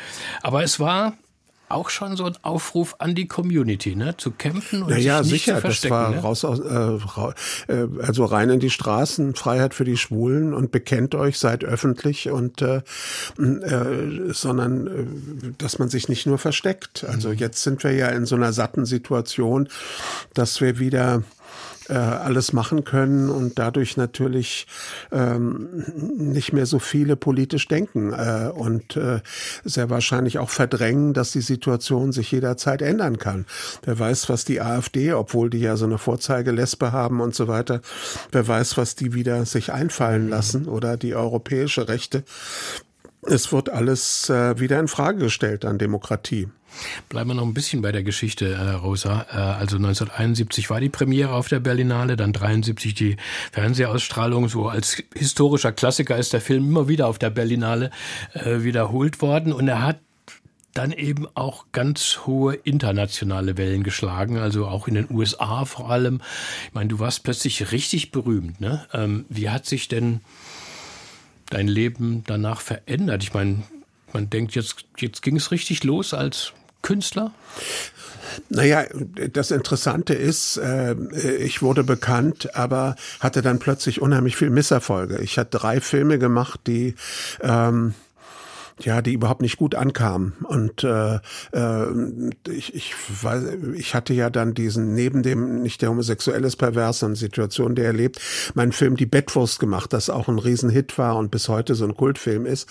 Aber 0.42 0.64
es 0.64 0.80
war 0.80 1.16
auch 1.70 1.90
schon 1.90 2.16
so 2.18 2.26
ein 2.26 2.34
Aufruf 2.42 2.96
an 3.00 3.16
die 3.16 3.28
Community, 3.28 3.96
ne, 3.96 4.18
zu 4.18 4.32
kämpfen 4.32 4.84
und 4.84 4.90
naja, 4.90 5.24
sich 5.24 5.34
nicht 5.34 5.46
sicher, 5.46 5.56
zu 5.56 5.62
verstecken. 5.62 5.94
Das 5.94 6.04
war 6.04 6.10
ne? 6.12 6.22
raus 6.22 6.46
aus, 6.46 6.60
äh, 6.60 7.74
äh, 7.74 7.88
also 8.02 8.26
rein 8.26 8.50
in 8.50 8.60
die 8.60 8.70
Straßen, 8.70 9.36
Freiheit 9.36 9.74
für 9.74 9.86
die 9.86 9.98
Schwulen 9.98 10.54
und 10.54 10.72
bekennt 10.72 11.16
euch, 11.16 11.40
seid 11.40 11.64
öffentlich 11.64 12.30
und 12.30 12.62
äh, 12.62 12.82
äh, 13.38 14.34
sondern 14.34 14.88
äh, 14.88 15.52
dass 15.58 15.80
man 15.80 15.90
sich 15.90 16.10
nicht 16.10 16.26
nur 16.26 16.38
versteckt. 16.38 17.04
Also 17.04 17.30
mhm. 17.30 17.36
jetzt 17.36 17.64
sind 17.64 17.84
wir 17.84 17.92
ja 17.92 18.08
in 18.10 18.26
so 18.26 18.36
einer 18.36 18.54
satten 18.54 18.86
Situation, 18.86 19.70
dass 20.34 20.62
wir 20.62 20.80
wieder 20.80 21.24
äh, 21.90 21.94
alles 21.94 22.54
machen 22.54 22.84
können 22.84 23.30
und 23.30 23.60
dadurch 23.60 23.98
natürlich 23.98 24.68
ähm, 25.12 25.84
nicht 26.18 26.54
mehr 26.54 26.66
so 26.66 26.80
viele 26.80 27.16
politisch 27.16 27.68
denken 27.68 28.14
äh, 28.14 28.50
und 28.54 28.96
äh, 28.96 29.22
sehr 29.64 29.90
wahrscheinlich 29.90 30.40
auch 30.40 30.50
verdrängen, 30.50 31.14
dass 31.14 31.32
die 31.32 31.42
Situation 31.42 32.12
sich 32.12 32.32
jederzeit 32.32 32.82
ändern 32.82 33.18
kann. 33.18 33.46
Wer 33.84 33.98
weiß, 34.00 34.30
was 34.30 34.46
die 34.46 34.62
AfD, 34.62 35.14
obwohl 35.14 35.50
die 35.50 35.60
ja 35.60 35.78
so 35.78 35.86
eine 35.86 35.98
Vorzeigelesbe 35.98 36.92
haben 36.92 37.22
und 37.22 37.36
so 37.36 37.48
weiter, 37.48 37.82
wer 38.32 38.48
weiß, 38.48 38.78
was 38.78 38.96
die 38.96 39.14
wieder 39.14 39.46
sich 39.46 39.74
einfallen 39.74 40.30
lassen 40.30 40.68
oder 40.68 40.98
die 40.98 41.16
europäische 41.16 41.88
Rechte. 41.88 42.24
Es 43.22 43.52
wird 43.52 43.70
alles 43.70 44.30
äh, 44.30 44.60
wieder 44.60 44.80
in 44.80 44.88
Frage 44.88 45.20
gestellt 45.20 45.66
an 45.66 45.78
Demokratie. 45.78 46.48
Bleiben 47.10 47.32
wir 47.32 47.34
noch 47.34 47.46
ein 47.46 47.54
bisschen 47.54 47.82
bei 47.82 47.92
der 47.92 48.04
Geschichte, 48.04 48.54
äh, 48.54 48.72
Rosa. 48.72 49.26
Äh, 49.32 49.36
also 49.36 49.76
1971 49.76 50.70
war 50.70 50.80
die 50.80 50.90
Premiere 50.90 51.34
auf 51.34 51.50
der 51.50 51.60
Berlinale, 51.60 52.16
dann 52.16 52.32
73 52.32 52.94
die 52.94 53.18
Fernsehausstrahlung. 53.52 54.48
So 54.48 54.70
als 54.70 55.04
historischer 55.16 55.72
Klassiker 55.72 56.18
ist 56.18 56.32
der 56.32 56.42
Film 56.42 56.70
immer 56.70 56.88
wieder 56.88 57.08
auf 57.08 57.20
der 57.20 57.30
Berlinale 57.30 57.90
äh, 58.34 58.64
wiederholt 58.64 59.22
worden 59.22 59.52
und 59.52 59.68
er 59.68 59.84
hat 59.84 60.00
dann 60.74 60.92
eben 60.92 61.28
auch 61.34 61.66
ganz 61.72 62.22
hohe 62.26 62.54
internationale 62.54 63.58
Wellen 63.58 63.84
geschlagen, 63.84 64.38
also 64.38 64.68
auch 64.68 64.88
in 64.88 64.94
den 64.94 65.08
USA 65.10 65.66
vor 65.66 65.90
allem. 65.90 66.22
Ich 66.68 66.74
meine, 66.74 66.90
du 66.90 67.00
warst 67.00 67.24
plötzlich 67.24 67.72
richtig 67.72 68.12
berühmt. 68.12 68.62
Ne? 68.62 68.86
Ähm, 68.94 69.26
wie 69.30 69.50
hat 69.50 69.66
sich 69.66 69.88
denn 69.88 70.22
dein 71.50 71.68
Leben 71.68 72.24
danach 72.28 72.62
verändert? 72.62 73.24
Ich 73.24 73.34
meine, 73.34 73.64
man 74.14 74.30
denkt, 74.30 74.56
jetzt, 74.56 74.86
jetzt 74.98 75.22
ging 75.22 75.36
es 75.36 75.52
richtig 75.52 75.84
los 75.84 76.14
als 76.14 76.54
Künstler? 76.82 77.32
Naja, 78.50 78.86
das 79.34 79.52
Interessante 79.52 80.14
ist, 80.14 80.58
äh, 80.58 80.96
ich 81.38 81.62
wurde 81.62 81.84
bekannt, 81.84 82.56
aber 82.56 82.96
hatte 83.20 83.42
dann 83.42 83.60
plötzlich 83.60 84.02
unheimlich 84.02 84.36
viel 84.36 84.50
Misserfolge. 84.50 85.20
Ich 85.20 85.38
hatte 85.38 85.58
drei 85.58 85.82
Filme 85.82 86.20
gemacht, 86.20 86.62
die 86.68 86.96
ähm, 87.42 87.96
ja, 88.82 89.02
die 89.02 89.14
überhaupt 89.14 89.42
nicht 89.42 89.58
gut 89.58 89.76
ankamen. 89.76 90.34
Und 90.44 90.84
äh, 90.84 91.16
äh, 91.54 91.86
ich, 92.50 92.74
ich, 92.76 92.94
weiß, 93.24 93.44
ich 93.76 93.96
hatte 93.96 94.14
ja 94.14 94.30
dann 94.30 94.54
diesen, 94.54 94.94
neben 94.94 95.24
dem, 95.24 95.62
nicht 95.62 95.82
der 95.82 95.90
homosexuelles 95.90 96.56
Pervers, 96.56 97.00
sondern 97.00 97.16
Situation, 97.16 97.76
der 97.76 97.86
erlebt, 97.86 98.20
meinen 98.54 98.72
Film 98.72 98.96
Die 98.96 99.06
Bettwurst 99.06 99.60
gemacht, 99.60 99.94
das 99.94 100.10
auch 100.10 100.28
ein 100.28 100.40
Riesenhit 100.40 100.98
war 100.98 101.18
und 101.18 101.32
bis 101.32 101.50
heute 101.50 101.76
so 101.76 101.86
ein 101.86 101.96
Kultfilm 101.96 102.46
ist. 102.46 102.70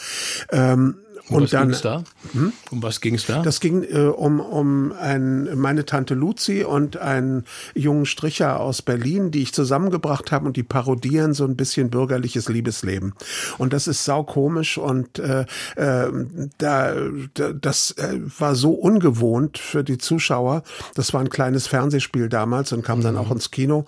Ähm, 0.50 0.96
um 1.28 1.36
und 1.36 1.42
was 1.44 1.50
dann, 1.50 1.68
ging's 1.68 1.82
da? 1.82 2.04
Hm? 2.32 2.52
Um 2.70 2.82
was 2.82 3.00
ging's 3.00 3.26
da? 3.26 3.42
Das 3.42 3.60
ging 3.60 3.82
äh, 3.82 4.06
um, 4.06 4.40
um 4.40 4.92
ein, 4.92 5.58
meine 5.58 5.84
Tante 5.84 6.14
Luzi 6.14 6.64
und 6.64 6.96
einen 6.96 7.44
jungen 7.74 8.06
Stricher 8.06 8.60
aus 8.60 8.82
Berlin, 8.82 9.30
die 9.30 9.42
ich 9.42 9.52
zusammengebracht 9.52 10.32
habe 10.32 10.46
und 10.46 10.56
die 10.56 10.62
parodieren 10.62 11.34
so 11.34 11.44
ein 11.44 11.56
bisschen 11.56 11.90
bürgerliches 11.90 12.48
Liebesleben. 12.48 13.14
Und 13.58 13.72
das 13.72 13.86
ist 13.86 14.04
saukomisch 14.04 14.78
und 14.78 15.18
äh, 15.18 15.44
äh, 15.76 16.10
da, 16.58 16.94
da, 17.34 17.52
das 17.52 17.92
äh, 17.92 18.18
war 18.38 18.54
so 18.54 18.72
ungewohnt 18.72 19.58
für 19.58 19.84
die 19.84 19.98
Zuschauer. 19.98 20.62
Das 20.94 21.12
war 21.12 21.20
ein 21.20 21.30
kleines 21.30 21.66
Fernsehspiel 21.66 22.28
damals 22.28 22.72
und 22.72 22.82
kam 22.82 23.00
mhm. 23.00 23.04
dann 23.04 23.16
auch 23.16 23.30
ins 23.30 23.50
Kino 23.50 23.84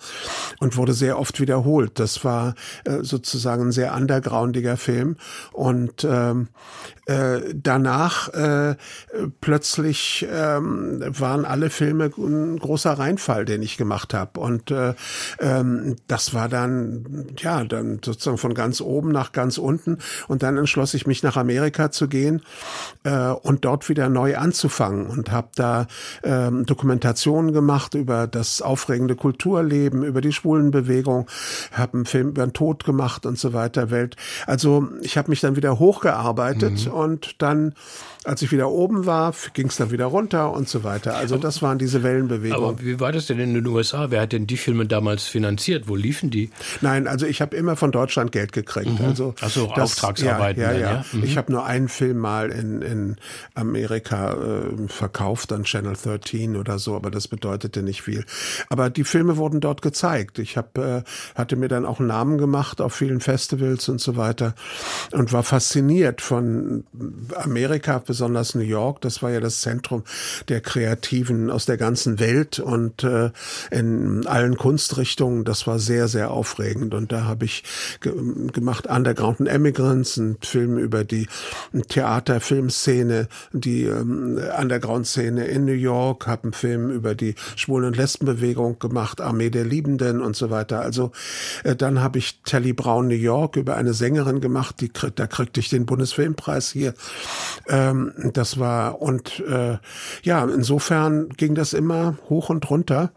und 0.59 0.77
wurde 0.77 0.93
sehr 0.93 1.19
oft 1.19 1.39
wiederholt. 1.39 1.99
Das 1.99 2.23
war 2.23 2.55
äh, 2.85 2.99
sozusagen 3.01 3.67
ein 3.67 3.71
sehr 3.71 3.95
undergroundiger 3.95 4.77
Film 4.77 5.17
und 5.51 6.03
ähm, 6.03 6.49
äh, 7.07 7.30
danach 7.53 8.29
äh, 8.29 8.75
plötzlich 9.39 10.27
ähm, 10.31 11.03
waren 11.07 11.45
alle 11.45 11.69
Filme 11.69 12.11
ein 12.17 12.57
großer 12.57 12.93
Reinfall, 12.93 13.45
den 13.45 13.61
ich 13.61 13.77
gemacht 13.77 14.13
habe. 14.13 14.39
Und 14.39 14.71
äh, 14.71 14.95
ähm, 15.39 15.97
das 16.07 16.33
war 16.33 16.49
dann, 16.49 17.27
ja, 17.37 17.63
dann 17.63 17.99
sozusagen 18.03 18.37
von 18.37 18.53
ganz 18.53 18.81
oben 18.81 19.11
nach 19.11 19.31
ganz 19.31 19.57
unten. 19.57 19.99
Und 20.27 20.43
dann 20.43 20.57
entschloss 20.57 20.93
ich 20.93 21.05
mich 21.05 21.23
nach 21.23 21.37
Amerika 21.37 21.91
zu 21.91 22.07
gehen 22.07 22.41
äh, 23.03 23.27
und 23.27 23.65
dort 23.65 23.87
wieder 23.89 24.09
neu 24.09 24.37
anzufangen 24.37 25.07
und 25.07 25.31
habe 25.31 25.49
da 25.55 25.87
ähm, 26.23 26.65
Dokumentationen 26.65 27.53
gemacht 27.53 27.93
über 27.93 28.27
das 28.27 28.61
aufregende 28.61 29.15
Kulturleben, 29.15 30.03
über 30.03 30.21
die 30.21 30.33
Schwulenbewegung, 30.33 31.27
habe 31.71 31.93
einen 31.93 32.05
Film 32.05 32.29
über 32.29 32.45
den 32.45 32.53
Tod 32.53 32.83
gemacht 32.83 33.25
und 33.25 33.37
so 33.37 33.53
weiter. 33.53 33.91
Welt. 33.91 34.15
Also 34.47 34.87
ich 35.01 35.17
habe 35.17 35.29
mich 35.29 35.41
dann 35.41 35.55
wieder 35.55 35.77
hochgearbeitet 35.77 36.85
mhm 36.87 36.91
und 36.91 37.20
dann 37.37 37.75
als 38.23 38.41
ich 38.43 38.51
wieder 38.51 38.69
oben 38.69 39.05
war, 39.07 39.33
ging 39.53 39.67
es 39.67 39.77
dann 39.77 39.89
wieder 39.89 40.05
runter 40.05 40.51
und 40.51 40.69
so 40.69 40.83
weiter. 40.83 41.15
Also 41.15 41.37
das 41.37 41.61
waren 41.61 41.79
diese 41.79 42.03
Wellenbewegungen. 42.03 42.69
Aber 42.69 42.81
wie 42.81 42.99
war 42.99 43.11
das 43.11 43.25
denn 43.25 43.39
in 43.39 43.55
den 43.55 43.65
USA? 43.65 44.11
Wer 44.11 44.21
hat 44.21 44.31
denn 44.31 44.45
die 44.45 44.57
Filme 44.57 44.85
damals 44.85 45.25
finanziert? 45.25 45.87
Wo 45.87 45.95
liefen 45.95 46.29
die? 46.29 46.51
Nein, 46.81 47.07
also 47.07 47.25
ich 47.25 47.41
habe 47.41 47.55
immer 47.55 47.75
von 47.75 47.91
Deutschland 47.91 48.31
Geld 48.31 48.53
gekriegt. 48.53 48.99
Mhm. 48.99 49.05
Also 49.05 49.33
so, 49.41 49.67
das, 49.75 49.93
Auftragsarbeiten. 49.93 50.61
Ja, 50.61 50.71
ja, 50.71 50.79
ja. 50.79 50.91
ja. 50.91 51.05
Mhm. 51.11 51.23
Ich 51.23 51.37
habe 51.37 51.51
nur 51.51 51.65
einen 51.65 51.87
Film 51.87 52.19
mal 52.19 52.51
in, 52.51 52.83
in 52.83 53.15
Amerika 53.55 54.33
äh, 54.33 54.87
verkauft, 54.87 55.51
an 55.51 55.63
Channel 55.63 55.95
13 56.01 56.55
oder 56.57 56.77
so, 56.77 56.95
aber 56.95 57.09
das 57.09 57.27
bedeutete 57.27 57.81
nicht 57.81 58.03
viel. 58.03 58.25
Aber 58.69 58.91
die 58.91 59.03
Filme 59.03 59.37
wurden 59.37 59.61
dort 59.61 59.81
gezeigt. 59.81 60.37
Ich 60.37 60.57
hab, 60.57 60.77
äh, 60.77 61.01
hatte 61.33 61.55
mir 61.55 61.69
dann 61.69 61.85
auch 61.85 61.99
einen 61.99 62.09
Namen 62.09 62.37
gemacht 62.37 62.81
auf 62.81 62.93
vielen 62.93 63.19
Festivals 63.19 63.89
und 63.89 63.99
so 63.99 64.15
weiter 64.15 64.53
und 65.11 65.33
war 65.33 65.41
fasziniert 65.41 66.21
von 66.21 66.83
Amerika, 67.35 67.99
besonders 68.11 68.55
New 68.55 68.61
York, 68.61 68.99
das 68.99 69.23
war 69.23 69.31
ja 69.31 69.39
das 69.39 69.61
Zentrum 69.61 70.03
der 70.49 70.59
Kreativen 70.59 71.49
aus 71.49 71.65
der 71.65 71.77
ganzen 71.77 72.19
Welt 72.19 72.59
und 72.59 73.05
äh, 73.05 73.31
in 73.69 74.27
allen 74.27 74.57
Kunstrichtungen. 74.57 75.45
Das 75.45 75.65
war 75.65 75.79
sehr, 75.79 76.09
sehr 76.09 76.31
aufregend. 76.31 76.93
Und 76.93 77.13
da 77.13 77.23
habe 77.23 77.45
ich 77.45 77.63
ge 78.01 78.11
gemacht 78.51 78.87
Underground 78.87 79.39
and 79.39 79.49
Immigrants, 79.49 80.17
ein 80.17 80.35
Film 80.41 80.77
über 80.77 81.05
die 81.05 81.27
Theater-Filmszene, 81.87 83.29
die 83.53 83.83
ähm, 83.85 84.37
Underground-Szene 84.59 85.45
in 85.45 85.63
New 85.63 85.71
York, 85.71 86.27
habe 86.27 86.43
einen 86.43 86.53
Film 86.53 86.91
über 86.91 87.15
die 87.15 87.35
Schwulen- 87.55 87.85
und 87.85 87.95
Lesbenbewegung 87.95 88.77
gemacht, 88.79 89.21
Armee 89.21 89.49
der 89.49 89.63
Liebenden 89.63 90.19
und 90.19 90.35
so 90.35 90.49
weiter. 90.49 90.81
Also 90.81 91.13
äh, 91.63 91.77
dann 91.77 92.01
habe 92.01 92.17
ich 92.17 92.41
Telly 92.43 92.73
Brown 92.73 93.07
New 93.07 93.15
York 93.15 93.55
über 93.55 93.77
eine 93.77 93.93
Sängerin 93.93 94.41
gemacht, 94.41 94.81
die 94.81 94.91
da 95.15 95.27
kriegte 95.27 95.61
ich 95.61 95.69
den 95.69 95.85
Bundesfilmpreis 95.85 96.71
hier. 96.71 96.93
Ähm, 97.69 98.00
das 98.33 98.59
war 98.59 99.01
und 99.01 99.39
äh, 99.47 99.77
ja, 100.23 100.43
insofern 100.43 101.29
ging 101.29 101.55
das 101.55 101.73
immer 101.73 102.17
hoch 102.29 102.49
und 102.49 102.69
runter. 102.69 103.11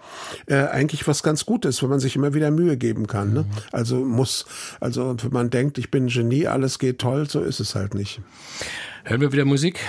Äh, 0.46 0.56
eigentlich 0.66 1.06
was 1.06 1.22
ganz 1.22 1.46
Gutes, 1.46 1.82
wenn 1.82 1.90
man 1.90 2.00
sich 2.00 2.16
immer 2.16 2.34
wieder 2.34 2.50
Mühe 2.50 2.76
geben 2.76 3.06
kann. 3.06 3.32
Ne? 3.32 3.40
Mhm. 3.42 3.48
Also 3.72 3.96
muss, 3.96 4.46
also 4.80 5.16
wenn 5.22 5.32
man 5.32 5.50
denkt, 5.50 5.78
ich 5.78 5.90
bin 5.90 6.06
ein 6.06 6.08
Genie, 6.08 6.46
alles 6.46 6.78
geht 6.78 6.98
toll, 6.98 7.28
so 7.28 7.40
ist 7.40 7.60
es 7.60 7.74
halt 7.74 7.94
nicht. 7.94 8.20
Hören 9.04 9.20
wir 9.20 9.32
wieder 9.32 9.44
Musik. 9.44 9.80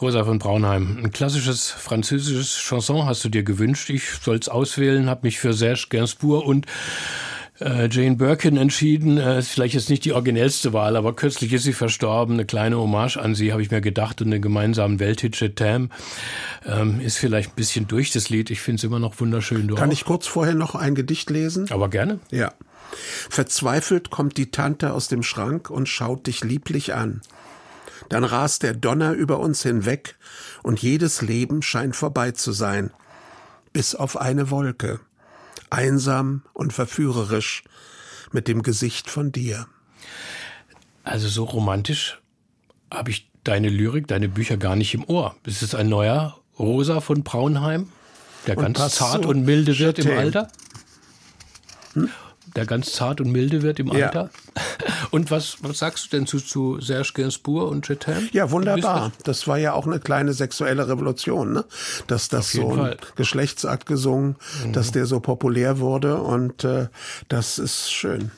Rosa 0.00 0.24
von 0.24 0.38
Braunheim. 0.38 0.98
Ein 1.04 1.12
klassisches 1.12 1.70
französisches 1.70 2.56
Chanson 2.56 3.04
hast 3.04 3.22
du 3.22 3.28
dir 3.28 3.42
gewünscht. 3.42 3.90
Ich 3.90 4.04
soll 4.22 4.36
es 4.36 4.48
auswählen, 4.48 5.10
habe 5.10 5.26
mich 5.26 5.38
für 5.38 5.52
Serge 5.52 5.86
Gainsbourg 5.90 6.46
und 6.46 6.66
äh, 7.60 7.88
Jane 7.90 8.16
Birkin 8.16 8.56
entschieden. 8.56 9.18
Äh, 9.18 9.38
ist 9.38 9.50
vielleicht 9.50 9.74
jetzt 9.74 9.90
nicht 9.90 10.04
die 10.04 10.12
originellste 10.12 10.72
Wahl, 10.72 10.96
aber 10.96 11.14
kürzlich 11.14 11.52
ist 11.52 11.64
sie 11.64 11.72
verstorben. 11.72 12.34
Eine 12.34 12.46
kleine 12.46 12.78
Hommage 12.78 13.16
an 13.16 13.34
sie, 13.34 13.52
habe 13.52 13.62
ich 13.62 13.70
mir 13.70 13.80
gedacht, 13.80 14.20
und 14.22 14.30
den 14.30 14.42
gemeinsamen 14.42 15.00
Welthit 15.00 15.56
Tam 15.56 15.90
ähm, 16.66 17.00
ist 17.00 17.18
vielleicht 17.18 17.52
ein 17.52 17.56
bisschen 17.56 17.86
durch 17.86 18.10
das 18.10 18.30
Lied. 18.30 18.50
Ich 18.50 18.60
finde 18.60 18.80
es 18.80 18.84
immer 18.84 18.98
noch 18.98 19.20
wunderschön. 19.20 19.68
Du 19.68 19.74
Kann 19.74 19.90
auch? 19.90 19.92
ich 19.92 20.04
kurz 20.04 20.26
vorher 20.26 20.54
noch 20.54 20.74
ein 20.74 20.94
Gedicht 20.94 21.30
lesen? 21.30 21.70
Aber 21.70 21.88
gerne. 21.88 22.20
Ja. 22.30 22.52
Verzweifelt 23.28 24.10
kommt 24.10 24.36
die 24.36 24.50
Tante 24.50 24.92
aus 24.92 25.08
dem 25.08 25.22
Schrank 25.22 25.70
und 25.70 25.88
schaut 25.88 26.26
dich 26.26 26.42
lieblich 26.42 26.94
an. 26.94 27.20
Dann 28.08 28.24
rast 28.24 28.64
der 28.64 28.74
Donner 28.74 29.12
über 29.12 29.38
uns 29.38 29.62
hinweg 29.62 30.16
und 30.64 30.82
jedes 30.82 31.22
Leben 31.22 31.62
scheint 31.62 31.94
vorbei 31.94 32.32
zu 32.32 32.50
sein. 32.50 32.90
Bis 33.72 33.94
auf 33.94 34.16
eine 34.16 34.50
Wolke 34.50 34.98
einsam 35.70 36.42
und 36.52 36.72
verführerisch 36.72 37.64
mit 38.32 38.48
dem 38.48 38.62
Gesicht 38.62 39.10
von 39.10 39.32
dir. 39.32 39.66
Also 41.04 41.28
so 41.28 41.44
romantisch 41.44 42.20
habe 42.92 43.10
ich 43.10 43.30
deine 43.44 43.68
Lyrik, 43.68 44.06
deine 44.06 44.28
Bücher 44.28 44.56
gar 44.56 44.76
nicht 44.76 44.94
im 44.94 45.04
Ohr. 45.04 45.34
Ist 45.44 45.62
es 45.62 45.74
ein 45.74 45.88
neuer 45.88 46.38
Rosa 46.58 47.00
von 47.00 47.22
Braunheim, 47.22 47.88
der 48.46 48.58
und 48.58 48.74
ganz 48.74 48.94
zart 48.96 49.24
und 49.26 49.44
milde 49.44 49.78
wird 49.78 49.98
im 49.98 50.10
Alter? 50.16 50.48
Hm? 51.94 52.10
Der 52.56 52.66
ganz 52.66 52.92
zart 52.92 53.20
und 53.20 53.30
milde 53.30 53.62
wird 53.62 53.78
im 53.78 53.90
Alter. 53.90 54.30
Ja. 54.56 54.62
Und 55.10 55.30
was, 55.30 55.56
was 55.62 55.78
sagst 55.78 56.06
du 56.06 56.16
denn 56.16 56.26
zu, 56.26 56.38
zu 56.38 56.80
Serge 56.80 57.10
Gainsbourg 57.14 57.70
und 57.70 57.84
Chetan? 57.84 58.28
Ja, 58.32 58.50
wunderbar. 58.50 59.10
Das 59.24 59.48
war 59.48 59.58
ja 59.58 59.72
auch 59.72 59.86
eine 59.86 59.98
kleine 59.98 60.32
sexuelle 60.32 60.88
Revolution, 60.88 61.52
ne? 61.52 61.64
Dass 62.06 62.28
das 62.28 62.52
so 62.52 62.72
ein 62.72 62.96
Geschlechtsakt 63.16 63.86
gesungen, 63.86 64.36
mhm. 64.64 64.72
dass 64.72 64.92
der 64.92 65.06
so 65.06 65.18
populär 65.18 65.80
wurde 65.80 66.16
und 66.18 66.64
äh, 66.64 66.88
das 67.28 67.58
ist 67.58 67.90
schön. 67.90 68.30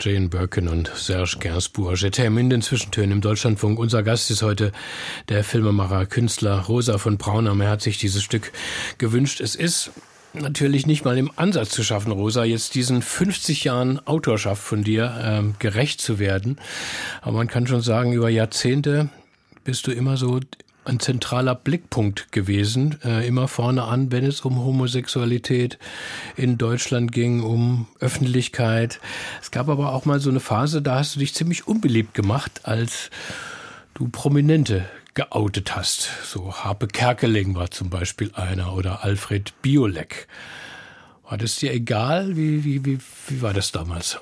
Jane 0.00 0.28
Birkin 0.28 0.68
und 0.68 0.90
Serge 0.94 1.36
Gainsbourg. 1.40 1.94
J'étais 1.94 2.26
in 2.26 2.48
den 2.48 2.62
Zwischentönen 2.62 3.12
im 3.12 3.20
Deutschlandfunk. 3.20 3.78
Unser 3.78 4.02
Gast 4.02 4.30
ist 4.30 4.42
heute 4.42 4.72
der 5.28 5.44
Filmemacher, 5.44 6.06
Künstler 6.06 6.60
Rosa 6.60 6.96
von 6.96 7.18
Braunheim. 7.18 7.60
Er 7.60 7.68
hat 7.68 7.82
sich 7.82 7.98
dieses 7.98 8.22
Stück 8.22 8.52
gewünscht. 8.96 9.40
Es 9.40 9.54
ist 9.54 9.90
natürlich 10.32 10.86
nicht 10.86 11.04
mal 11.04 11.18
im 11.18 11.30
Ansatz 11.36 11.70
zu 11.70 11.82
schaffen, 11.82 12.12
Rosa, 12.12 12.44
jetzt 12.44 12.74
diesen 12.74 13.02
50 13.02 13.64
Jahren 13.64 14.06
Autorschaft 14.06 14.62
von 14.62 14.84
dir 14.84 15.20
ähm, 15.22 15.54
gerecht 15.58 16.00
zu 16.00 16.18
werden. 16.18 16.58
Aber 17.20 17.36
man 17.36 17.48
kann 17.48 17.66
schon 17.66 17.82
sagen, 17.82 18.12
über 18.12 18.30
Jahrzehnte 18.30 19.10
bist 19.64 19.86
du 19.86 19.92
immer 19.92 20.16
so 20.16 20.40
ein 20.84 21.00
zentraler 21.00 21.54
Blickpunkt 21.54 22.32
gewesen, 22.32 22.98
äh, 23.04 23.26
immer 23.26 23.48
vorne 23.48 23.84
an, 23.84 24.10
wenn 24.12 24.24
es 24.24 24.40
um 24.40 24.58
Homosexualität 24.64 25.78
in 26.36 26.58
Deutschland 26.58 27.12
ging, 27.12 27.42
um 27.42 27.86
Öffentlichkeit. 28.00 29.00
Es 29.40 29.50
gab 29.50 29.68
aber 29.68 29.92
auch 29.92 30.04
mal 30.04 30.20
so 30.20 30.30
eine 30.30 30.40
Phase, 30.40 30.82
da 30.82 30.96
hast 30.96 31.16
du 31.16 31.20
dich 31.20 31.34
ziemlich 31.34 31.66
unbeliebt 31.66 32.14
gemacht, 32.14 32.62
als 32.64 33.10
du 33.94 34.08
Prominente 34.08 34.86
geoutet 35.14 35.76
hast. 35.76 36.08
So 36.24 36.54
Harpe 36.54 36.86
Kerkeling 36.86 37.54
war 37.54 37.70
zum 37.70 37.90
Beispiel 37.90 38.30
einer 38.34 38.74
oder 38.74 39.04
Alfred 39.04 39.52
Biolek. 39.62 40.28
War 41.28 41.38
das 41.38 41.56
dir 41.56 41.72
egal? 41.72 42.36
Wie, 42.36 42.64
wie, 42.64 42.84
wie, 42.84 42.98
wie 43.28 43.42
war 43.42 43.52
das 43.52 43.70
damals? 43.70 44.18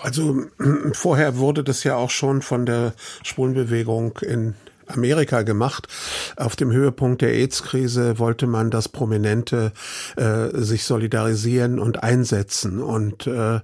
Also 0.00 0.46
vorher 0.92 1.36
wurde 1.36 1.62
das 1.62 1.84
ja 1.84 1.96
auch 1.96 2.10
schon 2.10 2.42
von 2.42 2.66
der 2.66 2.94
Schwulenbewegung 3.22 4.18
in 4.18 4.54
Amerika 4.92 5.42
gemacht. 5.42 5.88
Auf 6.36 6.56
dem 6.56 6.72
Höhepunkt 6.72 7.22
der 7.22 7.30
AIDS-Krise 7.30 8.18
wollte 8.18 8.46
man, 8.46 8.70
dass 8.70 8.88
Prominente 8.88 9.72
äh, 10.16 10.48
sich 10.52 10.84
solidarisieren 10.84 11.78
und 11.78 12.02
einsetzen. 12.02 12.82
Und 12.82 13.26
äh, 13.26 13.60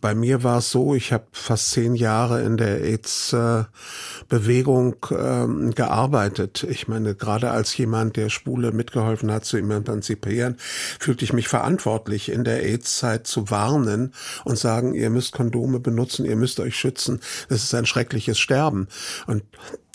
bei 0.00 0.14
mir 0.14 0.44
war 0.44 0.58
es 0.58 0.70
so, 0.70 0.94
ich 0.94 1.12
habe 1.12 1.26
fast 1.32 1.70
zehn 1.70 1.94
Jahre 1.94 2.42
in 2.42 2.56
der 2.56 2.82
AIDS-Bewegung 2.82 4.96
äh, 5.10 5.72
gearbeitet. 5.72 6.66
Ich 6.68 6.88
meine, 6.88 7.14
gerade 7.14 7.50
als 7.50 7.76
jemand, 7.76 8.16
der 8.16 8.28
Spule 8.28 8.72
mitgeholfen 8.72 9.32
hat 9.32 9.44
zu 9.44 9.56
emanzipieren, 9.56 10.56
fühlte 10.98 11.24
ich 11.24 11.32
mich 11.32 11.48
verantwortlich, 11.48 12.30
in 12.30 12.44
der 12.44 12.62
AIDS-Zeit 12.62 13.26
zu 13.26 13.50
warnen 13.50 14.12
und 14.44 14.58
sagen, 14.58 14.94
ihr 14.94 15.10
müsst 15.10 15.32
Kondome 15.32 15.80
benutzen, 15.80 16.24
ihr 16.24 16.36
müsst 16.36 16.60
euch 16.60 16.76
schützen. 16.76 17.20
Das 17.48 17.62
ist 17.62 17.74
ein 17.74 17.86
schreckliches 17.86 18.38
Sterben. 18.38 18.88
Und 19.26 19.42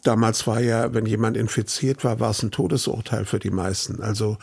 Damals 0.07 0.47
war 0.47 0.61
ja, 0.61 0.93
wenn 0.93 1.05
jemand 1.05 1.35
infiziert 1.35 2.05
war, 2.05 2.21
war 2.21 2.29
es 2.29 2.41
ein 2.41 2.49
Todesurteil 2.49 3.25
für 3.25 3.39
die 3.39 3.49
meisten. 3.49 4.01
Also 4.01 4.37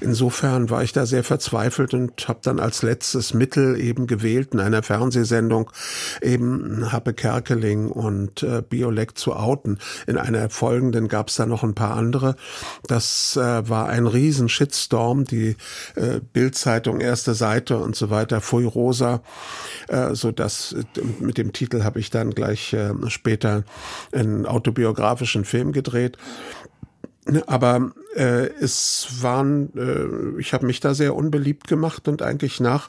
insofern 0.00 0.70
war 0.70 0.84
ich 0.84 0.92
da 0.92 1.06
sehr 1.06 1.24
verzweifelt 1.24 1.92
und 1.92 2.28
habe 2.28 2.38
dann 2.40 2.60
als 2.60 2.82
letztes 2.82 3.34
Mittel 3.34 3.80
eben 3.80 4.06
gewählt, 4.06 4.50
in 4.52 4.60
einer 4.60 4.84
Fernsehsendung 4.84 5.72
eben 6.22 6.92
Happe 6.92 7.14
Kerkeling 7.14 7.88
und 7.88 8.44
äh, 8.44 8.62
Biolek 8.62 9.18
zu 9.18 9.34
outen. 9.34 9.80
In 10.06 10.18
einer 10.18 10.50
folgenden 10.50 11.08
gab 11.08 11.30
es 11.30 11.34
da 11.34 11.46
noch 11.46 11.64
ein 11.64 11.74
paar 11.74 11.96
andere. 11.96 12.36
Das 12.86 13.36
äh, 13.36 13.68
war 13.68 13.88
ein 13.88 14.06
riesen 14.06 14.48
Shitstorm, 14.48 15.24
die 15.24 15.56
äh, 15.96 16.20
Bildzeitung 16.32 17.00
erste 17.00 17.34
Seite 17.34 17.78
und 17.78 17.96
so 17.96 18.10
weiter, 18.10 18.40
Fui 18.40 18.64
Rosa, 18.64 19.20
äh, 19.88 20.14
so 20.14 20.30
dass 20.30 20.74
äh, 20.74 20.84
mit 21.18 21.38
dem 21.38 21.52
Titel 21.52 21.82
habe 21.82 21.98
ich 21.98 22.10
dann 22.10 22.36
gleich 22.36 22.72
äh, 22.72 22.92
später 23.08 23.64
ein 24.12 24.46
Autobiografie 24.46 25.07
biografischen 25.08 25.44
Film 25.44 25.72
gedreht. 25.72 26.18
Aber 27.46 27.92
äh, 28.14 28.48
es 28.60 29.08
waren, 29.20 29.70
äh, 29.76 30.40
ich 30.40 30.54
habe 30.54 30.66
mich 30.66 30.80
da 30.80 30.94
sehr 30.94 31.14
unbeliebt 31.14 31.68
gemacht 31.68 32.08
und 32.08 32.22
eigentlich 32.22 32.58
nach 32.58 32.88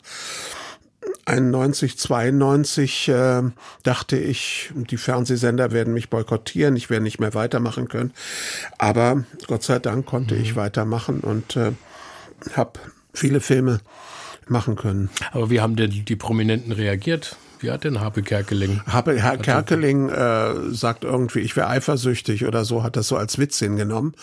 91, 1.26 1.98
92 1.98 3.10
äh, 3.10 3.42
dachte 3.84 4.18
ich, 4.18 4.72
die 4.74 4.98
Fernsehsender 4.98 5.72
werden 5.72 5.94
mich 5.94 6.10
boykottieren, 6.10 6.76
ich 6.78 6.90
werde 6.90 7.04
nicht 7.04 7.20
mehr 7.20 7.34
weitermachen 7.34 7.90
können. 7.90 8.14
Aber 8.78 9.26
Gott 9.48 9.64
sei 9.64 9.80
Dank 9.80 10.06
konnte 10.06 10.36
mhm. 10.36 10.42
ich 10.42 10.56
weitermachen 10.56 11.20
und 11.20 11.58
äh, 11.58 11.74
habe 12.54 12.80
viele 13.14 13.42
Filme 13.42 13.82
machen 14.48 14.76
können. 14.76 15.10
Aber 15.32 15.50
wie 15.50 15.60
haben 15.60 15.76
denn 15.76 15.92
die 15.92 16.16
Prominenten 16.16 16.72
reagiert? 16.72 17.36
Wie 17.60 17.72
hat 17.72 17.84
denn 17.84 18.00
Harpe 18.00 18.22
Kerkeling? 18.22 18.82
Harpe 18.86 19.20
Herr 19.20 19.38
Kerkeling 19.38 20.10
äh, 20.10 20.54
sagt 20.72 21.04
irgendwie, 21.04 21.40
ich 21.40 21.56
wäre 21.56 21.68
eifersüchtig 21.68 22.46
oder 22.46 22.66
so, 22.66 22.84
hat 22.84 22.96
das 22.96 23.08
so 23.08 23.18
als 23.18 23.38
Witz 23.38 23.60
hingenommen. 23.60 24.14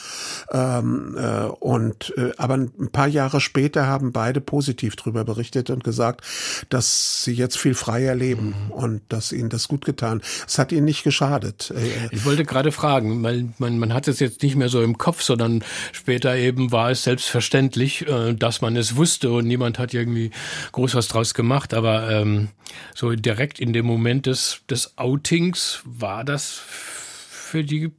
Ähm, 0.52 1.16
äh, 1.18 1.44
und 1.44 2.14
äh, 2.16 2.32
aber 2.36 2.54
ein 2.54 2.90
paar 2.92 3.08
Jahre 3.08 3.40
später 3.40 3.86
haben 3.86 4.12
beide 4.12 4.40
positiv 4.40 4.96
darüber 4.96 5.24
berichtet 5.24 5.70
und 5.70 5.84
gesagt, 5.84 6.22
dass 6.68 7.24
sie 7.24 7.32
jetzt 7.32 7.58
viel 7.58 7.74
freier 7.74 8.14
leben 8.14 8.54
mhm. 8.66 8.70
und 8.70 9.02
dass 9.08 9.32
ihnen 9.32 9.48
das 9.48 9.68
gut 9.68 9.84
getan. 9.84 10.22
Es 10.46 10.58
hat 10.58 10.72
ihnen 10.72 10.84
nicht 10.84 11.04
geschadet. 11.04 11.72
Äh, 11.76 11.86
äh, 11.86 12.08
ich 12.10 12.24
wollte 12.24 12.44
gerade 12.44 12.72
fragen, 12.72 13.22
weil 13.22 13.48
man, 13.58 13.78
man 13.78 13.92
hat 13.92 14.08
es 14.08 14.20
jetzt 14.20 14.42
nicht 14.42 14.56
mehr 14.56 14.68
so 14.68 14.82
im 14.82 14.98
Kopf, 14.98 15.22
sondern 15.22 15.62
später 15.92 16.36
eben 16.36 16.72
war 16.72 16.90
es 16.90 17.04
selbstverständlich, 17.04 18.06
äh, 18.08 18.34
dass 18.34 18.60
man 18.60 18.76
es 18.76 18.96
wusste 18.96 19.30
und 19.30 19.46
niemand 19.46 19.78
hat 19.78 19.94
irgendwie 19.94 20.30
groß 20.72 20.94
was 20.94 21.08
draus 21.08 21.34
gemacht. 21.34 21.74
Aber 21.74 22.10
ähm, 22.10 22.48
so 22.94 23.12
direkt 23.26 23.58
in 23.58 23.72
dem 23.72 23.84
Moment 23.84 24.26
des, 24.26 24.62
des 24.70 24.96
Outings, 24.96 25.82
war 25.84 26.24
das 26.24 26.52
für 26.52 27.64
die 27.64 27.90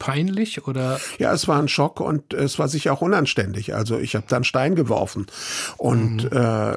peinlich 0.00 0.66
oder? 0.66 0.98
Ja, 1.18 1.32
es 1.32 1.46
war 1.46 1.60
ein 1.60 1.68
Schock 1.68 2.00
und 2.00 2.34
es 2.34 2.58
war 2.58 2.66
sicher 2.66 2.92
auch 2.92 3.02
unanständig. 3.02 3.74
Also 3.76 3.98
ich 3.98 4.16
habe 4.16 4.24
dann 4.28 4.42
Stein 4.42 4.74
geworfen 4.74 5.26
und 5.76 6.24
mhm. 6.24 6.36
äh, 6.36 6.74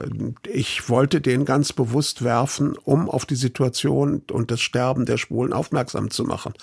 ich 0.47 0.89
wollte 0.89 1.21
den 1.21 1.45
ganz 1.45 1.73
bewusst 1.73 2.23
werfen, 2.23 2.77
um 2.83 3.09
auf 3.09 3.25
die 3.25 3.35
Situation 3.35 4.21
und 4.31 4.51
das 4.51 4.61
Sterben 4.61 5.05
der 5.05 5.17
Schwulen 5.17 5.53
aufmerksam 5.53 6.11
zu 6.11 6.25
machen. 6.25 6.53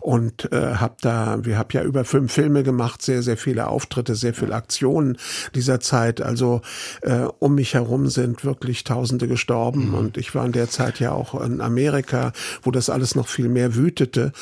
Und 0.00 0.52
äh, 0.52 0.76
habe 0.76 0.96
da, 1.00 1.38
wir 1.42 1.58
haben 1.58 1.70
ja 1.72 1.82
über 1.82 2.04
fünf 2.04 2.32
Filme 2.32 2.62
gemacht, 2.62 3.02
sehr 3.02 3.22
sehr 3.22 3.38
viele 3.38 3.66
Auftritte, 3.66 4.14
sehr 4.14 4.34
viele 4.34 4.54
Aktionen 4.54 5.16
dieser 5.54 5.80
Zeit. 5.80 6.20
Also 6.20 6.60
äh, 7.00 7.26
um 7.38 7.54
mich 7.54 7.74
herum 7.74 8.08
sind 8.08 8.44
wirklich 8.44 8.84
Tausende 8.84 9.26
gestorben 9.26 9.88
mhm. 9.88 9.94
und 9.94 10.16
ich 10.18 10.34
war 10.34 10.44
in 10.44 10.52
der 10.52 10.68
Zeit 10.68 11.00
ja 11.00 11.12
auch 11.12 11.40
in 11.40 11.62
Amerika, 11.62 12.32
wo 12.62 12.70
das 12.70 12.90
alles 12.90 13.14
noch 13.14 13.28
viel 13.28 13.48
mehr 13.48 13.74
wütete 13.74 14.32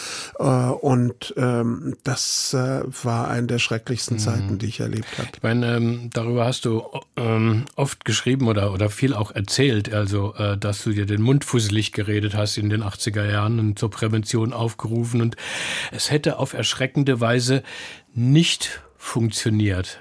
äh, 0.41 0.45
und 0.45 1.35
äh, 1.37 1.52
ähm, 1.61 1.97
das 2.05 2.55
äh, 2.55 2.83
war 3.05 3.29
eine 3.29 3.47
der 3.47 3.59
schrecklichsten 3.59 4.17
mhm. 4.17 4.21
Zeiten, 4.21 4.59
die 4.59 4.67
ich 4.67 4.81
erlebt 4.81 5.19
habe. 5.19 5.29
Ich 5.35 5.43
meine, 5.43 5.77
ähm, 5.77 6.11
darüber 6.13 6.45
hast 6.45 6.65
du 6.65 6.85
ähm, 7.17 7.65
oft 7.77 8.05
geschrieben 8.05 8.49
oder, 8.49 8.73
oder 8.73 8.91
viel 8.91 9.15
auch 9.15 9.31
erzählt, 9.31 9.93
also 9.93 10.35
äh, 10.35 10.57
dass 10.57 10.83
du 10.83 10.93
dir 10.93 11.07
den 11.07 11.23
Mund 11.23 11.45
fusselig 11.45 11.93
geredet 11.93 12.35
hast 12.35 12.57
in 12.57 12.71
den 12.71 12.83
80er 12.83 13.31
Jahren 13.31 13.59
und 13.59 13.79
zur 13.79 13.91
Prävention 13.91 14.53
aufgerufen 14.53 15.21
und 15.21 15.37
es 15.91 16.11
hätte 16.11 16.39
auf 16.39 16.53
erschreckende 16.53 17.21
Weise 17.21 17.63
nicht 18.15 18.83
funktioniert. 18.97 19.99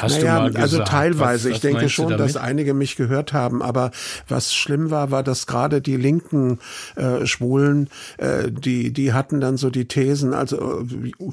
Hast 0.00 0.18
naja, 0.18 0.50
also 0.54 0.82
teilweise. 0.82 1.50
Was, 1.50 1.50
was 1.50 1.56
ich 1.56 1.60
denke 1.60 1.88
schon, 1.88 2.16
dass 2.16 2.36
einige 2.36 2.74
mich 2.74 2.96
gehört 2.96 3.32
haben. 3.32 3.62
Aber 3.62 3.90
was 4.28 4.54
schlimm 4.54 4.90
war, 4.90 5.10
war, 5.10 5.22
dass 5.22 5.46
gerade 5.46 5.80
die 5.80 5.96
linken 5.96 6.58
äh, 6.96 7.26
Schwulen, 7.26 7.88
äh, 8.18 8.50
die, 8.50 8.92
die 8.92 9.12
hatten 9.12 9.40
dann 9.40 9.56
so 9.56 9.70
die 9.70 9.86
Thesen, 9.86 10.34
also 10.34 10.82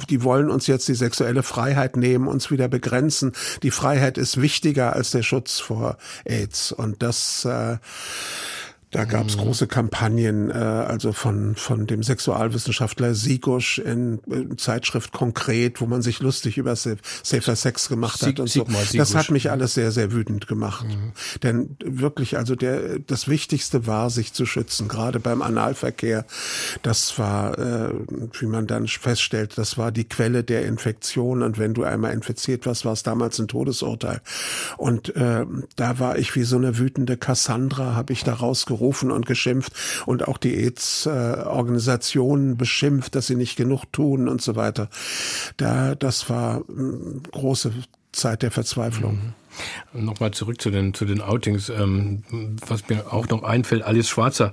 die 0.09 0.23
wollen 0.23 0.49
uns 0.49 0.67
jetzt 0.67 0.87
die 0.87 0.95
sexuelle 0.95 1.43
Freiheit 1.43 1.97
nehmen, 1.97 2.27
uns 2.27 2.51
wieder 2.51 2.67
begrenzen. 2.67 3.33
Die 3.63 3.71
Freiheit 3.71 4.17
ist 4.17 4.41
wichtiger 4.41 4.93
als 4.93 5.11
der 5.11 5.23
Schutz 5.23 5.59
vor 5.59 5.97
AIDS. 6.25 6.71
Und 6.71 7.01
das 7.03 7.45
äh, 7.45 7.77
da 8.95 9.03
gab 9.03 9.27
es 9.27 9.35
mhm. 9.35 9.41
große 9.41 9.67
Kampagnen, 9.67 10.49
äh, 10.49 10.53
also 10.53 11.11
von, 11.11 11.57
von 11.57 11.85
dem 11.85 12.01
Sexualwissenschaftler 12.01 13.13
Sigusch 13.13 13.77
in, 13.77 14.19
in 14.31 14.57
Zeitschrift 14.57 15.11
Konkret, 15.11 15.81
wo 15.81 15.85
man 15.85 16.01
sich 16.01 16.21
lustig 16.21 16.57
über 16.57 16.77
Safer 16.77 17.57
Sex 17.57 17.89
gemacht 17.89 18.21
hat 18.21 18.39
und 18.39 18.49
so. 18.49 18.65
Das 18.93 19.13
hat 19.13 19.31
mich 19.31 19.51
alles 19.51 19.73
sehr, 19.73 19.91
sehr 19.91 20.13
wütend 20.13 20.47
gemacht. 20.47 20.87
Mhm. 20.87 21.11
Denn 21.43 21.75
wirklich, 21.83 22.37
also 22.37 22.55
der, 22.55 22.99
das 22.99 23.27
Wichtigste 23.27 23.85
war, 23.85 24.09
sich 24.09 24.31
zu 24.31 24.45
schützen, 24.45 24.87
gerade 24.87 25.19
beim 25.19 25.41
Analverkehr. 25.41 26.25
Das 26.81 27.19
war, 27.19 27.59
äh, 27.59 27.93
wie 28.39 28.45
man 28.45 28.65
dann 28.65 28.87
feststellt, 28.87 29.57
das 29.57 29.77
war 29.77 29.91
die 29.91 30.05
Quelle 30.05 30.45
der 30.45 30.65
Infektion. 30.65 31.43
Und 31.43 31.57
wenn 31.57 31.73
du 31.73 31.83
einmal 31.83 32.13
infiziert 32.13 32.65
warst, 32.65 32.85
war 32.85 32.93
es 32.93 33.03
damals 33.03 33.39
ein 33.39 33.49
Todesurteil. 33.49 34.21
Und 34.77 35.13
äh, 35.17 35.45
da 35.75 35.99
war 35.99 36.17
ich 36.17 36.33
wie 36.37 36.43
so 36.43 36.55
eine 36.55 36.77
wütende 36.77 37.17
Cassandra, 37.17 37.93
habe 37.93 38.13
ich 38.13 38.23
da 38.23 38.33
rausgerufen 38.33 38.84
gerufen 38.85 39.09
und 39.09 39.25
geschimpft 39.25 39.73
und 40.05 40.27
auch 40.27 40.37
die 40.37 40.55
AIDS-Organisationen 40.55 42.55
beschimpft, 42.55 43.15
dass 43.15 43.25
sie 43.25 43.35
nicht 43.35 43.55
genug 43.55 43.85
tun 43.91 44.27
und 44.27 44.41
so 44.41 44.55
weiter. 44.55 44.89
Da, 45.57 45.95
das 45.95 46.29
war 46.29 46.63
hm, 46.67 47.23
große 47.31 47.73
Zeit 48.11 48.43
der 48.43 48.51
Verzweiflung. 48.51 49.15
Mhm. 49.15 49.44
Nochmal 49.93 50.31
zurück 50.31 50.61
zu 50.61 50.69
den, 50.71 50.93
zu 50.93 51.05
den 51.05 51.21
Outings. 51.21 51.69
Ähm, 51.69 52.23
was 52.67 52.87
mir 52.89 53.13
auch 53.13 53.27
noch 53.29 53.43
einfällt, 53.43 53.83
Alice 53.83 54.09
Schwarzer 54.09 54.51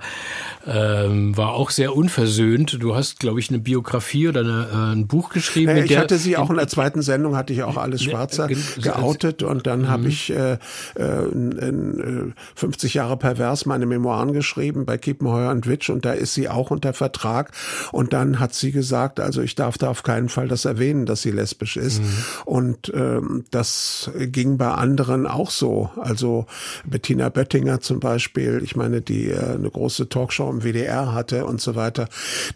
ähm, 0.66 1.36
war 1.36 1.55
auch 1.55 1.70
sehr 1.70 1.96
unversöhnt. 1.96 2.78
Du 2.80 2.94
hast, 2.94 3.18
glaube 3.20 3.40
ich, 3.40 3.48
eine 3.48 3.59
Biografie 3.59 4.28
oder 4.28 4.40
eine, 4.40 4.68
äh, 4.72 4.92
ein 4.94 5.07
Buch 5.07 5.30
geschrieben. 5.30 5.76
Äh, 5.76 5.84
ich 5.84 5.96
hatte 5.96 6.18
sie 6.18 6.36
auch 6.36 6.50
in 6.50 6.57
der 6.57 6.68
zweiten 6.68 7.03
Sendung, 7.03 7.36
hatte 7.36 7.53
ich 7.53 7.62
auch 7.62 7.76
Alice 7.76 8.03
Schwarzer 8.03 8.50
äh, 8.50 8.57
geoutet 8.80 9.42
und 9.42 9.66
dann 9.66 9.88
habe 9.88 10.03
mhm. 10.03 10.09
ich 10.09 10.30
äh, 10.30 10.59
äh, 10.94 11.28
in, 11.32 12.34
50 12.55 12.94
Jahre 12.94 13.16
pervers 13.16 13.66
meine 13.66 13.86
Memoiren 13.86 14.32
geschrieben 14.32 14.84
bei 14.84 14.98
Kiepenheuer 14.98 15.50
und 15.50 15.66
Witsch 15.66 15.90
und 15.90 16.05
da 16.05 16.12
ist 16.12 16.34
sie 16.34 16.48
auch 16.48 16.70
unter 16.70 16.92
Vertrag 16.92 17.53
und 17.90 18.12
dann 18.12 18.38
hat 18.38 18.55
sie 18.55 18.72
gesagt, 18.72 19.20
also 19.20 19.42
ich 19.42 19.55
darf 19.55 19.78
da 19.78 19.88
auf 19.88 20.03
keinen 20.03 20.28
Fall 20.28 20.48
das 20.48 20.64
erwähnen, 20.64 21.07
dass 21.07 21.22
sie 21.22 21.30
lesbisch 21.30 21.76
ist 21.76 22.00
mhm. 22.00 22.09
und 22.44 22.92
ähm, 22.94 23.44
das 23.50 24.11
ging 24.16 24.59
bei 24.59 24.68
anderen 24.68 24.91
anderen 24.93 25.26
auch 25.26 25.51
so. 25.51 25.90
Also 25.97 26.45
Bettina 26.84 27.30
Böttinger 27.30 27.80
zum 27.80 27.99
Beispiel, 27.99 28.61
ich 28.62 28.76
meine, 28.76 29.01
die 29.01 29.30
äh, 29.30 29.55
eine 29.55 29.70
große 29.70 30.11
Talkshow 30.11 30.51
im 30.51 30.62
WDR 30.62 31.14
hatte 31.14 31.47
und 31.47 31.62
so 31.62 31.74
weiter, 31.74 32.09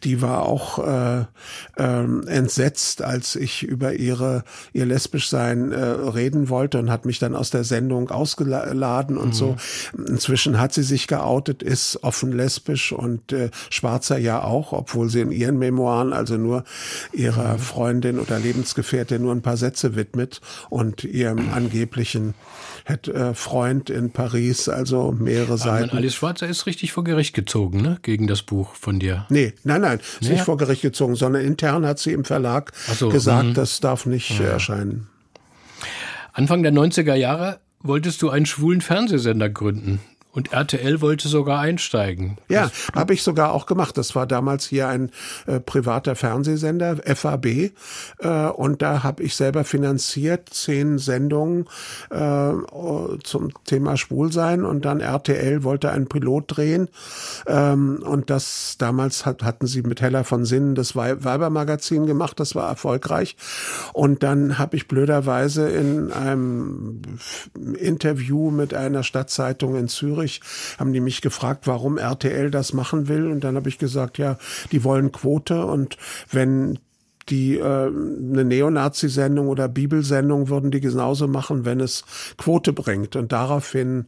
die 0.05 0.21
war 0.21 0.45
auch 0.45 0.79
äh, 0.79 1.21
äh, 1.77 2.05
entsetzt, 2.27 3.01
als 3.01 3.37
ich 3.37 3.63
über 3.63 3.95
ihre 3.95 4.45
ihr 4.75 4.85
lesbisch 4.85 5.31
sein 5.31 5.73
äh, 5.73 5.83
reden 5.83 6.51
wollte 6.51 6.79
und 6.79 6.91
hat 6.91 7.07
mich 7.07 7.19
dann 7.19 7.35
aus 7.35 7.49
der 7.49 7.65
Sendung 7.65 8.11
ausgeladen 8.11 9.17
und 9.17 9.29
mhm. 9.29 9.33
so. 9.33 9.57
Inzwischen 10.07 10.61
hat 10.61 10.75
sie 10.75 10.83
sich 10.83 11.07
geoutet, 11.07 11.63
ist 11.63 12.03
offen 12.03 12.33
lesbisch 12.33 12.93
und 12.93 13.33
äh, 13.33 13.51
Schwarzer 13.71 14.19
ja 14.19 14.43
auch, 14.43 14.75
obwohl 14.75 15.09
sie 15.09 15.23
in 15.23 15.33
ihren 15.33 15.59
Memoiren 15.59 16.13
also 16.13 16.37
nur 16.37 16.65
ihrer 17.15 17.55
mhm. 17.55 17.59
Freundin 17.61 18.19
oder 18.19 18.39
Lebensgefährtin 18.39 19.23
nur 19.23 19.33
ein 19.33 19.43
paar 19.43 19.57
Sätze 19.57 19.97
widmet 19.97 20.43
und 20.69 21.03
ihrem 21.03 21.49
angeblichen 21.55 22.26
hat 22.85 23.09
äh, 23.09 23.35
Freund 23.35 23.91
in 23.91 24.11
Paris, 24.11 24.69
also 24.69 25.13
mehrere 25.13 25.59
Seiten. 25.59 25.97
Alice 25.97 26.15
Schwarzer 26.15 26.47
ist 26.47 26.67
richtig 26.67 26.93
vor 26.93 27.05
Gericht 27.05 27.35
gezogen, 27.35 27.83
ne? 27.83 27.99
Gegen 28.03 28.27
das 28.27 28.43
Buch 28.43 28.75
von 28.75 28.99
dir. 28.99 29.27
Nee, 29.29 29.55
nein, 29.65 29.81
nein, 29.81 30.01
ist 30.21 30.31
nicht 30.31 30.43
vor 30.43 30.57
Gericht 30.57 30.83
gezogen, 30.83 31.17
sondern 31.17 31.43
intern 31.43 31.85
hat 31.87 31.99
sie 31.99 32.13
im 32.13 32.25
Verlag 32.25 32.73
so, 32.95 33.09
gesagt, 33.09 33.49
mh. 33.49 33.53
das 33.55 33.81
darf 33.81 34.07
nicht 34.07 34.39
ja. 34.39 34.47
erscheinen. 34.47 35.09
Anfang 36.33 36.63
der 36.63 36.73
90er 36.73 37.15
Jahre 37.15 37.61
wolltest 37.81 38.23
du 38.23 38.31
einen 38.31 38.47
schwulen 38.47 38.81
Fernsehsender 38.81 39.49
gründen. 39.49 40.01
Und 40.37 40.53
RTL 40.53 41.01
wollte 41.01 41.29
sogar 41.29 41.61
einsteigen. 41.61 42.37
Ja, 42.51 42.71
habe 42.95 43.15
ich 43.15 43.23
sogar 43.23 43.55
auch 43.55 43.65
gemacht. 43.65 43.97
Das 43.97 44.15
war 44.15 44.27
damals 44.27 44.67
hier 44.67 44.87
ein 44.87 45.11
äh, 45.47 45.61
privater 45.61 46.15
Fernsehsender, 46.15 46.99
FAB. 47.07 47.47
Äh, 47.47 47.71
und 48.55 48.83
da 48.83 49.03
habe 49.03 49.23
ich 49.23 49.35
selber 49.35 49.65
finanziert 49.65 50.51
zehn 50.51 50.99
Sendungen 50.99 51.65
äh, 52.11 52.53
zum 53.25 53.49
Thema 53.65 53.97
Schwulsein. 53.97 54.67
Und 54.67 54.85
dann 54.85 55.01
RTL 55.01 55.65
wollte 55.65 55.91
einen 55.91 56.07
Pilot 56.07 56.59
drehen. 56.59 56.91
Ähm, 57.47 58.03
und 58.05 58.29
das 58.29 58.77
damals 58.77 59.25
hat, 59.25 59.43
hatten 59.43 59.67
sie 59.67 59.81
mit 59.81 60.03
Heller 60.03 60.25
von 60.25 60.45
Sinnen 60.45 60.75
das 60.75 60.95
Weibermagazin 60.95 62.05
gemacht. 62.05 62.39
Das 62.41 62.55
war 62.55 62.69
erfolgreich. 62.69 63.39
Und 63.95 64.23
dann 64.23 64.59
habe 64.59 64.77
ich 64.77 64.87
blöderweise 64.87 65.67
in 65.71 66.13
einem 66.13 67.01
Interview 67.79 68.51
mit 68.51 68.75
einer 68.75 69.03
Stadtzeitung 69.03 69.77
in 69.77 69.89
Zürich 69.89 70.26
Zürich 70.27 70.41
haben 70.79 70.93
die 70.93 71.01
mich 71.01 71.21
gefragt, 71.21 71.67
warum 71.67 71.99
RTL 71.99 72.51
das 72.51 72.73
machen 72.73 73.09
will. 73.09 73.27
Und 73.27 73.45
dann 73.45 73.57
habe 73.57 73.69
ich 73.69 73.79
gesagt, 73.79 74.19
ja, 74.19 74.39
die 74.73 74.85
wollen 74.85 75.13
Quote 75.13 75.65
und 75.65 75.97
wenn 76.31 76.79
die 77.29 77.57
äh, 77.57 77.63
eine 77.65 78.45
Neonazi-Sendung 78.45 79.49
oder 79.49 79.67
Bibelsendung 79.67 80.49
würden 80.49 80.71
die 80.71 80.81
genauso 80.81 81.27
machen, 81.27 81.65
wenn 81.65 81.81
es 81.81 82.05
Quote 82.37 82.73
bringt. 82.73 83.17
Und 83.17 83.33
daraufhin 83.33 84.07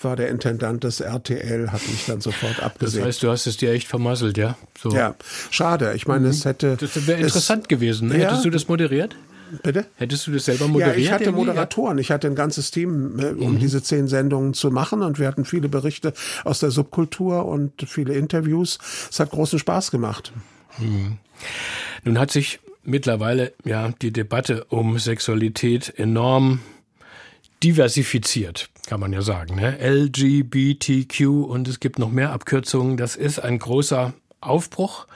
war 0.00 0.16
der 0.16 0.28
Intendant 0.28 0.84
des 0.84 1.00
RTL, 1.00 1.72
hat 1.72 1.80
mich 1.88 2.04
dann 2.06 2.20
sofort 2.20 2.62
abgesehen. 2.62 3.00
Das 3.00 3.08
heißt, 3.08 3.22
du 3.22 3.30
hast 3.30 3.46
es 3.46 3.56
dir 3.56 3.72
echt 3.72 3.88
vermasselt, 3.88 4.36
ja? 4.36 4.58
So. 4.78 4.90
Ja, 4.90 5.14
schade. 5.50 5.94
Ich 5.94 6.06
meine, 6.06 6.26
mhm. 6.26 6.30
es 6.30 6.44
hätte. 6.44 6.76
Das 6.76 7.06
wäre 7.06 7.22
interessant 7.22 7.62
es, 7.62 7.68
gewesen. 7.68 8.08
Ne? 8.08 8.18
Ja, 8.18 8.28
Hättest 8.28 8.44
du 8.44 8.50
das 8.50 8.68
moderiert? 8.68 9.16
Bitte? 9.62 9.86
Hättest 9.96 10.26
du 10.26 10.32
das 10.32 10.44
selber 10.44 10.68
moderiert? 10.68 10.96
Ja, 10.96 11.02
ich 11.02 11.12
hatte? 11.12 11.32
Moderatoren. 11.32 11.98
Ich 11.98 12.10
hatte 12.10 12.26
ein 12.26 12.34
ganzes 12.34 12.70
Team, 12.70 13.18
äh, 13.18 13.26
um 13.30 13.54
mhm. 13.54 13.58
diese 13.58 13.82
zehn 13.82 14.08
Sendungen 14.08 14.54
zu 14.54 14.70
machen. 14.70 15.02
Und 15.02 15.18
wir 15.18 15.26
hatten 15.26 15.44
viele 15.44 15.68
Berichte 15.68 16.12
aus 16.44 16.60
der 16.60 16.70
Subkultur 16.70 17.44
und 17.46 17.72
viele 17.86 18.14
Interviews. 18.14 18.78
Es 19.10 19.20
hat 19.20 19.30
großen 19.30 19.58
Spaß 19.58 19.90
gemacht. 19.90 20.32
Mhm. 20.78 21.18
Nun 22.04 22.18
hat 22.18 22.30
sich 22.30 22.60
mittlerweile 22.84 23.52
ja 23.64 23.92
die 24.02 24.12
Debatte 24.12 24.64
um 24.64 24.98
Sexualität 24.98 25.92
enorm 25.96 26.60
diversifiziert, 27.62 28.70
kann 28.86 29.00
man 29.00 29.12
ja 29.12 29.22
sagen. 29.22 29.56
Ne? 29.56 29.78
LGBTQ 29.80 31.26
und 31.26 31.68
es 31.68 31.80
gibt 31.80 31.98
noch 31.98 32.10
mehr 32.10 32.32
Abkürzungen. 32.32 32.96
Das 32.96 33.16
ist 33.16 33.40
ein 33.40 33.58
großer 33.58 34.14
Aufbruch. 34.40 35.06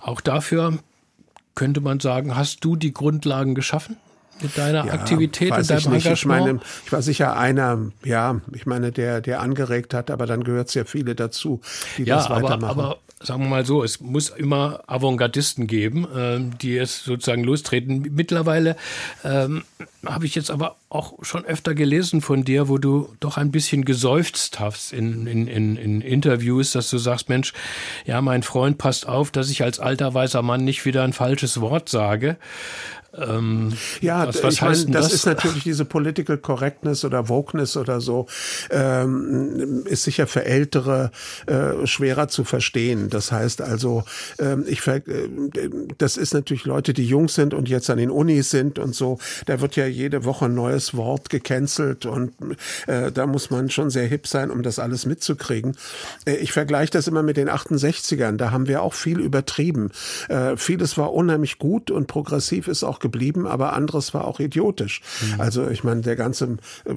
Auch 0.00 0.20
dafür 0.20 0.78
könnte 1.60 1.82
man 1.82 2.00
sagen, 2.00 2.36
hast 2.36 2.64
du 2.64 2.74
die 2.74 2.94
Grundlagen 2.94 3.54
geschaffen? 3.54 3.98
mit 4.42 4.56
deiner 4.56 4.86
ja, 4.86 4.94
Aktivität 4.94 5.52
und 5.52 5.68
deinem 5.68 5.92
Engagement? 5.92 6.16
Ich, 6.18 6.24
meine, 6.24 6.60
ich 6.86 6.92
war 6.92 7.02
sicher 7.02 7.36
einer, 7.36 7.90
ja, 8.02 8.40
ich 8.54 8.64
meine, 8.64 8.90
der, 8.90 9.20
der 9.20 9.42
angeregt 9.42 9.92
hat, 9.92 10.10
aber 10.10 10.24
dann 10.24 10.42
gehört 10.42 10.68
es 10.68 10.74
ja 10.74 10.86
viele 10.86 11.14
dazu, 11.14 11.60
die 11.98 12.04
ja, 12.04 12.16
das 12.16 12.30
weitermachen. 12.30 12.64
Aber, 12.64 12.84
aber 12.84 12.98
sagen 13.22 13.42
wir 13.42 13.48
mal 13.50 13.66
so, 13.66 13.84
es 13.84 14.00
muss 14.00 14.30
immer 14.30 14.80
Avantgardisten 14.86 15.66
geben, 15.66 16.06
ähm, 16.16 16.58
die 16.58 16.78
es 16.78 17.04
sozusagen 17.04 17.44
lostreten. 17.44 18.10
Mittlerweile 18.12 18.76
ähm, 19.24 19.64
habe 20.06 20.24
ich 20.24 20.34
jetzt 20.34 20.50
aber 20.50 20.76
auch 20.88 21.22
schon 21.22 21.44
öfter 21.44 21.74
gelesen 21.74 22.22
von 22.22 22.44
dir, 22.44 22.68
wo 22.68 22.78
du 22.78 23.14
doch 23.20 23.36
ein 23.36 23.50
bisschen 23.50 23.84
geseufzt 23.84 24.58
hast 24.58 24.94
in, 24.94 25.26
in, 25.26 25.46
in, 25.48 25.76
in 25.76 26.00
Interviews, 26.00 26.72
dass 26.72 26.88
du 26.88 26.96
sagst, 26.96 27.28
Mensch, 27.28 27.52
ja, 28.06 28.22
mein 28.22 28.42
Freund 28.42 28.78
passt 28.78 29.06
auf, 29.06 29.30
dass 29.30 29.50
ich 29.50 29.62
als 29.62 29.80
alter 29.80 30.14
weißer 30.14 30.40
Mann 30.40 30.64
nicht 30.64 30.86
wieder 30.86 31.04
ein 31.04 31.12
falsches 31.12 31.60
Wort 31.60 31.90
sage. 31.90 32.38
Ähm, 33.12 33.72
ja, 34.00 34.28
was, 34.28 34.42
was 34.42 34.54
ich 34.54 34.62
meine, 34.62 34.86
das, 34.86 35.06
das, 35.06 35.12
ist 35.12 35.26
natürlich 35.26 35.64
diese 35.64 35.84
Political 35.84 36.38
Correctness 36.38 37.04
oder 37.04 37.28
Wokeness 37.28 37.76
oder 37.76 38.00
so, 38.00 38.26
ähm, 38.70 39.82
ist 39.86 40.04
sicher 40.04 40.26
für 40.26 40.44
Ältere 40.44 41.10
äh, 41.46 41.86
schwerer 41.86 42.28
zu 42.28 42.44
verstehen. 42.44 43.10
Das 43.10 43.32
heißt 43.32 43.62
also, 43.62 44.04
ähm, 44.38 44.64
ich 44.68 44.86
äh, 44.86 45.00
das 45.98 46.16
ist 46.16 46.34
natürlich 46.34 46.64
Leute, 46.64 46.92
die 46.92 47.04
jung 47.04 47.28
sind 47.28 47.52
und 47.52 47.68
jetzt 47.68 47.90
an 47.90 47.98
den 47.98 48.10
Unis 48.10 48.50
sind 48.50 48.78
und 48.78 48.94
so. 48.94 49.18
Da 49.46 49.60
wird 49.60 49.74
ja 49.74 49.86
jede 49.86 50.24
Woche 50.24 50.44
ein 50.44 50.54
neues 50.54 50.94
Wort 50.96 51.30
gecancelt 51.30 52.06
und 52.06 52.32
äh, 52.86 53.10
da 53.10 53.26
muss 53.26 53.50
man 53.50 53.70
schon 53.70 53.90
sehr 53.90 54.06
hip 54.06 54.28
sein, 54.28 54.50
um 54.50 54.62
das 54.62 54.78
alles 54.78 55.04
mitzukriegen. 55.04 55.76
Äh, 56.26 56.36
ich 56.36 56.52
vergleiche 56.52 56.92
das 56.92 57.08
immer 57.08 57.24
mit 57.24 57.36
den 57.36 57.50
68ern. 57.50 58.36
Da 58.36 58.52
haben 58.52 58.68
wir 58.68 58.82
auch 58.82 58.94
viel 58.94 59.18
übertrieben. 59.18 59.90
Äh, 60.28 60.56
vieles 60.56 60.96
war 60.96 61.12
unheimlich 61.12 61.58
gut 61.58 61.90
und 61.90 62.06
progressiv 62.06 62.68
ist 62.68 62.84
auch 62.84 62.99
geblieben, 63.00 63.46
aber 63.46 63.72
anderes 63.72 64.14
war 64.14 64.26
auch 64.26 64.40
idiotisch. 64.40 65.02
Mhm. 65.22 65.40
Also 65.40 65.68
ich 65.68 65.84
meine, 65.84 66.02
der 66.02 66.16
ganze 66.16 66.58
äh, 66.84 66.92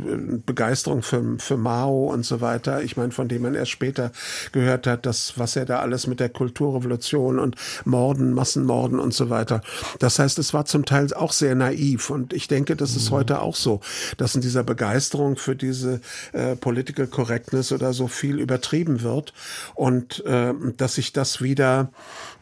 Begeisterung 0.46 1.02
für, 1.02 1.38
für 1.40 1.58
Mao 1.58 2.12
und 2.12 2.26
so 2.26 2.42
weiter, 2.42 2.82
ich 2.84 2.98
meine, 2.98 3.12
von 3.12 3.28
dem 3.28 3.44
man 3.44 3.56
erst 3.56 3.72
später 3.72 4.12
gehört 4.52 4.88
hat, 4.88 5.06
dass 5.06 5.38
was 5.38 5.56
er 5.56 5.66
da 5.66 5.80
alles 5.80 6.08
mit 6.08 6.20
der 6.20 6.30
Kulturrevolution 6.30 7.40
und 7.40 7.56
Morden, 7.86 8.34
Massenmorden 8.34 9.00
und 9.00 9.14
so 9.14 9.30
weiter. 9.30 9.62
Das 10.00 10.20
heißt, 10.20 10.40
es 10.40 10.54
war 10.54 10.66
zum 10.66 10.86
Teil 10.86 11.14
auch 11.14 11.32
sehr 11.32 11.56
naiv 11.56 12.10
und 12.10 12.34
ich 12.34 12.48
denke, 12.48 12.76
das 12.76 12.96
ist 12.96 13.10
mhm. 13.10 13.16
heute 13.16 13.42
auch 13.42 13.56
so, 13.56 13.82
dass 14.18 14.36
in 14.36 14.42
dieser 14.42 14.64
Begeisterung 14.64 15.36
für 15.38 15.56
diese 15.56 16.02
äh, 16.34 16.56
Political 16.56 17.08
Correctness 17.08 17.72
oder 17.72 17.94
so 17.94 18.08
viel 18.08 18.40
übertrieben 18.40 19.02
wird 19.02 19.34
und 19.76 20.26
äh, 20.26 20.54
dass 20.78 20.96
sich 20.96 21.14
das 21.14 21.42
wieder 21.42 21.92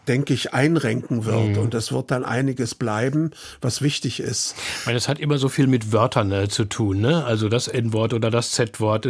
denke 0.08 0.34
ich, 0.34 0.54
einrenken 0.54 1.26
wird. 1.26 1.50
Mhm. 1.50 1.58
Und 1.58 1.74
es 1.74 1.92
wird 1.92 2.12
dann 2.12 2.26
einiges 2.26 2.76
bleiben, 2.76 3.32
was 3.62 3.82
wichtig 3.82 4.20
ist. 4.20 4.56
Weil 4.86 4.96
es 4.96 5.08
hat 5.08 5.20
immer 5.20 5.38
so 5.38 5.50
viel 5.50 5.68
mit 5.68 5.92
Wörtern 5.92 6.32
äh, 6.32 6.48
zu 6.48 6.66
tun, 6.66 7.02
ne? 7.02 7.24
Also 7.26 7.50
das 7.50 7.68
N-Wort 7.68 8.14
oder 8.14 8.32
das 8.32 8.52
Z-Wort. 8.52 9.08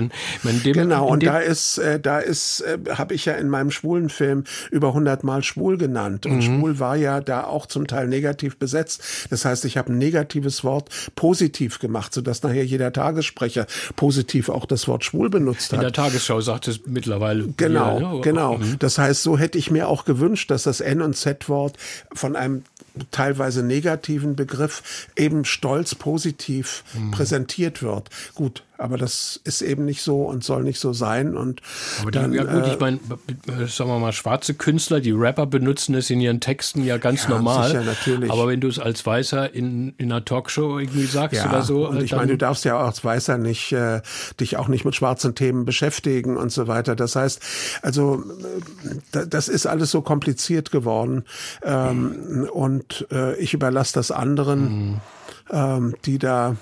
Genau, 0.63 1.07
und 1.07 1.23
da 1.23 1.39
ist, 1.39 1.77
äh, 1.77 1.99
da 1.99 2.19
ist, 2.19 2.61
äh, 2.61 2.77
habe 2.95 3.13
ich 3.13 3.25
ja 3.25 3.33
in 3.33 3.49
meinem 3.49 3.71
schwulen 3.71 4.09
Film 4.09 4.43
über 4.69 4.89
100 4.89 5.23
Mal 5.23 5.43
schwul 5.43 5.77
genannt. 5.77 6.25
Und 6.25 6.37
mhm. 6.37 6.41
schwul 6.41 6.79
war 6.79 6.95
ja 6.95 7.21
da 7.21 7.45
auch 7.45 7.65
zum 7.65 7.87
Teil 7.87 8.07
negativ 8.07 8.57
besetzt. 8.57 9.01
Das 9.29 9.45
heißt, 9.45 9.65
ich 9.65 9.77
habe 9.77 9.91
ein 9.91 9.97
negatives 9.97 10.63
Wort 10.63 10.89
positiv 11.15 11.79
gemacht, 11.79 12.13
sodass 12.13 12.43
nachher 12.43 12.65
jeder 12.65 12.91
Tagessprecher 12.91 13.65
positiv 13.95 14.49
auch 14.49 14.65
das 14.65 14.87
Wort 14.87 15.05
schwul 15.05 15.29
benutzt 15.29 15.71
hat. 15.71 15.79
In 15.79 15.83
der 15.83 15.93
Tagesschau 15.93 16.41
sagt 16.41 16.67
es 16.67 16.81
mittlerweile. 16.85 17.47
Genau, 17.57 17.97
jeder, 17.97 18.13
ne? 18.13 18.21
genau. 18.21 18.57
Mhm. 18.57 18.79
Das 18.79 18.97
heißt, 18.97 19.23
so 19.23 19.37
hätte 19.37 19.57
ich 19.57 19.71
mir 19.71 19.87
auch 19.87 20.05
gewünscht, 20.05 20.51
dass 20.51 20.63
das 20.63 20.80
N- 20.81 21.01
und 21.01 21.15
Z-Wort 21.15 21.77
von 22.13 22.35
einem 22.35 22.63
teilweise 23.11 23.63
negativen 23.63 24.35
Begriff 24.35 25.07
eben 25.15 25.45
stolz 25.45 25.95
positiv 25.95 26.83
mhm. 26.93 27.11
präsentiert 27.11 27.81
wird. 27.81 28.09
Gut, 28.35 28.63
aber 28.81 28.97
das 28.97 29.39
ist 29.43 29.61
eben 29.61 29.85
nicht 29.85 30.01
so 30.01 30.23
und 30.23 30.43
soll 30.43 30.63
nicht 30.63 30.79
so 30.79 30.91
sein. 30.91 31.37
Und 31.37 31.61
aber 32.01 32.11
die, 32.11 32.17
dann, 32.17 32.33
ja 32.33 32.43
gut, 32.43 32.65
äh, 32.65 32.73
ich 32.73 32.79
meine, 32.79 32.99
sagen 33.67 33.89
wir 33.89 33.99
mal, 33.99 34.11
schwarze 34.11 34.55
Künstler, 34.55 34.99
die 34.99 35.11
Rapper 35.11 35.45
benutzen 35.45 35.93
es 35.95 36.09
in 36.09 36.19
ihren 36.19 36.39
Texten 36.39 36.83
ja 36.83 36.97
ganz 36.97 37.23
ja, 37.23 37.29
normal. 37.29 37.67
Sicher, 37.67 37.83
natürlich. 37.83 38.31
Aber 38.31 38.47
wenn 38.47 38.59
du 38.59 38.67
es 38.67 38.79
als 38.79 39.05
Weißer 39.05 39.53
in, 39.53 39.93
in 39.97 40.11
einer 40.11 40.25
Talkshow 40.25 40.79
irgendwie 40.79 41.05
sagst 41.05 41.37
ja, 41.37 41.49
oder 41.49 41.61
so. 41.61 41.87
Und 41.87 42.01
ich 42.01 42.13
meine, 42.13 42.31
du 42.31 42.37
darfst 42.37 42.65
ja 42.65 42.79
auch 42.79 42.87
als 42.87 43.03
Weißer 43.03 43.37
nicht 43.37 43.71
äh, 43.71 44.01
dich 44.39 44.57
auch 44.57 44.67
nicht 44.67 44.83
mit 44.83 44.95
schwarzen 44.95 45.35
Themen 45.35 45.65
beschäftigen 45.65 46.37
und 46.37 46.51
so 46.51 46.67
weiter. 46.67 46.95
Das 46.95 47.15
heißt, 47.15 47.41
also 47.83 48.23
äh, 49.13 49.27
das 49.27 49.47
ist 49.47 49.67
alles 49.67 49.91
so 49.91 50.01
kompliziert 50.01 50.71
geworden. 50.71 51.23
Ähm, 51.63 52.49
und 52.51 53.05
äh, 53.11 53.35
ich 53.37 53.53
überlasse 53.53 53.93
das 53.93 54.09
anderen, 54.11 54.63
mhm. 54.63 55.01
ähm, 55.51 55.95
die 56.05 56.17
da 56.17 56.55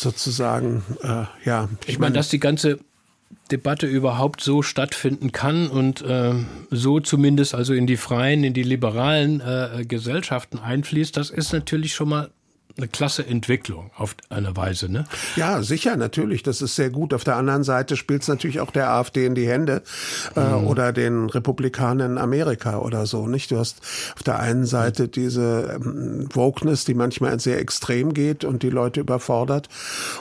sozusagen, 0.00 0.82
äh, 1.02 1.24
ja. 1.44 1.68
Ich, 1.82 1.94
ich 1.94 1.98
meine, 1.98 2.14
dass 2.14 2.28
die 2.28 2.40
ganze 2.40 2.78
Debatte 3.50 3.86
überhaupt 3.86 4.40
so 4.40 4.62
stattfinden 4.62 5.32
kann 5.32 5.68
und 5.68 6.02
äh, 6.02 6.34
so 6.70 7.00
zumindest 7.00 7.54
also 7.54 7.74
in 7.74 7.86
die 7.86 7.96
freien, 7.96 8.44
in 8.44 8.54
die 8.54 8.62
liberalen 8.62 9.40
äh, 9.40 9.84
Gesellschaften 9.86 10.58
einfließt, 10.58 11.16
das 11.16 11.30
ist 11.30 11.52
natürlich 11.52 11.94
schon 11.94 12.08
mal 12.08 12.30
eine 12.80 12.88
klasse 12.88 13.26
Entwicklung 13.26 13.90
auf 13.96 14.16
eine 14.30 14.56
Weise, 14.56 14.90
ne? 14.90 15.04
Ja, 15.36 15.62
sicher, 15.62 15.96
natürlich. 15.96 16.42
Das 16.42 16.62
ist 16.62 16.76
sehr 16.76 16.90
gut. 16.90 17.12
Auf 17.12 17.24
der 17.24 17.36
anderen 17.36 17.62
Seite 17.62 17.96
spielt 17.96 18.22
es 18.22 18.28
natürlich 18.28 18.60
auch 18.60 18.70
der 18.70 18.90
AfD 18.90 19.26
in 19.26 19.34
die 19.34 19.46
Hände 19.46 19.82
äh, 20.34 20.40
mhm. 20.40 20.66
oder 20.66 20.92
den 20.92 21.28
Republikanern 21.28 22.12
in 22.12 22.18
Amerika 22.18 22.78
oder 22.78 23.06
so, 23.06 23.26
nicht? 23.26 23.50
Du 23.50 23.58
hast 23.58 23.80
auf 24.16 24.22
der 24.22 24.38
einen 24.38 24.64
Seite 24.64 25.08
diese 25.08 25.78
ähm, 25.80 26.28
Wokeness, 26.32 26.84
die 26.84 26.94
manchmal 26.94 27.38
sehr 27.38 27.58
extrem 27.58 28.14
geht 28.14 28.44
und 28.44 28.62
die 28.62 28.70
Leute 28.70 29.00
überfordert. 29.00 29.68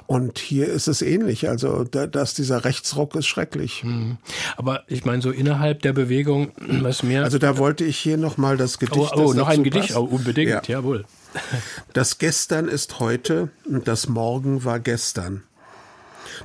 Und 0.05 0.37
hier 0.39 0.67
ist 0.67 0.87
es 0.87 1.01
ähnlich. 1.01 1.47
Also, 1.47 1.85
da, 1.85 2.07
dass 2.07 2.33
dieser 2.33 2.65
Rechtsruck 2.65 3.15
ist 3.15 3.27
schrecklich. 3.27 3.83
Mhm. 3.83 4.17
Aber 4.57 4.83
ich 4.87 5.05
meine, 5.05 5.21
so 5.21 5.31
innerhalb 5.31 5.81
der 5.81 5.93
Bewegung, 5.93 6.51
was 6.57 7.03
mir. 7.03 7.23
Also, 7.23 7.37
da 7.37 7.57
wollte 7.57 7.85
ich 7.85 7.97
hier 7.97 8.17
nochmal 8.17 8.57
das 8.57 8.79
Gedicht. 8.79 9.13
Oh, 9.15 9.27
oh 9.27 9.33
noch 9.33 9.47
ein 9.47 9.63
Gedicht, 9.63 9.95
oh, 9.95 10.03
unbedingt, 10.03 10.49
ja. 10.49 10.61
jawohl. 10.67 11.05
Das 11.93 12.17
Gestern 12.17 12.67
ist 12.67 12.99
heute 12.99 13.49
und 13.65 13.87
das 13.87 14.07
Morgen 14.07 14.63
war 14.63 14.79
gestern. 14.79 15.43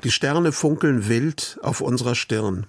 Die 0.03 0.11
Sterne 0.11 0.53
funkeln 0.53 1.09
wild 1.09 1.59
auf 1.63 1.81
unserer 1.81 2.15
Stirn. 2.15 2.67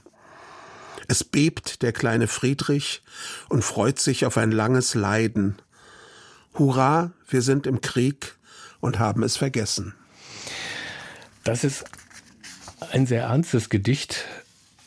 Es 1.07 1.24
bebt 1.24 1.82
der 1.82 1.93
kleine 1.93 2.28
Friedrich 2.28 3.03
und 3.49 3.63
freut 3.63 3.99
sich 3.99 4.26
auf 4.26 4.38
ein 4.38 4.51
langes 4.51 4.95
Leiden. 4.95 5.57
Hurra, 6.55 7.11
wir 7.28 7.41
sind 7.41 7.68
im 7.68 7.82
Krieg 7.82 8.36
und 8.80 8.99
haben 8.99 9.24
es 9.24 9.38
vergessen. 9.38 9.93
Das 11.43 11.63
ist 11.63 11.86
ein 12.91 13.05
sehr 13.05 13.24
ernstes 13.24 13.70
Gedicht. 13.70 14.26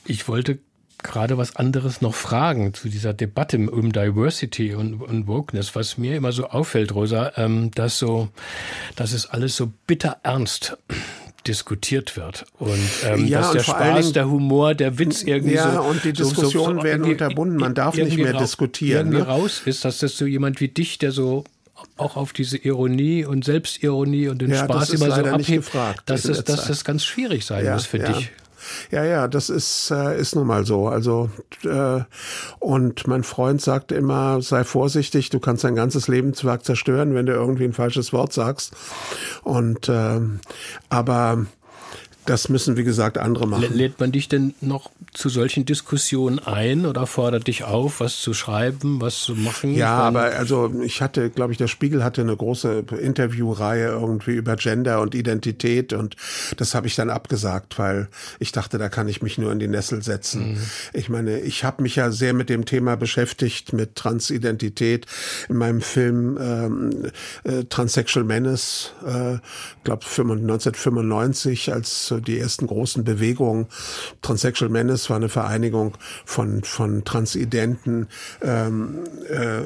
Ich 0.04 0.26
wollte 0.28 0.58
gerade 1.02 1.38
was 1.38 1.56
anderes 1.56 2.00
noch 2.00 2.14
fragen 2.14 2.74
zu 2.74 2.88
dieser 2.88 3.14
Debatte 3.14 3.58
um 3.70 3.92
Diversity 3.92 4.74
und, 4.74 5.00
und 5.00 5.26
Wokeness. 5.26 5.74
Was 5.74 5.98
mir 5.98 6.16
immer 6.16 6.32
so 6.32 6.48
auffällt, 6.48 6.94
Rosa, 6.94 7.32
ähm, 7.36 7.70
dass 7.72 7.98
so, 7.98 8.28
dass 8.96 9.12
es 9.12 9.26
alles 9.26 9.56
so 9.56 9.72
bitter 9.86 10.18
ernst 10.22 10.76
diskutiert 11.46 12.16
wird 12.16 12.44
und 12.58 12.78
ähm, 13.04 13.26
ja, 13.26 13.40
dass 13.40 13.52
der 13.52 13.62
Spaß, 13.62 14.12
der 14.12 14.28
Humor, 14.28 14.74
der 14.74 14.98
Witz 14.98 15.22
irgendwie 15.22 15.54
ja, 15.54 15.70
so 15.70 15.72
Ja, 15.76 15.80
und 15.80 16.04
die 16.04 16.12
Diskussionen 16.12 16.76
so, 16.76 16.80
so, 16.80 16.84
werden 16.84 17.04
unterbunden. 17.04 17.56
Man 17.56 17.74
darf 17.74 17.96
nicht 17.96 18.18
mehr 18.18 18.34
raus, 18.34 18.42
diskutieren. 18.42 19.06
Irgendwie 19.12 19.18
ne? 19.18 19.26
raus 19.26 19.62
ist, 19.64 19.84
dass 19.84 19.98
das 19.98 20.16
so 20.16 20.26
jemand 20.26 20.60
wie 20.60 20.68
dich, 20.68 20.98
der 20.98 21.12
so 21.12 21.44
auch 21.96 22.16
auf 22.16 22.32
diese 22.32 22.58
Ironie 22.58 23.24
und 23.24 23.44
Selbstironie 23.44 24.28
und 24.28 24.42
den 24.42 24.50
ja, 24.50 24.64
Spaß 24.64 24.90
immer 24.90 25.14
so 25.14 25.24
abhebt, 25.24 25.70
dass, 26.06 26.24
es, 26.24 26.44
dass 26.44 26.66
das 26.66 26.84
ganz 26.84 27.04
schwierig 27.04 27.46
sein 27.46 27.64
ja, 27.64 27.74
muss 27.74 27.86
für 27.86 28.00
dich. 28.00 28.30
Ja, 28.90 29.04
ja, 29.04 29.28
das 29.28 29.50
ist, 29.50 29.90
äh, 29.90 30.18
ist 30.18 30.34
nun 30.34 30.46
mal 30.46 30.64
so. 30.64 30.88
Also, 30.88 31.30
äh, 31.64 32.00
und 32.58 33.06
mein 33.06 33.22
Freund 33.22 33.60
sagte 33.60 33.94
immer, 33.94 34.40
sei 34.42 34.64
vorsichtig, 34.64 35.30
du 35.30 35.40
kannst 35.40 35.64
dein 35.64 35.74
ganzes 35.74 36.08
Lebenswerk 36.08 36.64
zerstören, 36.64 37.14
wenn 37.14 37.26
du 37.26 37.32
irgendwie 37.32 37.64
ein 37.64 37.72
falsches 37.72 38.12
Wort 38.12 38.32
sagst. 38.32 38.74
Und, 39.42 39.88
äh, 39.88 40.20
aber 40.88 41.46
das 42.28 42.48
müssen, 42.48 42.76
wie 42.76 42.84
gesagt, 42.84 43.16
andere 43.16 43.46
machen. 43.46 43.74
Lädt 43.74 43.98
man 44.00 44.12
dich 44.12 44.28
denn 44.28 44.54
noch 44.60 44.90
zu 45.14 45.28
solchen 45.28 45.64
Diskussionen 45.64 46.38
ein 46.38 46.84
oder 46.84 47.06
fordert 47.06 47.46
dich 47.46 47.64
auf, 47.64 48.00
was 48.00 48.20
zu 48.20 48.34
schreiben, 48.34 49.00
was 49.00 49.20
zu 49.20 49.34
machen? 49.34 49.74
Ja, 49.74 49.96
aber 49.96 50.24
also 50.24 50.72
ich 50.82 51.00
hatte, 51.00 51.30
glaube 51.30 51.52
ich, 51.52 51.58
der 51.58 51.68
Spiegel 51.68 52.04
hatte 52.04 52.20
eine 52.20 52.36
große 52.36 52.84
Interviewreihe 53.00 53.88
irgendwie 53.88 54.32
über 54.32 54.56
Gender 54.56 55.00
und 55.00 55.14
Identität 55.14 55.92
und 55.92 56.16
das 56.56 56.74
habe 56.74 56.86
ich 56.86 56.96
dann 56.96 57.08
abgesagt, 57.08 57.78
weil 57.78 58.08
ich 58.38 58.52
dachte, 58.52 58.76
da 58.76 58.88
kann 58.90 59.08
ich 59.08 59.22
mich 59.22 59.38
nur 59.38 59.50
in 59.50 59.58
die 59.58 59.68
Nessel 59.68 60.02
setzen. 60.02 60.52
Mhm. 60.52 60.58
Ich 60.92 61.08
meine, 61.08 61.40
ich 61.40 61.64
habe 61.64 61.82
mich 61.82 61.96
ja 61.96 62.10
sehr 62.10 62.34
mit 62.34 62.50
dem 62.50 62.66
Thema 62.66 62.96
beschäftigt, 62.96 63.72
mit 63.72 63.94
Transidentität 63.94 65.06
in 65.48 65.56
meinem 65.56 65.80
Film 65.80 66.36
ähm, 66.40 67.10
äh, 67.44 67.64
Transsexual 67.64 68.24
Menace, 68.24 68.92
äh, 69.06 69.38
glaube 69.84 70.04
1995, 70.04 71.72
als 71.72 72.12
die 72.20 72.38
ersten 72.38 72.66
großen 72.66 73.04
Bewegungen. 73.04 73.66
Transsexual 74.22 74.70
Menace 74.70 75.10
war 75.10 75.16
eine 75.16 75.28
Vereinigung 75.28 75.96
von 76.24 76.62
von 76.64 77.04
Transidenten, 77.04 78.08
ähm, 78.42 79.04
äh, 79.28 79.58
äh, 79.58 79.62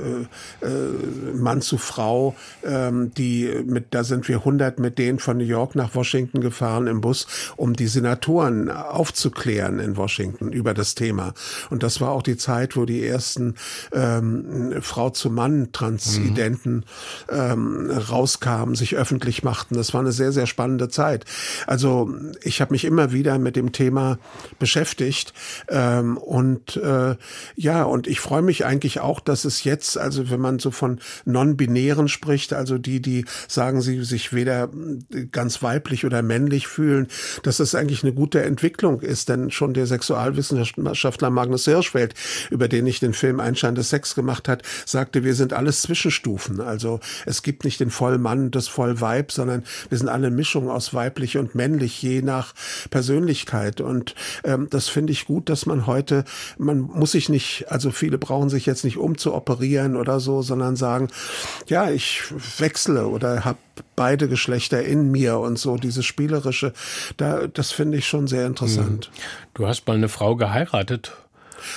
Mann 1.35 1.61
zu 1.61 1.79
Frau, 1.79 2.35
ähm, 2.65 3.13
die 3.15 3.51
mit 3.67 3.87
da 3.91 4.05
sind 4.05 4.29
wir 4.29 4.39
100 4.39 4.79
mit 4.79 4.99
denen 4.99 5.19
von 5.19 5.39
New 5.39 5.45
York 5.45 5.75
nach 5.75 5.95
Washington 5.95 6.41
gefahren 6.41 6.87
im 6.87 7.01
Bus, 7.01 7.27
um 7.57 7.75
die 7.75 7.87
Senatoren 7.87 8.71
aufzuklären 8.71 9.79
in 9.79 9.97
Washington 9.97 10.53
über 10.53 10.75
das 10.75 10.95
Thema. 10.95 11.35
Und 11.71 11.83
das 11.83 12.01
war 12.01 12.11
auch 12.11 12.23
die 12.23 12.37
Zeit, 12.37 12.77
wo 12.77 12.85
die 12.85 13.07
ersten 13.07 13.55
ähm, 13.93 14.75
Frau 14.81 15.11
zu 15.11 15.31
Mann 15.31 15.73
Transidenten 15.73 16.75
mhm. 16.75 16.83
ähm, 17.31 17.91
rauskamen, 17.91 18.75
sich 18.75 18.97
öffentlich 18.97 19.43
machten. 19.43 19.77
Das 19.77 19.95
war 19.95 20.01
eine 20.01 20.13
sehr, 20.13 20.33
sehr 20.33 20.47
spannende 20.47 20.89
Zeit. 20.89 21.25
Also 21.67 22.15
ich 22.45 22.61
habe 22.61 22.73
mich 22.73 22.85
immer 22.85 23.13
wieder 23.13 23.39
mit 23.39 23.57
dem 23.57 23.73
Thema 23.73 24.19
beschäftigt 24.59 25.33
ähm, 25.69 26.17
und 26.17 26.77
äh, 26.77 27.17
ja, 27.57 27.83
und 27.85 28.07
ich 28.07 28.21
freue 28.21 28.43
mich 28.43 28.65
eigentlich 28.65 29.01
auch, 29.01 29.21
dass 29.21 29.45
es 29.45 29.65
jetzt, 29.65 29.99
also 29.99 30.31
wenn 30.31 30.41
man 30.41 30.59
so 30.59 30.71
von 30.71 31.01
non-binären 31.25 32.09
spricht, 32.09 32.53
also 32.53 32.79
die, 32.79 33.01
die 33.01 33.25
sagen, 33.49 33.81
sie 33.81 34.03
sich 34.05 34.33
weder 34.33 34.71
ganz 35.31 35.63
weiblich 35.63 36.05
oder 36.05 36.23
männlich 36.23 36.67
fühlen, 36.67 37.09
dass 37.43 37.59
das 37.59 37.75
eigentlich 37.75 38.03
eine 38.03 38.13
gute 38.13 38.43
Entwicklung 38.43 39.01
ist, 39.01 39.29
denn 39.29 39.51
schon 39.51 39.75
der 39.75 39.87
Sexualwissenschaftler 39.87 41.31
Magnus 41.31 41.65
Hirschfeld, 41.65 42.15
über 42.51 42.69
den 42.69 42.87
ich 42.87 43.01
den 43.01 43.15
Film 43.15 43.41
Einstein 43.41 43.75
des 43.75 43.91
Sex 43.91 44.15
gemacht 44.15 44.49
hat, 44.49 44.63
sagte, 44.87 45.25
wir 45.25 45.35
sind 45.35 45.53
alles 45.53 45.83
Zwischenstufen. 45.83 46.61
Also 46.61 47.01
es 47.27 47.43
gibt 47.43 47.65
nicht 47.65 47.81
den 47.81 47.91
Vollmann, 47.91 48.51
das 48.51 48.69
Vollweib, 48.69 49.33
sondern 49.33 49.65
wir 49.89 49.99
sind 49.99 50.09
alle 50.09 50.31
Mischung 50.31 50.71
aus 50.71 50.95
weiblich 50.95 51.37
und 51.37 51.55
männlich, 51.55 52.01
je 52.03 52.23
nach 52.23 52.32
Persönlichkeit. 52.91 53.81
Und 53.81 54.15
ähm, 54.45 54.69
das 54.71 54.89
finde 54.89 55.13
ich 55.13 55.27
gut, 55.27 55.49
dass 55.49 55.67
man 55.67 55.87
heute, 55.87 56.25
man 56.59 56.81
muss 56.81 57.13
sich 57.13 57.29
nicht, 57.29 57.67
also 57.69 57.91
viele 57.91 58.19
brauchen 58.19 58.49
sich 58.49 58.67
jetzt 58.67 58.85
nicht 58.85 58.97
umzuoperieren 58.97 59.97
oder 59.97 60.21
so, 60.21 60.43
sondern 60.43 60.77
sagen, 60.77 61.09
ja, 61.69 61.91
ich 61.91 62.23
wechsle 62.59 63.07
oder 63.07 63.45
habe 63.45 63.59
beide 63.97 64.29
Geschlechter 64.29 64.83
in 64.83 65.11
mir 65.11 65.39
und 65.39 65.59
so 65.59 65.77
dieses 65.77 66.05
spielerische, 66.05 66.73
da 67.17 67.47
das 67.47 67.73
finde 67.73 67.99
ich 67.99 68.07
schon 68.07 68.27
sehr 68.27 68.47
interessant. 68.47 69.11
Mhm. 69.13 69.19
Du 69.55 69.67
hast 69.67 69.87
mal 69.87 69.97
eine 69.97 70.09
Frau 70.09 70.37
geheiratet 70.37 71.13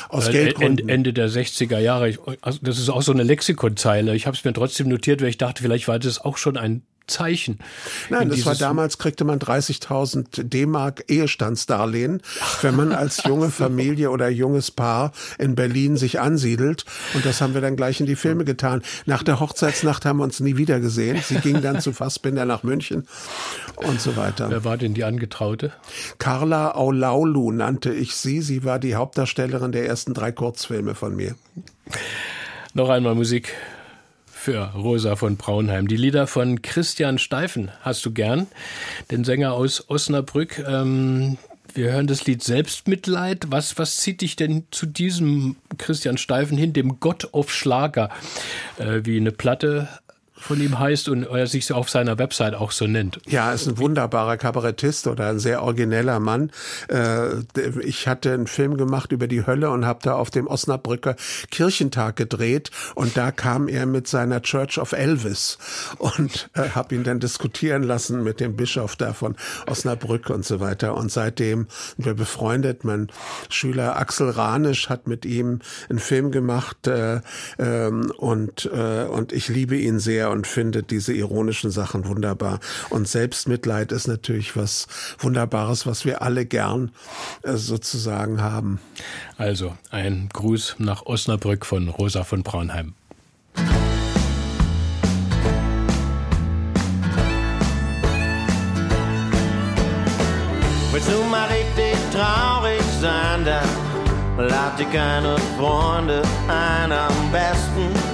aus 0.10 0.28
äh, 0.28 0.32
Geldgründen. 0.32 0.90
Ende 0.90 1.14
der 1.14 1.30
60er 1.30 1.80
Jahre. 1.80 2.14
Also 2.42 2.60
das 2.62 2.80
ist 2.80 2.90
auch 2.90 3.02
so 3.02 3.12
eine 3.12 3.24
Lexikonzeile. 3.24 4.16
Ich 4.16 4.28
habe 4.28 4.36
es 4.36 4.44
mir 4.44 4.54
trotzdem 4.54 4.88
notiert, 4.90 5.22
weil 5.22 5.30
ich 5.30 5.38
dachte, 5.38 5.62
vielleicht 5.62 5.88
war 5.88 6.00
das 6.00 6.20
auch 6.20 6.38
schon 6.38 6.58
ein 6.58 6.84
Zeichen. 7.08 7.60
Nein, 8.10 8.30
das 8.30 8.46
war 8.46 8.56
damals, 8.56 8.98
kriegte 8.98 9.24
man 9.24 9.40
30.000 9.40 10.44
D-Mark 10.44 11.06
Ehestandsdarlehen, 11.08 12.22
wenn 12.62 12.76
man 12.76 12.92
als 12.92 13.24
junge 13.24 13.50
Familie 13.52 14.12
oder 14.12 14.30
junges 14.30 14.72
Paar 14.72 15.12
in 15.38 15.56
Berlin 15.56 15.98
sich 15.98 16.20
ansiedelt. 16.20 16.86
Und 17.14 17.26
das 17.26 17.42
haben 17.42 17.54
wir 17.54 17.62
dann 17.62 17.76
gleich 17.76 18.00
in 18.00 18.06
die 18.06 18.16
Filme 18.16 18.46
getan. 18.46 18.82
Nach 19.06 19.24
der 19.24 19.40
Hochzeitsnacht 19.40 20.06
haben 20.06 20.18
wir 20.18 20.24
uns 20.24 20.40
nie 20.40 20.58
wieder 20.58 20.80
gesehen. 20.80 21.22
Sie 21.24 21.36
ging 21.36 21.62
dann 21.62 21.82
zu 21.82 21.94
Fassbinder 21.94 22.46
nach 22.46 22.64
München 22.64 23.08
und 23.76 24.02
so 24.02 24.16
weiter. 24.16 24.50
Wer 24.50 24.64
war 24.64 24.78
denn 24.78 24.94
die 24.94 25.04
Angetraute? 25.04 25.74
Carla 26.18 26.76
Aulaulu 26.76 27.52
nannte 27.52 27.94
ich 27.94 28.16
sie. 28.16 28.42
Sie 28.42 28.64
war 28.64 28.80
die 28.80 28.96
Hauptdarstellerin 28.96 29.72
der 29.72 29.86
ersten 29.86 30.14
drei 30.14 30.32
Kurzfilme 30.32 30.96
von 30.96 31.16
mir. 31.16 31.36
Noch 32.74 32.90
einmal 32.90 33.16
Musik 33.16 33.54
für 34.46 34.74
Rosa 34.76 35.16
von 35.16 35.38
Braunheim. 35.38 35.88
Die 35.88 35.98
Lieder 35.98 36.28
von 36.28 36.62
Christian 36.62 37.18
Steifen 37.18 37.72
hast 37.82 38.06
du 38.06 38.12
gern, 38.12 38.46
den 39.10 39.24
Sänger 39.24 39.54
aus 39.54 39.90
Osnabrück. 39.90 40.60
Ähm, 40.60 41.40
wir 41.74 41.92
hören 41.92 42.06
das 42.06 42.28
Lied 42.28 42.44
Selbstmitleid. 42.44 43.48
Was, 43.50 43.80
was 43.80 43.98
zieht 43.98 44.22
dich 44.22 44.36
denn 44.36 44.66
zu 44.70 44.86
diesem 44.86 45.56
Christian 45.80 46.20
Steifen 46.20 46.60
hin, 46.60 46.74
dem 46.74 47.00
Gott 47.00 47.34
auf 47.34 47.52
Schlager, 47.52 48.12
äh, 48.78 49.02
wie 49.04 49.18
eine 49.18 49.32
Platte 49.32 49.90
von 50.46 50.62
ihm 50.62 50.78
heißt 50.78 51.10
und 51.10 51.24
er 51.24 51.48
sich 51.48 51.72
auf 51.74 51.90
seiner 51.90 52.20
Website 52.20 52.54
auch 52.54 52.72
so 52.72 52.86
nennt. 52.86 53.20
Ja, 53.28 53.52
ist 53.52 53.68
ein 53.68 53.80
wunderbarer 53.80 54.38
Kabarettist 54.38 55.08
oder 55.08 55.30
ein 55.30 55.40
sehr 55.40 55.64
origineller 55.64 56.20
Mann. 56.20 56.52
Äh, 56.88 57.40
ich 57.82 58.08
hatte 58.08 58.32
einen 58.32 58.46
Film 58.46 58.78
gemacht 58.78 59.12
über 59.12 59.28
die 59.28 59.46
Hölle 59.48 59.72
und 59.72 59.86
habe 59.86 60.00
da 60.04 60.14
auf 60.14 60.30
dem 60.30 60.46
Osnabrücker 60.46 61.16
Kirchentag 61.50 62.16
gedreht 62.16 62.70
und 62.94 63.18
da 63.18 63.32
kam 63.32 63.68
er 63.68 63.88
mit 63.88 64.08
seiner 64.08 64.42
Church 64.44 64.78
of 64.78 64.92
Elvis 64.92 65.58
und 65.98 66.50
äh, 66.54 66.70
habe 66.70 66.94
ihn 66.94 67.04
dann 67.04 67.20
diskutieren 67.20 67.82
lassen 67.82 68.24
mit 68.24 68.40
dem 68.40 68.56
Bischof 68.56 68.96
da 68.96 69.14
von 69.14 69.36
Osnabrück 69.66 70.30
und 70.30 70.46
so 70.46 70.60
weiter 70.60 70.96
und 70.96 71.12
seitdem 71.12 71.68
sind 71.96 72.06
wir 72.06 72.14
befreundet. 72.14 72.84
Mein 72.84 73.08
Schüler 73.50 73.98
Axel 73.98 74.30
Ranisch 74.30 74.90
hat 74.90 75.08
mit 75.08 75.26
ihm 75.26 75.60
einen 75.90 76.00
Film 76.00 76.30
gemacht 76.30 76.86
äh, 76.86 77.22
ähm, 77.58 78.12
und, 78.18 78.66
und 78.66 79.32
ich 79.32 79.48
liebe 79.48 79.76
ihn 79.76 80.00
sehr 80.00 80.35
und 80.36 80.46
findet 80.46 80.92
diese 80.92 81.14
ironischen 81.14 81.72
Sachen 81.72 82.06
wunderbar. 82.08 82.60
Und 82.90 83.08
Selbstmitleid 83.08 83.92
ist 83.92 84.08
natürlich 84.08 84.56
was 84.56 84.88
Wunderbares, 85.18 85.88
was 85.88 86.06
wir 86.06 86.22
alle 86.22 86.46
gern 86.46 86.92
äh, 87.42 87.54
sozusagen 87.54 88.42
haben. 88.42 88.80
Also 89.38 89.76
ein 89.90 90.30
Gruß 90.32 90.76
nach 90.78 91.06
Osnabrück 91.06 91.66
von 91.66 91.90
Rosa 91.90 92.24
von 92.24 92.44
Braunheim. 92.44 92.94
Willst 100.92 101.10
du 101.10 101.24
mal 101.30 101.48
richtig 101.48 101.98
traurig 102.14 102.82
sein, 103.02 103.44
dann 103.46 104.48
lad 104.48 104.80
dir 104.80 104.86
keine 104.86 105.38
Freunde 105.58 106.22
ein 106.48 106.92
am 106.92 107.32
besten 107.32 108.05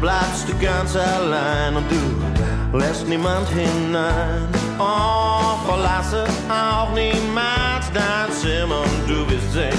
bleibst 0.00 0.48
du 0.48 0.54
ganz 0.58 0.96
allein 0.96 1.76
und 1.76 1.84
du 1.90 2.78
lässt 2.78 3.06
niemand 3.08 3.48
hinein. 3.48 4.48
Oh, 4.78 5.56
verlasse 5.66 6.24
auch 6.48 6.92
niemals 6.92 7.90
dein 7.92 8.32
Zimmer 8.32 8.80
und 8.80 9.08
du 9.08 9.30
wirst 9.30 9.52
sehen, 9.52 9.78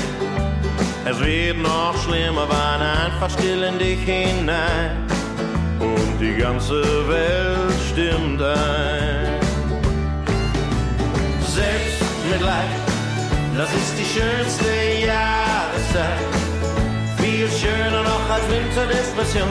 es 1.06 1.20
wird 1.20 1.58
noch 1.58 1.96
schlimmer, 2.04 2.48
weil 2.48 2.82
einfach 3.06 3.30
still 3.30 3.64
in 3.64 3.78
dich 3.78 4.00
hinein 4.00 5.06
und 5.80 6.20
die 6.20 6.36
ganze 6.36 6.82
Welt 7.08 7.80
stimmt 7.92 8.42
ein. 8.42 9.40
Selbstmitleid, 11.46 12.72
das 13.58 13.70
ist 13.70 13.94
die 14.00 14.20
schönste 14.20 14.72
Jahreszeit. 15.06 16.36
Viel 17.18 17.50
schöner 17.50 18.04
noch 18.04 18.30
als 18.30 18.44
Winterdepression 18.50 19.50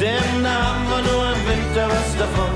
denn 0.00 0.42
da 0.42 0.54
haben 0.54 0.88
wir 0.90 1.02
nur 1.12 1.24
im 1.34 1.42
Winter 1.50 1.88
was 1.88 2.16
davon. 2.18 2.52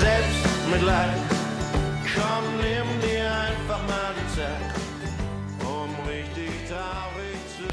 Selbst 0.00 0.70
mit 0.72 0.82
Leid, 0.82 1.20
komm, 2.14 2.44
nimm 2.60 3.00
dir 3.00 3.30
einfach 3.30 3.86
mal 3.88 4.06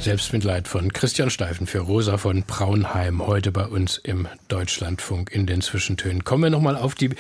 Selbstmitleid 0.03 0.67
von 0.67 0.91
Christian 0.91 1.29
Steifen 1.29 1.65
für 1.65 1.79
Rosa 1.79 2.17
von 2.17 2.43
Braunheim 2.43 3.25
heute 3.25 3.53
bei 3.53 3.65
uns 3.65 3.97
im 3.97 4.27
Deutschlandfunk 4.49 5.31
in 5.31 5.45
den 5.45 5.61
Zwischentönen. 5.61 6.25
Kommen 6.25 6.43
wir 6.43 6.49
nochmal 6.49 6.75
auf 6.75 6.93
die 6.93 7.11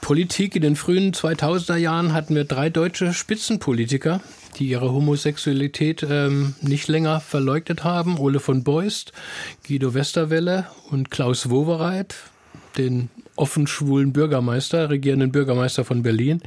Politik. 0.00 0.56
In 0.56 0.62
den 0.62 0.74
frühen 0.74 1.12
2000er 1.12 1.76
Jahren 1.76 2.12
hatten 2.12 2.34
wir 2.34 2.42
drei 2.42 2.70
deutsche 2.70 3.14
Spitzenpolitiker, 3.14 4.20
die 4.58 4.68
ihre 4.68 4.92
Homosexualität 4.92 6.06
ähm, 6.08 6.54
nicht 6.60 6.88
länger 6.88 7.20
verleugnet 7.20 7.84
haben. 7.84 8.18
Ole 8.18 8.40
von 8.40 8.64
Beust, 8.64 9.12
Guido 9.66 9.94
Westerwelle 9.94 10.66
und 10.90 11.10
Klaus 11.10 11.50
Wowereit, 11.50 12.16
den 12.76 13.08
offen 13.36 13.66
schwulen 13.66 14.12
Bürgermeister, 14.12 14.90
regierenden 14.90 15.32
Bürgermeister 15.32 15.84
von 15.84 16.02
Berlin. 16.02 16.42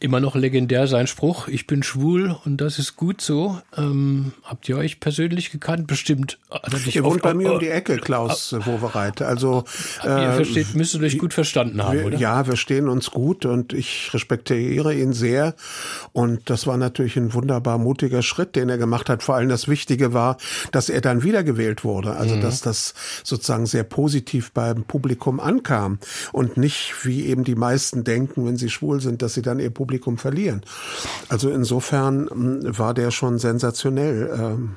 Immer 0.00 0.20
noch 0.20 0.34
legendär 0.34 0.86
sein 0.86 1.06
Spruch, 1.06 1.48
ich 1.48 1.66
bin 1.66 1.82
schwul 1.82 2.36
und 2.44 2.60
das 2.60 2.78
ist 2.78 2.96
gut 2.96 3.20
so. 3.20 3.58
Ähm, 3.76 4.32
habt 4.44 4.68
ihr 4.68 4.76
euch 4.76 5.00
persönlich 5.00 5.50
gekannt? 5.50 5.86
Bestimmt. 5.86 6.38
Ihr 6.92 7.04
wohnt 7.04 7.22
bei 7.22 7.34
mir 7.34 7.52
um 7.52 7.58
die 7.58 7.68
Ecke, 7.68 7.96
Klaus 7.96 8.52
äh, 8.52 8.64
Wowereit. 8.64 9.22
Also 9.22 9.64
äh, 10.04 10.08
ihr 10.08 10.32
versteht, 10.32 10.74
müsstet 10.74 11.02
euch 11.02 11.18
gut 11.18 11.34
verstanden 11.34 11.82
haben, 11.82 11.98
wir, 11.98 12.06
oder? 12.06 12.18
Ja, 12.18 12.46
wir 12.46 12.56
stehen 12.56 12.88
uns 12.88 13.10
gut 13.10 13.44
und 13.44 13.72
ich 13.72 14.10
respektiere 14.14 14.94
ihn 14.94 15.12
sehr. 15.12 15.54
Und 16.12 16.48
das 16.50 16.66
war 16.66 16.76
natürlich 16.76 17.16
ein 17.16 17.34
wunderbar 17.34 17.78
mutiger 17.78 18.22
Schritt, 18.22 18.56
den 18.56 18.68
er 18.68 18.78
gemacht 18.78 19.08
hat. 19.10 19.22
Vor 19.22 19.34
allem 19.34 19.48
das 19.48 19.68
Wichtige 19.68 20.12
war, 20.12 20.36
dass 20.72 20.88
er 20.88 21.00
dann 21.00 21.22
wiedergewählt 21.22 21.84
wurde. 21.84 22.12
Also 22.12 22.36
mhm. 22.36 22.40
dass 22.40 22.60
das 22.60 22.94
sozusagen 23.24 23.66
sehr 23.66 23.84
positiv 23.84 24.52
beim 24.52 24.84
Publikum 24.84 25.40
ankam 25.40 25.98
und 26.32 26.56
nicht, 26.56 26.94
wie 27.02 27.26
eben 27.26 27.44
die 27.44 27.56
meisten 27.56 28.04
denken, 28.04 28.46
wenn 28.46 28.56
sie 28.56 28.70
schwul 28.70 29.00
sind, 29.00 29.22
dass 29.22 29.34
sie 29.34 29.42
dann 29.42 29.58
ihr 29.58 29.70
Publikum 29.70 29.87
Publikum 29.88 30.18
verlieren. 30.18 30.62
Also 31.30 31.50
insofern 31.50 32.28
hm, 32.30 32.78
war 32.78 32.92
der 32.92 33.10
schon 33.10 33.38
sensationell. 33.38 34.30
Ähm, 34.38 34.76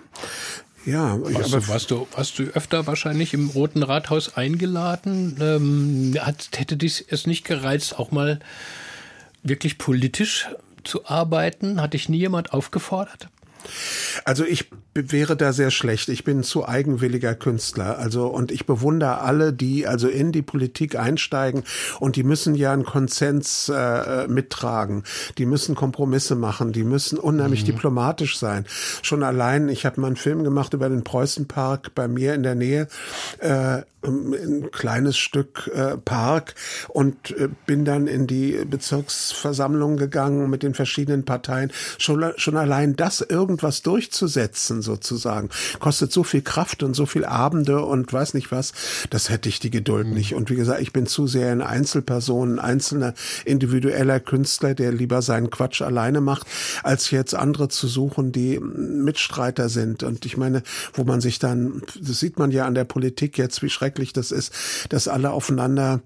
ja, 0.85 1.19
warst, 1.21 1.53
aber 1.53 1.61
du, 1.61 1.67
warst, 1.67 1.91
du, 1.91 2.07
warst 2.15 2.39
du 2.39 2.43
öfter 2.43 2.87
wahrscheinlich 2.87 3.33
im 3.33 3.49
Roten 3.49 3.83
Rathaus 3.83 4.37
eingeladen? 4.37 5.37
Ähm, 5.41 6.15
hat, 6.19 6.49
hätte 6.55 6.77
dich 6.77 7.05
es 7.09 7.27
nicht 7.27 7.43
gereizt, 7.43 7.99
auch 7.99 8.11
mal 8.11 8.39
wirklich 9.43 9.77
politisch 9.77 10.47
zu 10.85 11.05
arbeiten? 11.05 11.81
Hat 11.81 11.93
dich 11.93 12.07
nie 12.07 12.19
jemand 12.19 12.53
aufgefordert? 12.53 13.27
Also 14.25 14.45
ich 14.45 14.69
wäre 14.93 15.37
da 15.37 15.53
sehr 15.53 15.71
schlecht. 15.71 16.09
Ich 16.09 16.23
bin 16.23 16.43
zu 16.43 16.67
eigenwilliger 16.67 17.35
Künstler. 17.35 17.97
Also, 17.97 18.27
und 18.27 18.51
ich 18.51 18.65
bewundere 18.65 19.19
alle, 19.19 19.53
die 19.53 19.87
also 19.87 20.07
in 20.07 20.31
die 20.31 20.41
Politik 20.41 20.97
einsteigen 20.97 21.63
und 21.99 22.15
die 22.15 22.23
müssen 22.23 22.55
ja 22.55 22.73
einen 22.73 22.83
Konsens 22.83 23.69
äh, 23.69 24.27
mittragen. 24.27 25.03
Die 25.37 25.45
müssen 25.45 25.75
Kompromisse 25.75 26.35
machen. 26.35 26.73
Die 26.73 26.83
müssen 26.83 27.17
unheimlich 27.17 27.61
mhm. 27.61 27.67
diplomatisch 27.67 28.37
sein. 28.37 28.65
Schon 29.01 29.23
allein, 29.23 29.69
ich 29.69 29.85
habe 29.85 30.01
mal 30.01 30.07
einen 30.07 30.15
Film 30.15 30.43
gemacht 30.43 30.73
über 30.73 30.89
den 30.89 31.03
Preußenpark 31.03 31.95
bei 31.95 32.07
mir 32.07 32.33
in 32.33 32.43
der 32.43 32.55
Nähe. 32.55 32.87
Äh, 33.39 33.83
ein 34.03 34.71
kleines 34.71 35.17
Stück 35.17 35.69
äh, 35.73 35.97
Park 35.97 36.55
und 36.89 37.31
äh, 37.31 37.49
bin 37.65 37.85
dann 37.85 38.07
in 38.07 38.25
die 38.25 38.53
Bezirksversammlung 38.65 39.97
gegangen 39.97 40.49
mit 40.49 40.63
den 40.63 40.73
verschiedenen 40.73 41.23
Parteien. 41.23 41.71
Schon, 41.99 42.33
schon 42.37 42.57
allein 42.57 42.95
das 42.95 43.21
irgendwas 43.51 43.81
durchzusetzen 43.81 44.81
sozusagen 44.81 45.49
kostet 45.79 46.11
so 46.13 46.23
viel 46.23 46.41
Kraft 46.41 46.83
und 46.83 46.93
so 46.93 47.05
viel 47.05 47.25
Abende 47.25 47.81
und 47.81 48.11
weiß 48.11 48.33
nicht 48.33 48.51
was. 48.51 48.71
Das 49.09 49.29
hätte 49.29 49.49
ich 49.49 49.59
die 49.59 49.69
Geduld 49.69 50.07
mhm. 50.07 50.13
nicht. 50.13 50.35
Und 50.35 50.49
wie 50.49 50.55
gesagt, 50.55 50.81
ich 50.81 50.93
bin 50.93 51.05
zu 51.05 51.27
sehr 51.27 51.51
ein 51.51 51.61
Einzelperson, 51.61 52.53
ein 52.53 52.59
einzelner 52.59 53.13
individueller 53.43 54.19
Künstler, 54.21 54.73
der 54.73 54.93
lieber 54.93 55.21
seinen 55.21 55.49
Quatsch 55.49 55.81
alleine 55.81 56.21
macht, 56.21 56.47
als 56.83 57.11
jetzt 57.11 57.35
andere 57.35 57.67
zu 57.67 57.87
suchen, 57.87 58.31
die 58.31 58.59
Mitstreiter 58.59 59.67
sind. 59.67 60.03
Und 60.03 60.25
ich 60.25 60.37
meine, 60.37 60.63
wo 60.93 61.03
man 61.03 61.19
sich 61.19 61.39
dann, 61.39 61.81
das 61.99 62.19
sieht 62.19 62.39
man 62.39 62.51
ja 62.51 62.65
an 62.65 62.75
der 62.75 62.85
Politik 62.85 63.37
jetzt, 63.37 63.61
wie 63.61 63.69
schrecklich 63.69 64.13
das 64.13 64.31
ist, 64.31 64.53
dass 64.89 65.09
alle 65.09 65.31
aufeinander 65.31 66.01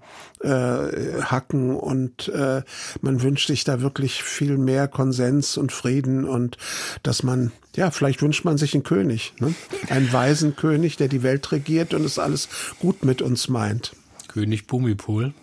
äh, 0.46 1.22
hacken 1.22 1.74
und 1.76 2.28
äh, 2.28 2.62
man 3.00 3.22
wünscht 3.22 3.48
sich 3.48 3.64
da 3.64 3.80
wirklich 3.80 4.22
viel 4.22 4.56
mehr 4.58 4.88
Konsens 4.88 5.56
und 5.56 5.72
Frieden 5.72 6.24
und 6.24 6.56
dass 7.02 7.22
man 7.22 7.52
ja, 7.74 7.90
vielleicht 7.90 8.22
wünscht 8.22 8.44
man 8.44 8.56
sich 8.56 8.72
einen 8.72 8.84
König, 8.84 9.34
ne? 9.38 9.54
einen 9.90 10.10
weisen 10.10 10.56
König, 10.56 10.96
der 10.96 11.08
die 11.08 11.22
Welt 11.22 11.52
regiert 11.52 11.92
und 11.92 12.04
es 12.04 12.18
alles 12.18 12.48
gut 12.78 13.04
mit 13.04 13.20
uns 13.20 13.48
meint. 13.48 13.92
König 14.28 14.66
Bumipol 14.66 15.34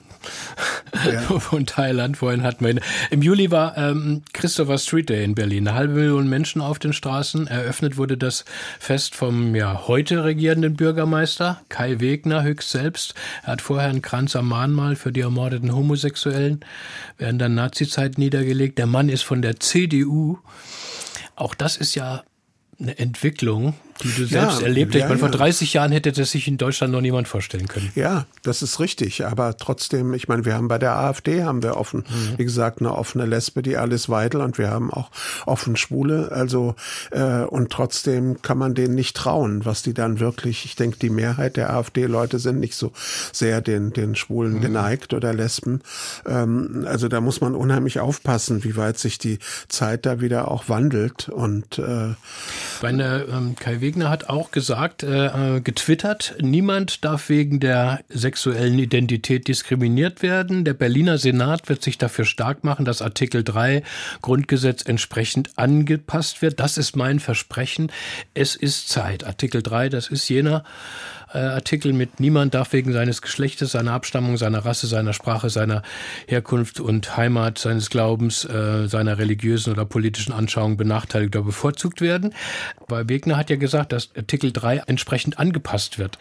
ja. 1.06 1.22
von 1.40 1.66
Thailand. 1.66 2.18
Vorhin 2.18 2.44
hatten 2.44 2.66
wir 2.66 2.82
Im 3.12 3.22
Juli 3.22 3.52
war 3.52 3.78
ähm, 3.78 4.24
Christopher 4.34 4.78
Street 4.78 5.10
Day 5.10 5.24
in 5.24 5.36
Berlin. 5.36 5.68
Eine 5.68 5.78
halbe 5.78 5.94
Million 5.94 6.28
Menschen 6.28 6.62
auf 6.62 6.80
den 6.80 6.94
Straßen. 6.94 7.48
Eröffnet 7.48 7.98
wurde 7.98 8.18
das 8.18 8.46
Fest 8.80 9.16
vom 9.16 9.56
ja 9.56 9.88
heute 9.88 10.24
regierenden 10.24 10.76
Bürgermeister 10.76 11.62
Kai 11.70 12.00
Wegner 12.00 12.44
höchst 12.44 12.72
selbst. 12.72 13.14
Er 13.44 13.54
hat 13.54 13.62
vorher 13.62 13.90
einen 13.90 14.02
Kranz 14.02 14.36
am 14.36 14.48
Mahnmal 14.48 14.96
für 14.96 15.12
die 15.12 15.22
ermordeten 15.22 15.74
Homosexuellen 15.74 16.64
während 17.18 17.42
der 17.42 17.50
Nazizeit 17.50 18.18
niedergelegt. 18.18 18.78
Der 18.78 18.88
Mann 18.88 19.10
ist 19.10 19.24
von 19.24 19.42
der 19.42 19.60
CDU. 19.60 20.38
Auch 21.36 21.56
das 21.56 21.78
ist 21.78 21.96
ja 21.96 22.24
eine 22.80 22.98
Entwicklung, 22.98 23.76
die 24.04 24.10
du 24.10 24.26
selbst 24.26 24.60
ja, 24.60 24.66
erlebt 24.68 24.94
hast. 24.94 25.00
Ja, 25.00 25.06
ich 25.06 25.10
meine, 25.10 25.20
vor 25.20 25.30
30 25.30 25.74
Jahren 25.74 25.92
hätte 25.92 26.12
das 26.12 26.32
sich 26.32 26.48
in 26.48 26.58
Deutschland 26.58 26.94
noch 26.94 27.02
niemand 27.02 27.28
vorstellen 27.28 27.68
können. 27.68 27.92
Ja, 27.96 28.26
das 28.44 28.62
ist 28.62 28.80
richtig. 28.80 29.26
Aber 29.26 29.58
trotzdem, 29.58 30.14
ich 30.14 30.28
meine, 30.28 30.46
wir 30.46 30.56
haben 30.56 30.68
bei 30.68 30.78
der 30.78 30.98
AfD 30.98 31.44
haben 31.44 31.64
wir 31.64 31.78
offen, 31.78 32.00
mhm. 32.00 32.38
wie 32.38 32.44
gesagt, 32.44 32.80
eine 32.80 32.94
offene 32.94 33.26
Lesbe, 33.26 33.62
die 33.62 33.78
Alice 33.78 34.10
Weidel, 34.10 34.42
und 34.42 34.58
wir 34.58 34.70
haben 34.70 34.92
auch 34.92 35.10
offen 35.46 35.76
Schwule. 35.76 36.32
Also 36.32 36.76
äh, 37.12 37.44
und 37.44 37.72
trotzdem 37.72 38.42
kann 38.42 38.58
man 38.58 38.74
denen 38.74 38.96
nicht 38.96 39.16
trauen, 39.16 39.66
was 39.66 39.82
die 39.82 39.94
dann 39.94 40.20
wirklich. 40.20 40.66
Ich 40.66 40.76
denke, 40.76 40.98
die 41.00 41.10
Mehrheit 41.10 41.58
der 41.58 41.74
AfD-Leute 41.74 42.40
sind 42.40 42.60
nicht 42.60 42.76
so 42.76 42.92
sehr 43.32 43.62
den 43.62 43.94
den 43.94 44.16
Schwulen 44.16 44.56
mhm. 44.56 44.62
geneigt 44.62 45.14
oder 45.14 45.34
Lesben. 45.34 45.82
Ähm, 46.26 46.86
also 46.88 47.08
da 47.08 47.22
muss 47.22 47.42
man 47.42 47.56
unheimlich 47.56 48.00
aufpassen, 48.00 48.64
wie 48.64 48.76
weit 48.76 49.00
sich 49.00 49.18
die 49.18 49.40
Zeit 49.68 50.06
da 50.06 50.22
wieder 50.22 50.50
auch 50.50 50.70
wandelt 50.70 51.30
und 51.30 51.80
äh, 51.80 52.14
Meine 52.82 53.26
ähm, 53.32 53.56
Kai 53.56 53.82
Wegner 53.94 54.10
hat 54.10 54.28
auch 54.28 54.50
gesagt, 54.50 55.04
äh, 55.04 55.58
äh, 55.58 55.62
getwittert, 55.62 56.34
niemand 56.42 57.06
darf 57.06 57.30
wegen 57.30 57.60
der 57.60 58.00
sexuellen 58.10 58.80
Identität 58.80 59.48
diskriminiert 59.48 60.24
werden. 60.24 60.66
Der 60.66 60.74
Berliner 60.74 61.20
Senat 61.20 61.70
wird 61.70 61.84
sich 61.84 62.00
dafür 62.00 62.26
stark 62.26 62.64
machen, 62.64 62.86
dass 62.86 63.04
Artikel 63.04 63.44
3 63.44 63.84
Grundgesetz 64.24 64.82
entsprechend 64.84 65.60
angepasst 65.60 66.42
wird. 66.42 66.60
Das 66.60 66.80
ist 66.80 66.96
mein 66.96 67.20
Versprechen. 67.20 67.92
Es 68.34 68.56
ist 68.56 68.90
Zeit. 68.90 69.26
Artikel 69.26 69.62
3, 69.62 69.90
das 69.90 70.08
ist 70.08 70.28
jener 70.28 70.64
äh, 71.34 71.40
Artikel 71.40 71.94
mit 71.94 72.20
niemand 72.20 72.54
darf 72.54 72.74
wegen 72.74 72.94
seines 72.94 73.22
Geschlechtes, 73.22 73.72
seiner 73.72 73.94
Abstammung, 73.94 74.38
seiner 74.38 74.66
Rasse, 74.66 74.88
seiner 74.88 75.14
Sprache, 75.14 75.50
seiner 75.50 75.82
Herkunft 76.28 76.80
und 76.80 77.18
Heimat, 77.18 77.58
seines 77.58 77.90
Glaubens, 77.90 78.46
äh, 78.46 78.88
seiner 78.88 79.18
religiösen 79.18 79.74
oder 79.74 79.86
politischen 79.86 80.34
Anschauung 80.34 80.78
benachteiligt 80.78 81.36
oder 81.36 81.46
bevorzugt 81.46 82.02
werden. 82.02 82.34
Weil 82.88 83.10
Wegner 83.10 83.38
hat 83.38 83.50
ja 83.50 83.56
gesagt, 83.56 83.92
dass 83.92 84.10
Artikel 84.16 84.52
3 84.52 84.84
entsprechend 84.88 85.40
angepasst 85.40 86.00
wird. 86.00 86.18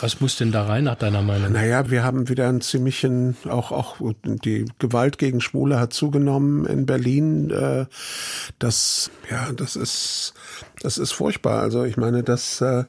Was 0.00 0.20
muss 0.20 0.36
denn 0.36 0.50
da 0.50 0.64
rein 0.64 0.84
nach 0.84 0.94
deiner 0.94 1.20
Meinung? 1.20 1.52
Naja, 1.52 1.90
wir 1.90 2.02
haben 2.02 2.30
wieder 2.30 2.48
einen 2.48 2.62
ziemlichen, 2.62 3.36
auch, 3.46 3.70
auch 3.70 3.96
die 4.24 4.64
Gewalt 4.78 5.18
gegen 5.18 5.42
Schwule 5.42 5.78
hat 5.78 5.92
zugenommen 5.92 6.64
in 6.64 6.86
Berlin. 6.86 7.50
Äh, 7.50 7.84
das, 8.58 9.10
ja, 9.30 9.52
das 9.52 9.76
ist, 9.76 10.32
das 10.80 10.96
ist 10.96 11.12
furchtbar. 11.12 11.60
Also 11.60 11.84
ich 11.84 11.98
meine, 11.98 12.22
das, 12.22 12.62
äh, 12.62 12.84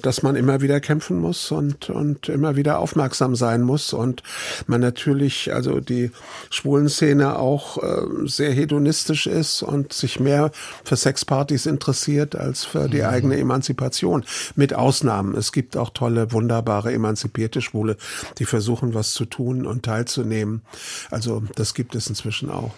dass 0.00 0.22
man 0.22 0.36
immer 0.36 0.60
wieder 0.60 0.80
kämpfen 0.80 1.18
muss 1.18 1.50
und, 1.50 1.90
und 1.90 2.28
immer 2.28 2.54
wieder 2.54 2.78
aufmerksam 2.78 3.34
sein 3.34 3.62
muss 3.62 3.92
und 3.92 4.22
man 4.66 4.80
natürlich, 4.80 5.52
also 5.52 5.80
die 5.80 6.12
Schwulenszene 6.50 7.36
auch 7.36 7.82
äh, 7.82 8.26
sehr 8.26 8.52
hedonistisch 8.52 9.26
ist 9.26 9.62
und 9.62 9.92
sich 9.92 10.20
mehr 10.20 10.52
für 10.84 10.96
Sexpartys 10.96 11.66
interessiert 11.66 12.36
als 12.36 12.64
für 12.64 12.88
die 12.88 12.98
mhm. 12.98 13.06
eigene 13.06 13.36
Emanzipation. 13.38 14.24
Mit 14.54 14.72
Ausnahmen. 14.72 15.34
Es 15.34 15.50
gibt 15.50 15.76
auch 15.76 15.90
tolle, 15.90 16.32
wunderbare, 16.32 16.92
emanzipierte 16.92 17.60
Schwule, 17.60 17.96
die 18.38 18.44
versuchen, 18.44 18.94
was 18.94 19.12
zu 19.12 19.24
tun 19.24 19.66
und 19.66 19.84
teilzunehmen. 19.84 20.62
Also 21.10 21.42
das 21.56 21.74
gibt 21.74 21.96
es 21.96 22.06
inzwischen 22.06 22.50
auch. 22.50 22.72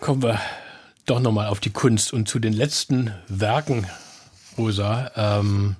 Kommen 0.00 0.22
wir 0.22 0.38
doch 1.06 1.20
nochmal 1.20 1.48
auf 1.48 1.60
die 1.60 1.70
Kunst 1.70 2.12
und 2.12 2.28
zu 2.28 2.38
den 2.38 2.52
letzten 2.52 3.12
Werken, 3.28 3.86
Rosa. 4.58 5.10
Ähm, 5.16 5.76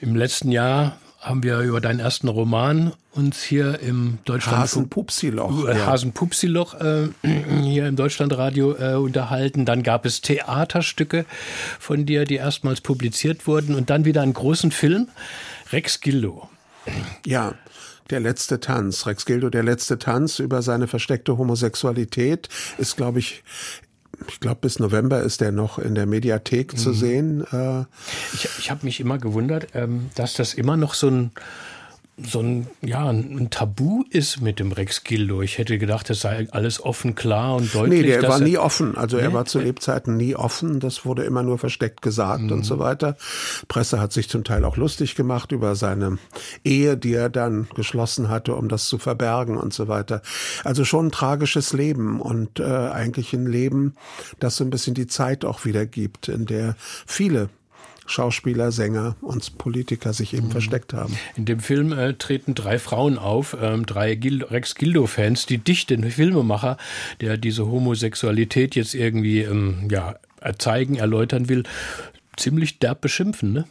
im 0.00 0.16
letzten 0.16 0.50
Jahr 0.50 0.98
haben 1.20 1.44
wir 1.44 1.60
über 1.60 1.80
deinen 1.80 2.00
ersten 2.00 2.26
Roman 2.26 2.92
uns 3.12 3.42
hier 3.42 3.78
im 3.78 4.18
Deutschland 4.24 4.58
Hasenpupsiloch 4.58 5.68
äh, 5.68 5.74
Hasenpupsiloch 5.74 6.74
äh, 6.80 7.08
hier 7.62 7.86
im 7.86 7.94
Deutschlandradio 7.94 8.74
äh, 8.74 8.94
unterhalten. 8.94 9.64
Dann 9.64 9.84
gab 9.84 10.04
es 10.04 10.20
Theaterstücke 10.20 11.24
von 11.78 12.06
dir, 12.06 12.24
die 12.24 12.36
erstmals 12.36 12.80
publiziert 12.80 13.46
wurden 13.46 13.76
und 13.76 13.90
dann 13.90 14.04
wieder 14.04 14.22
einen 14.22 14.32
großen 14.32 14.72
Film 14.72 15.08
Rex 15.70 16.00
Gildo. 16.00 16.48
Ja, 17.24 17.54
der 18.10 18.18
letzte 18.18 18.58
Tanz. 18.58 19.06
Rex 19.06 19.24
Gildo, 19.24 19.48
der 19.48 19.62
letzte 19.62 19.98
Tanz 19.98 20.40
über 20.40 20.60
seine 20.62 20.88
versteckte 20.88 21.38
Homosexualität, 21.38 22.48
ist, 22.78 22.96
glaube 22.96 23.20
ich, 23.20 23.44
ich 24.28 24.40
glaube, 24.40 24.60
bis 24.60 24.78
November 24.78 25.22
ist 25.22 25.40
der 25.40 25.52
noch 25.52 25.78
in 25.78 25.94
der 25.94 26.06
Mediathek 26.06 26.72
mhm. 26.72 26.76
zu 26.76 26.92
sehen. 26.92 27.44
Äh, 27.52 27.82
ich 28.34 28.48
ich 28.58 28.70
habe 28.70 28.84
mich 28.84 29.00
immer 29.00 29.18
gewundert, 29.18 29.68
ähm, 29.74 30.10
dass 30.14 30.34
das 30.34 30.54
immer 30.54 30.76
noch 30.76 30.94
so 30.94 31.08
ein 31.08 31.30
so 32.18 32.40
ein, 32.40 32.66
ja, 32.82 33.08
ein 33.08 33.48
Tabu 33.50 34.04
ist 34.10 34.42
mit 34.42 34.58
dem 34.58 34.72
Rex 34.72 35.02
Gildo. 35.02 35.40
Ich 35.40 35.56
hätte 35.56 35.78
gedacht, 35.78 36.10
es 36.10 36.20
sei 36.20 36.46
alles 36.50 36.84
offen, 36.84 37.14
klar 37.14 37.56
und 37.56 37.74
deutlich. 37.74 38.02
Nee, 38.02 38.06
der 38.06 38.28
war 38.28 38.38
nie 38.38 38.58
offen. 38.58 38.98
Also 38.98 39.16
nee? 39.16 39.22
er 39.22 39.32
war 39.32 39.46
zu 39.46 39.58
Lebzeiten 39.58 40.16
nie 40.18 40.36
offen. 40.36 40.78
Das 40.78 41.06
wurde 41.06 41.24
immer 41.24 41.42
nur 41.42 41.58
versteckt 41.58 42.02
gesagt 42.02 42.42
mhm. 42.42 42.52
und 42.52 42.64
so 42.64 42.78
weiter. 42.78 43.16
Presse 43.66 43.98
hat 43.98 44.12
sich 44.12 44.28
zum 44.28 44.44
Teil 44.44 44.64
auch 44.64 44.76
lustig 44.76 45.14
gemacht 45.14 45.52
über 45.52 45.74
seine 45.74 46.18
Ehe, 46.64 46.98
die 46.98 47.14
er 47.14 47.30
dann 47.30 47.68
geschlossen 47.74 48.28
hatte, 48.28 48.56
um 48.56 48.68
das 48.68 48.86
zu 48.86 48.98
verbergen 48.98 49.56
und 49.56 49.72
so 49.72 49.88
weiter. 49.88 50.20
Also 50.64 50.84
schon 50.84 51.06
ein 51.06 51.12
tragisches 51.12 51.72
Leben 51.72 52.20
und 52.20 52.60
äh, 52.60 52.64
eigentlich 52.64 53.32
ein 53.32 53.46
Leben, 53.46 53.94
das 54.38 54.56
so 54.56 54.64
ein 54.64 54.70
bisschen 54.70 54.94
die 54.94 55.06
Zeit 55.06 55.46
auch 55.46 55.64
wiedergibt, 55.64 56.28
in 56.28 56.44
der 56.44 56.76
viele 57.06 57.48
Schauspieler, 58.06 58.72
Sänger 58.72 59.16
und 59.20 59.58
Politiker 59.58 60.12
sich 60.12 60.34
eben 60.34 60.48
mhm. 60.48 60.52
versteckt 60.52 60.92
haben. 60.92 61.16
In 61.36 61.44
dem 61.44 61.60
Film 61.60 61.92
äh, 61.92 62.14
treten 62.14 62.54
drei 62.54 62.78
Frauen 62.78 63.18
auf, 63.18 63.56
ähm, 63.60 63.86
drei 63.86 64.14
Gil 64.14 64.44
Rex 64.44 64.74
Gildo-Fans, 64.74 65.46
die 65.46 65.58
dich, 65.58 65.86
den 65.86 66.10
Filmemacher, 66.10 66.76
der 67.20 67.36
diese 67.36 67.66
Homosexualität 67.66 68.74
jetzt 68.74 68.94
irgendwie 68.94 69.42
ähm, 69.42 69.88
ja, 69.90 70.16
zeigen, 70.58 70.96
erläutern 70.96 71.48
will, 71.48 71.64
ziemlich 72.36 72.78
derb 72.78 73.00
beschimpfen, 73.00 73.52
ne? 73.52 73.64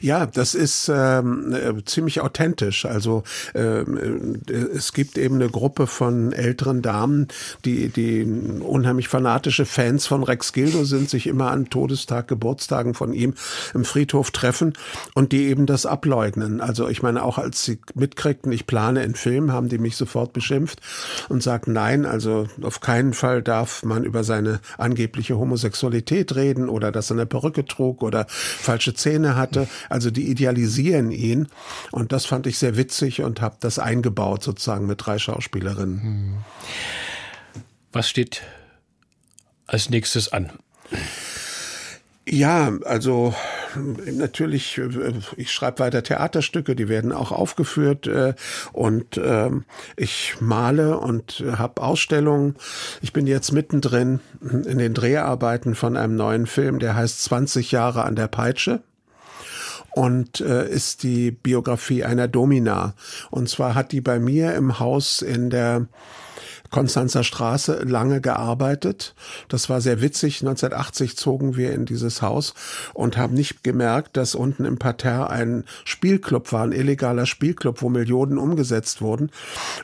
Ja, 0.00 0.26
das 0.26 0.54
ist 0.54 0.90
ähm, 0.92 1.52
äh, 1.52 1.84
ziemlich 1.84 2.20
authentisch. 2.20 2.84
Also 2.84 3.22
ähm, 3.54 4.40
äh, 4.48 4.52
es 4.52 4.92
gibt 4.92 5.18
eben 5.18 5.36
eine 5.36 5.48
Gruppe 5.48 5.86
von 5.86 6.32
älteren 6.32 6.82
Damen, 6.82 7.28
die, 7.64 7.88
die 7.88 8.24
unheimlich 8.60 9.08
fanatische 9.08 9.66
Fans 9.66 10.06
von 10.06 10.22
Rex 10.22 10.52
Gildo 10.52 10.84
sind, 10.84 11.10
sich 11.10 11.26
immer 11.26 11.50
an 11.50 11.70
Todestag, 11.70 12.28
Geburtstagen 12.28 12.94
von 12.94 13.12
ihm 13.12 13.34
im 13.74 13.84
Friedhof 13.84 14.30
treffen 14.30 14.74
und 15.14 15.32
die 15.32 15.46
eben 15.46 15.66
das 15.66 15.86
ableugnen. 15.86 16.60
Also 16.60 16.88
ich 16.88 17.02
meine, 17.02 17.22
auch 17.22 17.38
als 17.38 17.64
sie 17.64 17.78
mitkriegten, 17.94 18.52
ich 18.52 18.66
plane 18.66 19.00
einen 19.00 19.14
Film, 19.14 19.52
haben 19.52 19.68
die 19.68 19.78
mich 19.78 19.96
sofort 19.96 20.32
beschimpft 20.32 20.80
und 21.28 21.42
sagten, 21.42 21.72
nein, 21.72 22.04
also 22.04 22.46
auf 22.62 22.80
keinen 22.80 23.14
Fall 23.14 23.42
darf 23.42 23.82
man 23.82 24.04
über 24.04 24.24
seine 24.24 24.60
angebliche 24.78 25.38
Homosexualität 25.38 26.34
reden 26.34 26.68
oder 26.68 26.92
dass 26.92 27.10
er 27.10 27.16
eine 27.16 27.26
Perücke 27.26 27.64
trug 27.64 28.02
oder 28.02 28.26
falsche 28.28 28.94
Zähne 28.94 29.36
hatte 29.36 29.45
hatte. 29.46 29.68
Also 29.88 30.10
die 30.10 30.28
idealisieren 30.28 31.10
ihn 31.10 31.48
und 31.90 32.12
das 32.12 32.26
fand 32.26 32.46
ich 32.46 32.58
sehr 32.58 32.76
witzig 32.76 33.22
und 33.22 33.40
habe 33.40 33.56
das 33.60 33.78
eingebaut 33.78 34.42
sozusagen 34.42 34.86
mit 34.86 35.04
drei 35.04 35.18
Schauspielerinnen. 35.18 36.02
Hm. 36.02 36.34
Was 37.92 38.08
steht 38.08 38.42
als 39.66 39.90
nächstes 39.90 40.32
an? 40.32 40.52
Ja, 42.28 42.72
also 42.84 43.34
natürlich, 44.12 44.78
äh, 44.78 45.12
ich 45.36 45.52
schreibe 45.52 45.78
weiter 45.78 46.02
Theaterstücke, 46.02 46.74
die 46.74 46.88
werden 46.88 47.12
auch 47.12 47.30
aufgeführt 47.30 48.08
äh, 48.08 48.34
und 48.72 49.16
ähm, 49.22 49.64
ich 49.96 50.34
male 50.40 50.98
und 50.98 51.44
habe 51.56 51.82
Ausstellungen. 51.82 52.56
Ich 53.00 53.12
bin 53.12 53.28
jetzt 53.28 53.52
mittendrin 53.52 54.20
in 54.40 54.78
den 54.78 54.92
Dreharbeiten 54.92 55.76
von 55.76 55.96
einem 55.96 56.16
neuen 56.16 56.46
Film, 56.46 56.80
der 56.80 56.96
heißt 56.96 57.22
20 57.22 57.70
Jahre 57.70 58.04
an 58.04 58.16
der 58.16 58.28
Peitsche 58.28 58.82
und 59.96 60.42
äh, 60.42 60.68
ist 60.68 61.04
die 61.04 61.30
Biografie 61.30 62.04
einer 62.04 62.28
Domina. 62.28 62.92
Und 63.30 63.48
zwar 63.48 63.74
hat 63.74 63.92
die 63.92 64.02
bei 64.02 64.18
mir 64.18 64.54
im 64.54 64.78
Haus 64.78 65.22
in 65.22 65.48
der 65.48 65.86
Konstanzer 66.70 67.24
Straße 67.24 67.82
lange 67.84 68.20
gearbeitet. 68.20 69.14
Das 69.48 69.68
war 69.68 69.80
sehr 69.80 70.00
witzig. 70.00 70.40
1980 70.40 71.16
zogen 71.16 71.56
wir 71.56 71.72
in 71.72 71.86
dieses 71.86 72.22
Haus 72.22 72.54
und 72.94 73.16
haben 73.16 73.34
nicht 73.34 73.62
gemerkt, 73.62 74.16
dass 74.16 74.34
unten 74.34 74.64
im 74.64 74.78
Parterre 74.78 75.30
ein 75.30 75.64
Spielclub 75.84 76.52
war, 76.52 76.64
ein 76.64 76.72
illegaler 76.72 77.26
Spielclub, 77.26 77.82
wo 77.82 77.88
Millionen 77.88 78.38
umgesetzt 78.38 79.00
wurden. 79.00 79.30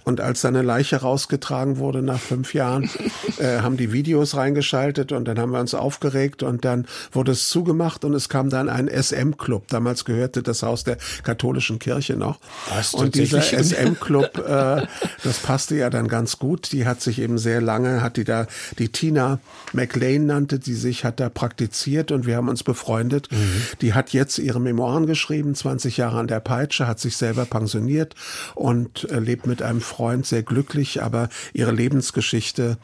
Und 0.04 0.20
als 0.20 0.40
seine 0.40 0.62
Leiche 0.62 0.96
rausgetragen 0.96 1.78
wurde 1.78 2.02
nach 2.02 2.20
fünf 2.20 2.54
Jahren, 2.54 2.90
äh, 3.38 3.60
haben 3.60 3.76
die 3.76 3.92
Videos 3.92 4.36
reingeschaltet 4.36 5.12
und 5.12 5.26
dann 5.26 5.38
haben 5.38 5.52
wir 5.52 5.60
uns 5.60 5.74
aufgeregt 5.74 6.42
und 6.42 6.64
dann 6.64 6.86
wurde 7.12 7.32
es 7.32 7.48
zugemacht 7.48 8.04
und 8.04 8.14
es 8.14 8.28
kam 8.28 8.50
dann 8.50 8.68
ein 8.68 8.88
SM-Club. 8.88 9.68
Damals 9.68 10.04
gehörte 10.04 10.42
das 10.42 10.62
Haus 10.62 10.84
der 10.84 10.98
katholischen 11.22 11.78
Kirche 11.78 12.16
noch. 12.16 12.38
Was, 12.74 12.94
und 12.94 13.14
dieser 13.14 13.42
SM-Club, 13.42 14.38
äh, 14.38 14.86
das 15.22 15.38
passte 15.42 15.76
ja 15.76 15.90
dann 15.90 16.08
ganz 16.08 16.38
gut 16.38 16.71
die 16.72 16.86
hat 16.86 17.00
sich 17.00 17.20
eben 17.20 17.38
sehr 17.38 17.60
lange, 17.60 18.02
hat 18.02 18.16
die 18.16 18.24
da, 18.24 18.46
die 18.78 18.88
Tina 18.88 19.40
McLean 19.72 20.26
nannte 20.26 20.58
die 20.58 20.74
sich, 20.74 21.04
hat 21.04 21.20
da 21.20 21.28
praktiziert 21.28 22.12
und 22.12 22.26
wir 22.26 22.36
haben 22.36 22.48
uns 22.48 22.62
befreundet. 22.62 23.30
Mhm. 23.30 23.62
Die 23.80 23.94
hat 23.94 24.12
jetzt 24.12 24.38
ihre 24.38 24.60
Memoiren 24.60 25.06
geschrieben, 25.06 25.54
20 25.54 25.96
Jahre 25.96 26.18
an 26.18 26.26
der 26.26 26.40
Peitsche, 26.40 26.86
hat 26.86 27.00
sich 27.00 27.16
selber 27.16 27.44
pensioniert 27.44 28.14
und 28.54 29.10
äh, 29.10 29.18
lebt 29.18 29.46
mit 29.46 29.62
einem 29.62 29.80
Freund 29.80 30.26
sehr 30.26 30.42
glücklich, 30.42 31.02
aber 31.02 31.28
ihre 31.52 31.72
Lebensgeschichte 31.72 32.78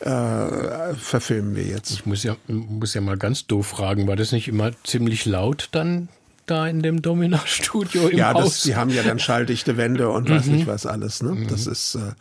äh, 0.00 0.94
verfilmen 0.94 1.56
wir 1.56 1.64
jetzt. 1.64 1.90
Ich 1.90 2.06
muss 2.06 2.22
ja, 2.22 2.36
muss 2.46 2.94
ja 2.94 3.00
mal 3.00 3.16
ganz 3.16 3.46
doof 3.46 3.66
fragen, 3.66 4.06
war 4.06 4.16
das 4.16 4.32
nicht 4.32 4.48
immer 4.48 4.70
ziemlich 4.84 5.26
laut 5.26 5.68
dann 5.72 6.08
da 6.46 6.66
in 6.66 6.80
dem 6.80 7.02
Domina-Studio 7.02 8.08
im 8.08 8.18
ja, 8.18 8.32
Haus. 8.32 8.64
Ja, 8.64 8.72
sie 8.72 8.76
haben 8.76 8.90
ja 8.90 9.02
dann 9.02 9.18
schalldichte 9.18 9.76
Wände 9.76 10.08
und 10.10 10.28
weiß 10.30 10.46
mhm. 10.46 10.54
nicht 10.54 10.66
was 10.66 10.86
alles. 10.86 11.22
Ne? 11.22 11.32
Mhm. 11.32 11.48
Das 11.48 11.66
ist 11.66 11.96
äh, 11.96 12.12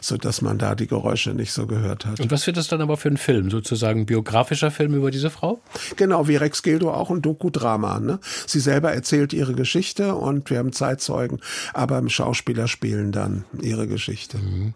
so, 0.00 0.16
dass 0.16 0.42
man 0.42 0.58
da 0.58 0.74
die 0.74 0.86
Geräusche 0.86 1.30
nicht 1.30 1.52
so 1.52 1.66
gehört 1.66 2.06
hat. 2.06 2.20
Und 2.20 2.30
was 2.30 2.46
wird 2.46 2.56
das 2.56 2.68
dann 2.68 2.80
aber 2.80 2.96
für 2.96 3.08
ein 3.08 3.16
Film? 3.16 3.50
Sozusagen 3.50 4.06
biografischer 4.06 4.70
Film 4.70 4.94
über 4.94 5.10
diese 5.10 5.30
Frau? 5.30 5.60
Genau, 5.96 6.28
wie 6.28 6.36
Rex 6.36 6.62
Gildo 6.62 6.92
auch 6.92 7.10
ein 7.10 7.22
Doku-Drama. 7.22 8.00
Ne? 8.00 8.20
Sie 8.46 8.60
selber 8.60 8.92
erzählt 8.92 9.32
ihre 9.32 9.54
Geschichte 9.54 10.14
und 10.14 10.50
wir 10.50 10.58
haben 10.58 10.72
Zeitzeugen, 10.72 11.40
aber 11.72 11.98
im 11.98 12.08
Schauspieler 12.08 12.68
spielen 12.68 13.12
dann 13.12 13.44
ihre 13.60 13.86
Geschichte. 13.86 14.38
Mhm. 14.38 14.74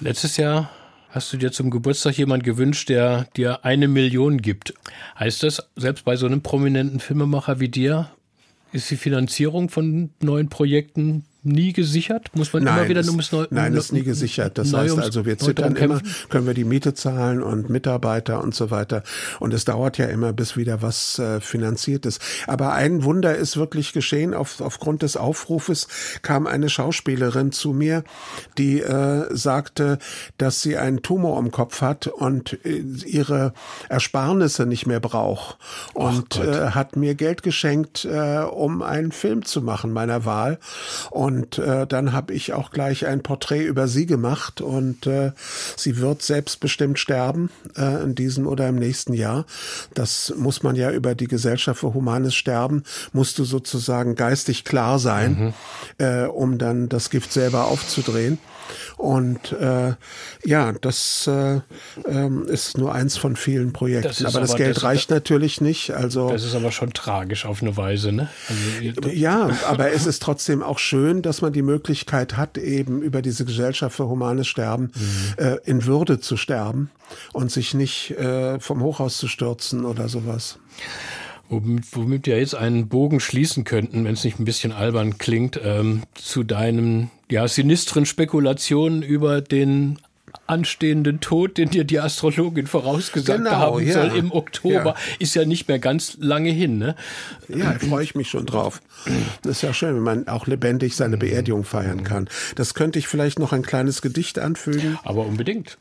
Letztes 0.00 0.36
Jahr 0.36 0.70
hast 1.10 1.32
du 1.32 1.36
dir 1.36 1.52
zum 1.52 1.70
Geburtstag 1.70 2.16
jemand 2.16 2.44
gewünscht, 2.44 2.88
der 2.88 3.26
dir 3.36 3.64
eine 3.64 3.88
Million 3.88 4.38
gibt. 4.38 4.74
Heißt 5.18 5.42
das, 5.42 5.68
selbst 5.76 6.04
bei 6.04 6.16
so 6.16 6.26
einem 6.26 6.42
prominenten 6.42 7.00
Filmemacher 7.00 7.60
wie 7.60 7.68
dir, 7.68 8.10
ist 8.72 8.90
die 8.90 8.96
Finanzierung 8.96 9.68
von 9.68 10.10
neuen 10.20 10.48
Projekten 10.48 11.24
nie 11.42 11.72
gesichert? 11.72 12.30
Muss 12.34 12.52
man 12.52 12.64
nein, 12.64 12.78
immer 12.78 12.88
wieder 12.88 13.04
ums 13.04 13.32
neu, 13.32 13.46
Nein, 13.50 13.74
ist 13.74 13.92
nie 13.92 14.02
gesichert. 14.02 14.58
Das 14.58 14.72
heißt 14.72 14.98
also, 14.98 15.24
wir 15.24 15.38
zittern 15.38 15.76
immer, 15.76 16.00
können 16.28 16.46
wir 16.46 16.54
die 16.54 16.64
Miete 16.64 16.94
zahlen 16.94 17.42
und 17.42 17.70
Mitarbeiter 17.70 18.42
und 18.42 18.54
so 18.54 18.70
weiter. 18.70 19.02
Und 19.38 19.54
es 19.54 19.64
dauert 19.64 19.98
ja 19.98 20.06
immer, 20.06 20.32
bis 20.32 20.56
wieder 20.56 20.82
was 20.82 21.18
äh, 21.18 21.40
finanziert 21.40 22.04
ist. 22.06 22.20
Aber 22.46 22.72
ein 22.72 23.04
Wunder 23.04 23.36
ist 23.36 23.56
wirklich 23.56 23.92
geschehen. 23.92 24.34
Auf, 24.34 24.60
aufgrund 24.60 25.02
des 25.02 25.16
Aufrufes 25.16 25.88
kam 26.22 26.46
eine 26.46 26.68
Schauspielerin 26.68 27.52
zu 27.52 27.72
mir, 27.72 28.04
die 28.58 28.80
äh, 28.80 29.34
sagte, 29.34 29.98
dass 30.36 30.62
sie 30.62 30.76
einen 30.76 31.02
Tumor 31.02 31.38
im 31.38 31.50
Kopf 31.50 31.80
hat 31.80 32.06
und 32.06 32.64
äh, 32.64 32.82
ihre 33.06 33.54
Ersparnisse 33.88 34.66
nicht 34.66 34.86
mehr 34.86 35.00
braucht. 35.00 35.58
Und 35.94 36.36
äh, 36.36 36.70
hat 36.70 36.96
mir 36.96 37.14
Geld 37.14 37.42
geschenkt, 37.42 38.04
äh, 38.04 38.40
um 38.40 38.82
einen 38.82 39.12
Film 39.12 39.44
zu 39.44 39.62
machen, 39.62 39.92
meiner 39.92 40.24
Wahl. 40.24 40.58
Und 41.10 41.29
und 41.30 41.58
äh, 41.58 41.86
dann 41.86 42.12
habe 42.12 42.34
ich 42.34 42.52
auch 42.54 42.72
gleich 42.72 43.06
ein 43.06 43.22
Porträt 43.22 43.62
über 43.62 43.86
sie 43.86 44.06
gemacht 44.06 44.60
und 44.60 45.06
äh, 45.06 45.30
sie 45.76 45.98
wird 45.98 46.22
selbstbestimmt 46.22 46.98
sterben 46.98 47.50
äh, 47.76 48.02
in 48.02 48.16
diesem 48.16 48.48
oder 48.48 48.66
im 48.68 48.74
nächsten 48.74 49.12
Jahr. 49.14 49.46
Das 49.94 50.34
muss 50.36 50.64
man 50.64 50.74
ja 50.74 50.90
über 50.90 51.14
die 51.14 51.28
Gesellschaft 51.28 51.80
für 51.80 51.94
Humanes 51.94 52.34
Sterben, 52.34 52.82
musst 53.12 53.38
du 53.38 53.44
sozusagen 53.44 54.16
geistig 54.16 54.64
klar 54.64 54.98
sein, 54.98 55.54
mhm. 55.98 56.04
äh, 56.04 56.24
um 56.24 56.58
dann 56.58 56.88
das 56.88 57.10
Gift 57.10 57.32
selber 57.32 57.66
aufzudrehen. 57.66 58.38
Und 59.00 59.52
äh, 59.52 59.94
ja, 60.44 60.72
das 60.72 61.26
äh, 61.26 61.60
ähm, 62.06 62.46
ist 62.46 62.76
nur 62.76 62.94
eins 62.94 63.16
von 63.16 63.34
vielen 63.34 63.72
Projekten. 63.72 64.08
Das 64.08 64.24
aber 64.26 64.40
das 64.42 64.50
aber, 64.50 64.58
Geld 64.58 64.76
das, 64.76 64.84
reicht 64.84 65.08
natürlich 65.08 65.62
nicht. 65.62 65.92
Also 65.92 66.28
das 66.28 66.44
ist 66.44 66.54
aber 66.54 66.70
schon 66.70 66.92
tragisch 66.92 67.46
auf 67.46 67.62
eine 67.62 67.78
Weise, 67.78 68.12
ne? 68.12 68.28
Also, 68.50 69.08
ja, 69.08 69.48
aber 69.66 69.90
es 69.92 70.04
ist 70.04 70.22
trotzdem 70.22 70.62
auch 70.62 70.78
schön, 70.78 71.22
dass 71.22 71.40
man 71.40 71.54
die 71.54 71.62
Möglichkeit 71.62 72.36
hat, 72.36 72.58
eben 72.58 73.00
über 73.00 73.22
diese 73.22 73.46
Gesellschaft 73.46 73.96
für 73.96 74.06
humanes 74.06 74.48
Sterben 74.48 74.92
mhm. 74.94 75.44
äh, 75.44 75.56
in 75.64 75.86
Würde 75.86 76.20
zu 76.20 76.36
sterben 76.36 76.90
und 77.32 77.50
sich 77.50 77.72
nicht 77.72 78.10
äh, 78.10 78.60
vom 78.60 78.82
Hochhaus 78.82 79.16
zu 79.16 79.28
stürzen 79.28 79.86
oder 79.86 80.10
sowas. 80.10 80.58
Womit, 81.48 81.84
womit 81.92 82.26
wir 82.26 82.38
jetzt 82.38 82.54
einen 82.54 82.88
Bogen 82.88 83.18
schließen 83.18 83.64
könnten, 83.64 84.04
wenn 84.04 84.12
es 84.12 84.24
nicht 84.24 84.38
ein 84.38 84.44
bisschen 84.44 84.72
albern 84.72 85.16
klingt, 85.16 85.58
ähm, 85.64 86.02
zu 86.14 86.42
deinen 86.42 87.10
ja, 87.30 87.48
sinistren 87.48 88.06
Spekulationen 88.06 89.02
über 89.02 89.40
den 89.40 89.98
anstehenden 90.46 91.20
Tod, 91.20 91.58
den 91.58 91.70
dir 91.70 91.84
die 91.84 92.00
Astrologin 92.00 92.66
vorausgesagt 92.66 93.38
genau, 93.38 93.50
haben 93.50 93.86
ja. 93.86 93.94
soll 93.94 94.16
im 94.16 94.32
Oktober, 94.32 94.84
ja. 94.84 94.96
ist 95.18 95.34
ja 95.34 95.44
nicht 95.44 95.68
mehr 95.68 95.78
ganz 95.78 96.16
lange 96.18 96.50
hin. 96.50 96.78
Ne? 96.78 96.96
Ja, 97.48 97.72
freue 97.78 98.04
ich 98.04 98.14
mich 98.14 98.28
schon 98.28 98.46
drauf. 98.46 98.80
Das 99.42 99.56
ist 99.56 99.62
ja 99.62 99.72
schön, 99.72 99.96
wenn 99.96 100.02
man 100.02 100.28
auch 100.28 100.46
lebendig 100.46 100.96
seine 100.96 101.16
Beerdigung 101.16 101.64
feiern 101.64 102.04
kann. 102.04 102.28
Das 102.56 102.74
könnte 102.74 102.98
ich 102.98 103.08
vielleicht 103.08 103.38
noch 103.38 103.52
ein 103.52 103.62
kleines 103.62 104.02
Gedicht 104.02 104.38
anfügen. 104.38 104.98
Aber 105.04 105.24
unbedingt. 105.26 105.78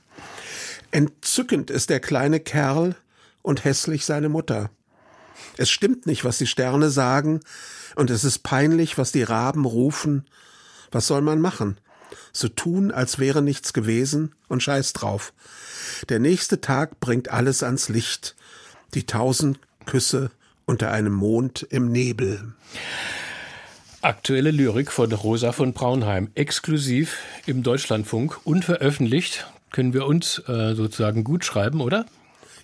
Entzückend 0.92 1.70
ist 1.70 1.90
der 1.90 2.00
kleine 2.00 2.40
Kerl 2.40 2.96
und 3.42 3.64
hässlich 3.64 4.06
seine 4.06 4.30
Mutter. 4.30 4.70
Es 5.58 5.70
stimmt 5.70 6.06
nicht, 6.06 6.26
was 6.26 6.38
die 6.38 6.48
Sterne 6.48 6.90
sagen, 6.90 7.42
und 7.96 8.10
es 8.10 8.24
ist 8.24 8.40
peinlich, 8.40 8.98
was 8.98 9.12
die 9.12 9.24
Raben 9.24 9.66
rufen. 9.66 10.26
Was 10.92 11.08
soll 11.08 11.22
man 11.22 11.40
machen? 11.40 11.78
So 12.32 12.48
tun, 12.48 12.92
als 12.92 13.20
wäre 13.20 13.42
nichts 13.42 13.74
gewesen 13.74 14.34
und 14.48 14.64
scheiß 14.64 14.94
drauf. 14.94 15.34
Der 16.10 16.20
nächste 16.20 16.62
Tag 16.62 17.00
bringt 17.00 17.30
alles 17.30 17.64
ans 17.64 17.90
Licht. 17.90 18.36
Die 18.94 19.06
tausend 19.06 19.60
Küsse 19.86 20.32
unter 20.66 20.92
einem 20.92 21.14
Mond 21.14 21.64
im 21.70 21.92
Nebel. 21.92 22.54
Aktuelle 24.02 24.52
Lyrik 24.52 24.92
von 24.92 25.12
Rosa 25.12 25.52
von 25.52 25.74
Braunheim, 25.74 26.30
exklusiv 26.36 27.18
im 27.46 27.64
Deutschlandfunk, 27.64 28.40
unveröffentlicht. 28.46 29.48
Können 29.72 29.94
wir 29.94 30.06
uns 30.06 30.40
äh, 30.48 30.74
sozusagen 30.76 31.24
gut 31.24 31.44
schreiben, 31.44 31.82
oder? 31.82 32.06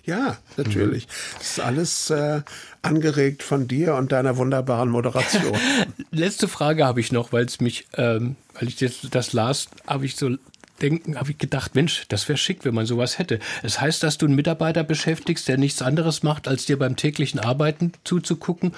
Ja, 0.06 0.38
natürlich. 0.56 1.08
Das 1.36 1.50
ist 1.50 1.60
alles 1.60 2.10
äh, 2.10 2.42
angeregt 2.82 3.42
von 3.42 3.66
dir 3.66 3.96
und 3.96 4.12
deiner 4.12 4.36
wunderbaren 4.36 4.88
Moderation. 4.88 5.58
Letzte 6.12 6.46
Frage 6.46 6.86
habe 6.86 7.00
ich 7.00 7.10
noch, 7.10 7.32
weil 7.32 7.44
es 7.44 7.60
mich, 7.60 7.88
ähm, 7.94 8.36
weil 8.54 8.68
ich 8.68 8.80
jetzt 8.80 9.14
das 9.16 9.32
las, 9.32 9.68
habe 9.84 10.06
ich 10.06 10.14
so 10.14 10.36
denken, 10.80 11.18
habe 11.18 11.32
ich 11.32 11.38
gedacht, 11.38 11.74
Mensch, 11.74 12.04
das 12.08 12.28
wäre 12.28 12.38
schick, 12.38 12.64
wenn 12.64 12.74
man 12.74 12.86
sowas 12.86 13.18
hätte. 13.18 13.40
Es 13.62 13.74
das 13.74 13.80
heißt, 13.80 14.02
dass 14.04 14.16
du 14.16 14.26
einen 14.26 14.36
Mitarbeiter 14.36 14.84
beschäftigst, 14.84 15.48
der 15.48 15.58
nichts 15.58 15.82
anderes 15.82 16.22
macht, 16.22 16.46
als 16.46 16.66
dir 16.66 16.78
beim 16.78 16.94
täglichen 16.94 17.40
Arbeiten 17.40 17.92
zuzugucken 18.04 18.72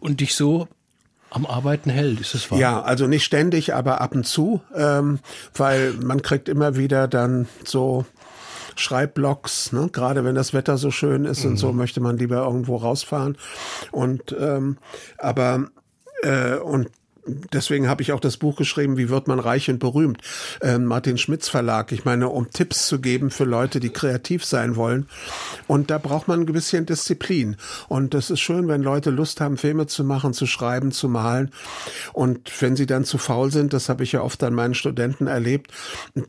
und 0.00 0.20
dich 0.20 0.34
so 0.34 0.66
am 1.30 1.46
Arbeiten 1.46 1.90
hält, 1.90 2.20
ist 2.20 2.34
es 2.34 2.50
wahr? 2.50 2.58
Ja, 2.58 2.82
also 2.82 3.06
nicht 3.06 3.24
ständig, 3.24 3.74
aber 3.74 4.00
ab 4.00 4.14
und 4.14 4.26
zu, 4.26 4.62
ähm, 4.74 5.18
weil 5.54 5.92
man 5.92 6.22
kriegt 6.22 6.48
immer 6.48 6.76
wieder 6.76 7.08
dann 7.08 7.46
so 7.64 8.06
Schreibblocks, 8.80 9.72
ne? 9.72 9.88
gerade 9.92 10.24
wenn 10.24 10.34
das 10.34 10.54
Wetter 10.54 10.78
so 10.78 10.90
schön 10.90 11.24
ist 11.24 11.44
mhm. 11.44 11.52
und 11.52 11.56
so, 11.56 11.72
mhm. 11.72 11.78
möchte 11.78 12.00
man 12.00 12.16
lieber 12.16 12.44
irgendwo 12.44 12.76
rausfahren. 12.76 13.36
Und 13.92 14.34
ähm, 14.38 14.78
aber 15.18 15.68
äh, 16.22 16.56
und 16.56 16.90
deswegen 17.26 17.88
habe 17.88 18.02
ich 18.02 18.12
auch 18.12 18.20
das 18.20 18.36
Buch 18.36 18.56
geschrieben, 18.56 18.96
wie 18.96 19.08
wird 19.08 19.28
man 19.28 19.38
reich 19.38 19.68
und 19.68 19.78
berühmt? 19.78 20.20
Ähm, 20.62 20.84
Martin 20.84 21.18
Schmitz 21.18 21.48
Verlag. 21.48 21.92
Ich 21.92 22.04
meine, 22.04 22.28
um 22.28 22.50
Tipps 22.50 22.86
zu 22.86 23.00
geben 23.00 23.30
für 23.30 23.44
Leute, 23.44 23.80
die 23.80 23.90
kreativ 23.90 24.44
sein 24.44 24.76
wollen. 24.76 25.08
Und 25.66 25.90
da 25.90 25.98
braucht 25.98 26.28
man 26.28 26.40
ein 26.40 26.46
bisschen 26.46 26.86
Disziplin. 26.86 27.56
Und 27.88 28.14
das 28.14 28.30
ist 28.30 28.40
schön, 28.40 28.68
wenn 28.68 28.82
Leute 28.82 29.10
Lust 29.10 29.40
haben, 29.40 29.56
Filme 29.56 29.86
zu 29.86 30.04
machen, 30.04 30.32
zu 30.32 30.46
schreiben, 30.46 30.92
zu 30.92 31.08
malen. 31.08 31.50
Und 32.12 32.50
wenn 32.60 32.76
sie 32.76 32.86
dann 32.86 33.04
zu 33.04 33.18
faul 33.18 33.50
sind, 33.50 33.72
das 33.72 33.88
habe 33.88 34.04
ich 34.04 34.12
ja 34.12 34.22
oft 34.22 34.42
an 34.42 34.54
meinen 34.54 34.74
Studenten 34.74 35.26
erlebt. 35.26 35.72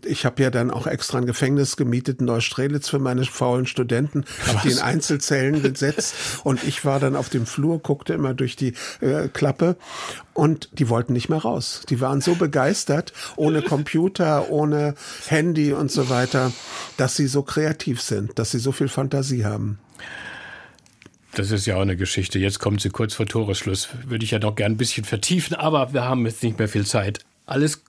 Ich 0.05 0.25
habe 0.25 0.41
ja 0.41 0.49
dann 0.49 0.71
auch 0.71 0.87
extra 0.87 1.19
ein 1.19 1.25
Gefängnis 1.25 1.77
gemietet 1.77 2.19
in 2.19 2.25
Neustrelitz 2.25 2.89
für 2.89 2.99
meine 2.99 3.25
faulen 3.25 3.67
Studenten, 3.67 4.25
die 4.63 4.71
in 4.71 4.79
Einzelzellen 4.79 5.61
gesetzt. 5.61 6.15
Und 6.43 6.63
ich 6.63 6.85
war 6.85 6.99
dann 6.99 7.15
auf 7.15 7.29
dem 7.29 7.45
Flur, 7.45 7.79
guckte 7.79 8.13
immer 8.13 8.33
durch 8.33 8.55
die 8.55 8.73
äh, 9.01 9.27
Klappe 9.27 9.75
und 10.37 10.69
die 10.73 10.87
wollten 10.87 11.13
nicht 11.13 11.29
mehr 11.29 11.39
raus. 11.39 11.81
Die 11.89 11.99
waren 11.99 12.21
so 12.21 12.35
begeistert, 12.35 13.11
ohne 13.37 13.63
Computer, 13.63 14.51
ohne 14.51 14.93
Handy 15.25 15.73
und 15.73 15.91
so 15.91 16.09
weiter, 16.09 16.53
dass 16.95 17.15
sie 17.15 17.25
so 17.25 17.41
kreativ 17.41 18.01
sind, 18.01 18.37
dass 18.37 18.51
sie 18.51 18.59
so 18.59 18.71
viel 18.71 18.87
Fantasie 18.87 19.45
haben. 19.45 19.79
Das 21.33 21.49
ist 21.49 21.65
ja 21.65 21.75
auch 21.75 21.81
eine 21.81 21.97
Geschichte. 21.97 22.37
Jetzt 22.37 22.59
kommt 22.59 22.81
sie 22.81 22.89
kurz 22.89 23.15
vor 23.15 23.25
Toresschluss. 23.25 23.89
Würde 24.05 24.25
ich 24.25 24.31
ja 24.31 24.37
noch 24.37 24.55
gern 24.55 24.73
ein 24.73 24.77
bisschen 24.77 25.05
vertiefen, 25.05 25.55
aber 25.55 25.93
wir 25.93 26.03
haben 26.03 26.25
jetzt 26.27 26.43
nicht 26.43 26.59
mehr 26.59 26.67
viel 26.67 26.85
Zeit. 26.85 27.19
Alles 27.47 27.81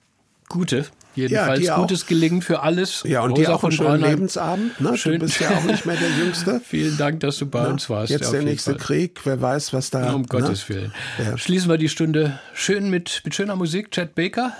Gute 0.47 0.87
Jedenfalls 1.19 1.65
ja, 1.65 1.75
gutes 1.75 2.03
auch. 2.03 2.07
Gelingen 2.07 2.41
für 2.41 2.61
alles. 2.61 3.03
Ja, 3.05 3.21
und 3.21 3.31
Rosa 3.31 3.41
dir 3.41 3.55
auch 3.55 3.63
einen 3.63 3.71
schönen 3.71 4.01
Lebensabend. 4.01 4.79
Ne? 4.81 4.97
Schön. 4.97 5.19
Du 5.19 5.25
bist 5.25 5.39
ja 5.39 5.49
auch 5.49 5.63
nicht 5.63 5.85
mehr 5.85 5.95
der 5.95 6.09
Jüngste. 6.23 6.61
Vielen 6.63 6.97
Dank, 6.97 7.19
dass 7.19 7.37
du 7.37 7.45
bei 7.45 7.63
Na, 7.63 7.69
uns 7.69 7.89
warst. 7.89 8.11
Jetzt 8.11 8.31
der 8.31 8.43
nächste 8.43 8.71
Fall. 8.71 8.79
Krieg, 8.79 9.19
wer 9.25 9.41
weiß, 9.41 9.73
was 9.73 9.89
da... 9.89 10.13
Um 10.13 10.21
ne? 10.21 10.27
Gottes 10.27 10.67
Willen. 10.69 10.93
Ja. 11.17 11.37
Schließen 11.37 11.69
wir 11.69 11.77
die 11.77 11.89
Stunde 11.89 12.39
schön 12.53 12.89
mit, 12.89 13.21
mit 13.25 13.35
schöner 13.35 13.55
Musik. 13.55 13.91
Chad 13.91 14.15
Baker, 14.15 14.53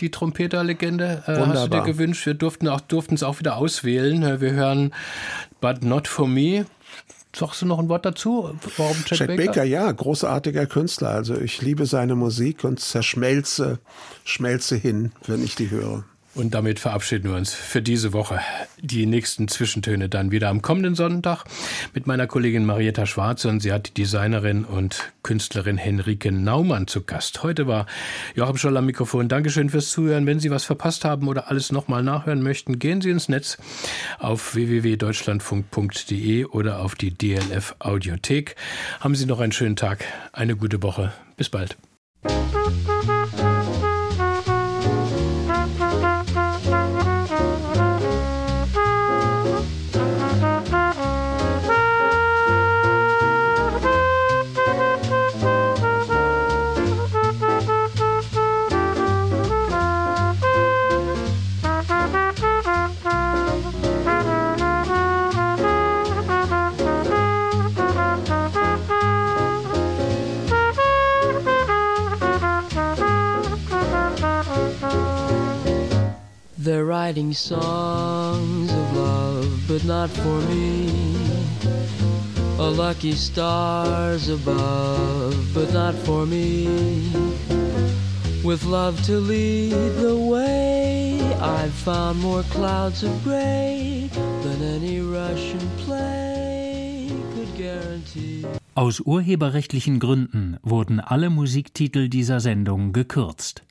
die 0.00 0.10
Trompeterlegende, 0.10 1.22
äh, 1.26 1.36
hast 1.36 1.66
du 1.66 1.68
dir 1.68 1.82
gewünscht. 1.82 2.26
Wir 2.26 2.34
durften 2.34 2.68
auch 2.68 2.80
durften 2.80 3.14
es 3.14 3.22
auch 3.22 3.38
wieder 3.38 3.56
auswählen. 3.56 4.40
Wir 4.40 4.52
hören 4.52 4.92
But 5.60 5.82
Not 5.82 6.08
For 6.08 6.28
Me 6.28 6.66
Sagst 7.36 7.60
du 7.60 7.66
noch 7.66 7.78
ein 7.78 7.90
Wort 7.90 8.06
dazu? 8.06 8.50
Warum 8.78 8.96
Chet, 9.04 9.18
Chet 9.18 9.26
Baker? 9.26 9.44
Baker? 9.44 9.64
Ja, 9.64 9.92
großartiger 9.92 10.64
Künstler. 10.64 11.10
Also 11.10 11.36
ich 11.36 11.60
liebe 11.60 11.84
seine 11.84 12.14
Musik 12.14 12.64
und 12.64 12.80
zerschmelze, 12.80 13.78
schmelze 14.24 14.76
hin, 14.76 15.12
wenn 15.26 15.44
ich 15.44 15.54
die 15.54 15.68
höre. 15.68 16.04
Und 16.36 16.52
damit 16.52 16.78
verabschieden 16.78 17.30
wir 17.30 17.36
uns 17.36 17.54
für 17.54 17.80
diese 17.80 18.12
Woche. 18.12 18.40
Die 18.78 19.06
nächsten 19.06 19.48
Zwischentöne 19.48 20.10
dann 20.10 20.30
wieder 20.30 20.50
am 20.50 20.60
kommenden 20.60 20.94
Sonntag 20.94 21.44
mit 21.94 22.06
meiner 22.06 22.26
Kollegin 22.26 22.66
Marietta 22.66 23.06
Schwarze 23.06 23.48
und 23.48 23.60
sie 23.60 23.72
hat 23.72 23.88
die 23.88 23.94
Designerin 23.94 24.66
und 24.66 25.12
Künstlerin 25.22 25.78
Henrike 25.78 26.30
Naumann 26.32 26.88
zu 26.88 27.04
Gast. 27.04 27.42
Heute 27.42 27.66
war 27.66 27.86
Joachim 28.34 28.58
Scholl 28.58 28.76
am 28.76 28.84
Mikrofon. 28.84 29.30
Dankeschön 29.30 29.70
fürs 29.70 29.90
Zuhören. 29.90 30.26
Wenn 30.26 30.38
Sie 30.38 30.50
was 30.50 30.64
verpasst 30.64 31.06
haben 31.06 31.26
oder 31.26 31.48
alles 31.48 31.72
nochmal 31.72 32.02
nachhören 32.02 32.42
möchten, 32.42 32.78
gehen 32.78 33.00
Sie 33.00 33.08
ins 33.10 33.30
Netz 33.30 33.56
auf 34.18 34.54
www.deutschlandfunk.de 34.54 36.44
oder 36.44 36.80
auf 36.80 36.96
die 36.96 37.16
DLF 37.16 37.76
Audiothek. 37.78 38.56
Haben 39.00 39.14
Sie 39.14 39.24
noch 39.24 39.40
einen 39.40 39.52
schönen 39.52 39.76
Tag, 39.76 40.04
eine 40.32 40.54
gute 40.54 40.82
Woche. 40.82 41.14
Bis 41.38 41.48
bald. 41.48 41.78
Writing 77.06 77.32
songs 77.32 78.68
of 78.72 78.96
love, 78.96 79.62
but 79.68 79.84
not 79.84 80.10
for 80.10 80.40
me. 80.50 80.90
A 82.58 82.68
lucky 82.68 83.12
stars 83.12 84.28
above, 84.28 85.36
but 85.54 85.72
not 85.72 85.94
for 85.94 86.26
me. 86.26 86.66
With 88.42 88.64
love 88.64 89.00
to 89.04 89.20
lead 89.20 89.92
the 90.00 90.16
way, 90.16 91.20
I've 91.40 91.72
found 91.72 92.18
more 92.18 92.42
clouds 92.50 93.04
of 93.04 93.12
gray 93.22 94.10
than 94.42 94.58
any 94.76 94.98
Russian 95.00 95.64
play 95.84 97.08
could 97.34 97.56
guarantee. 97.56 98.44
Aus 98.74 98.98
urheberrechtlichen 98.98 100.00
Gründen 100.00 100.56
wurden 100.64 100.98
alle 100.98 101.30
Musiktitel 101.30 102.08
dieser 102.08 102.40
Sendung 102.40 102.92
gekürzt. 102.92 103.65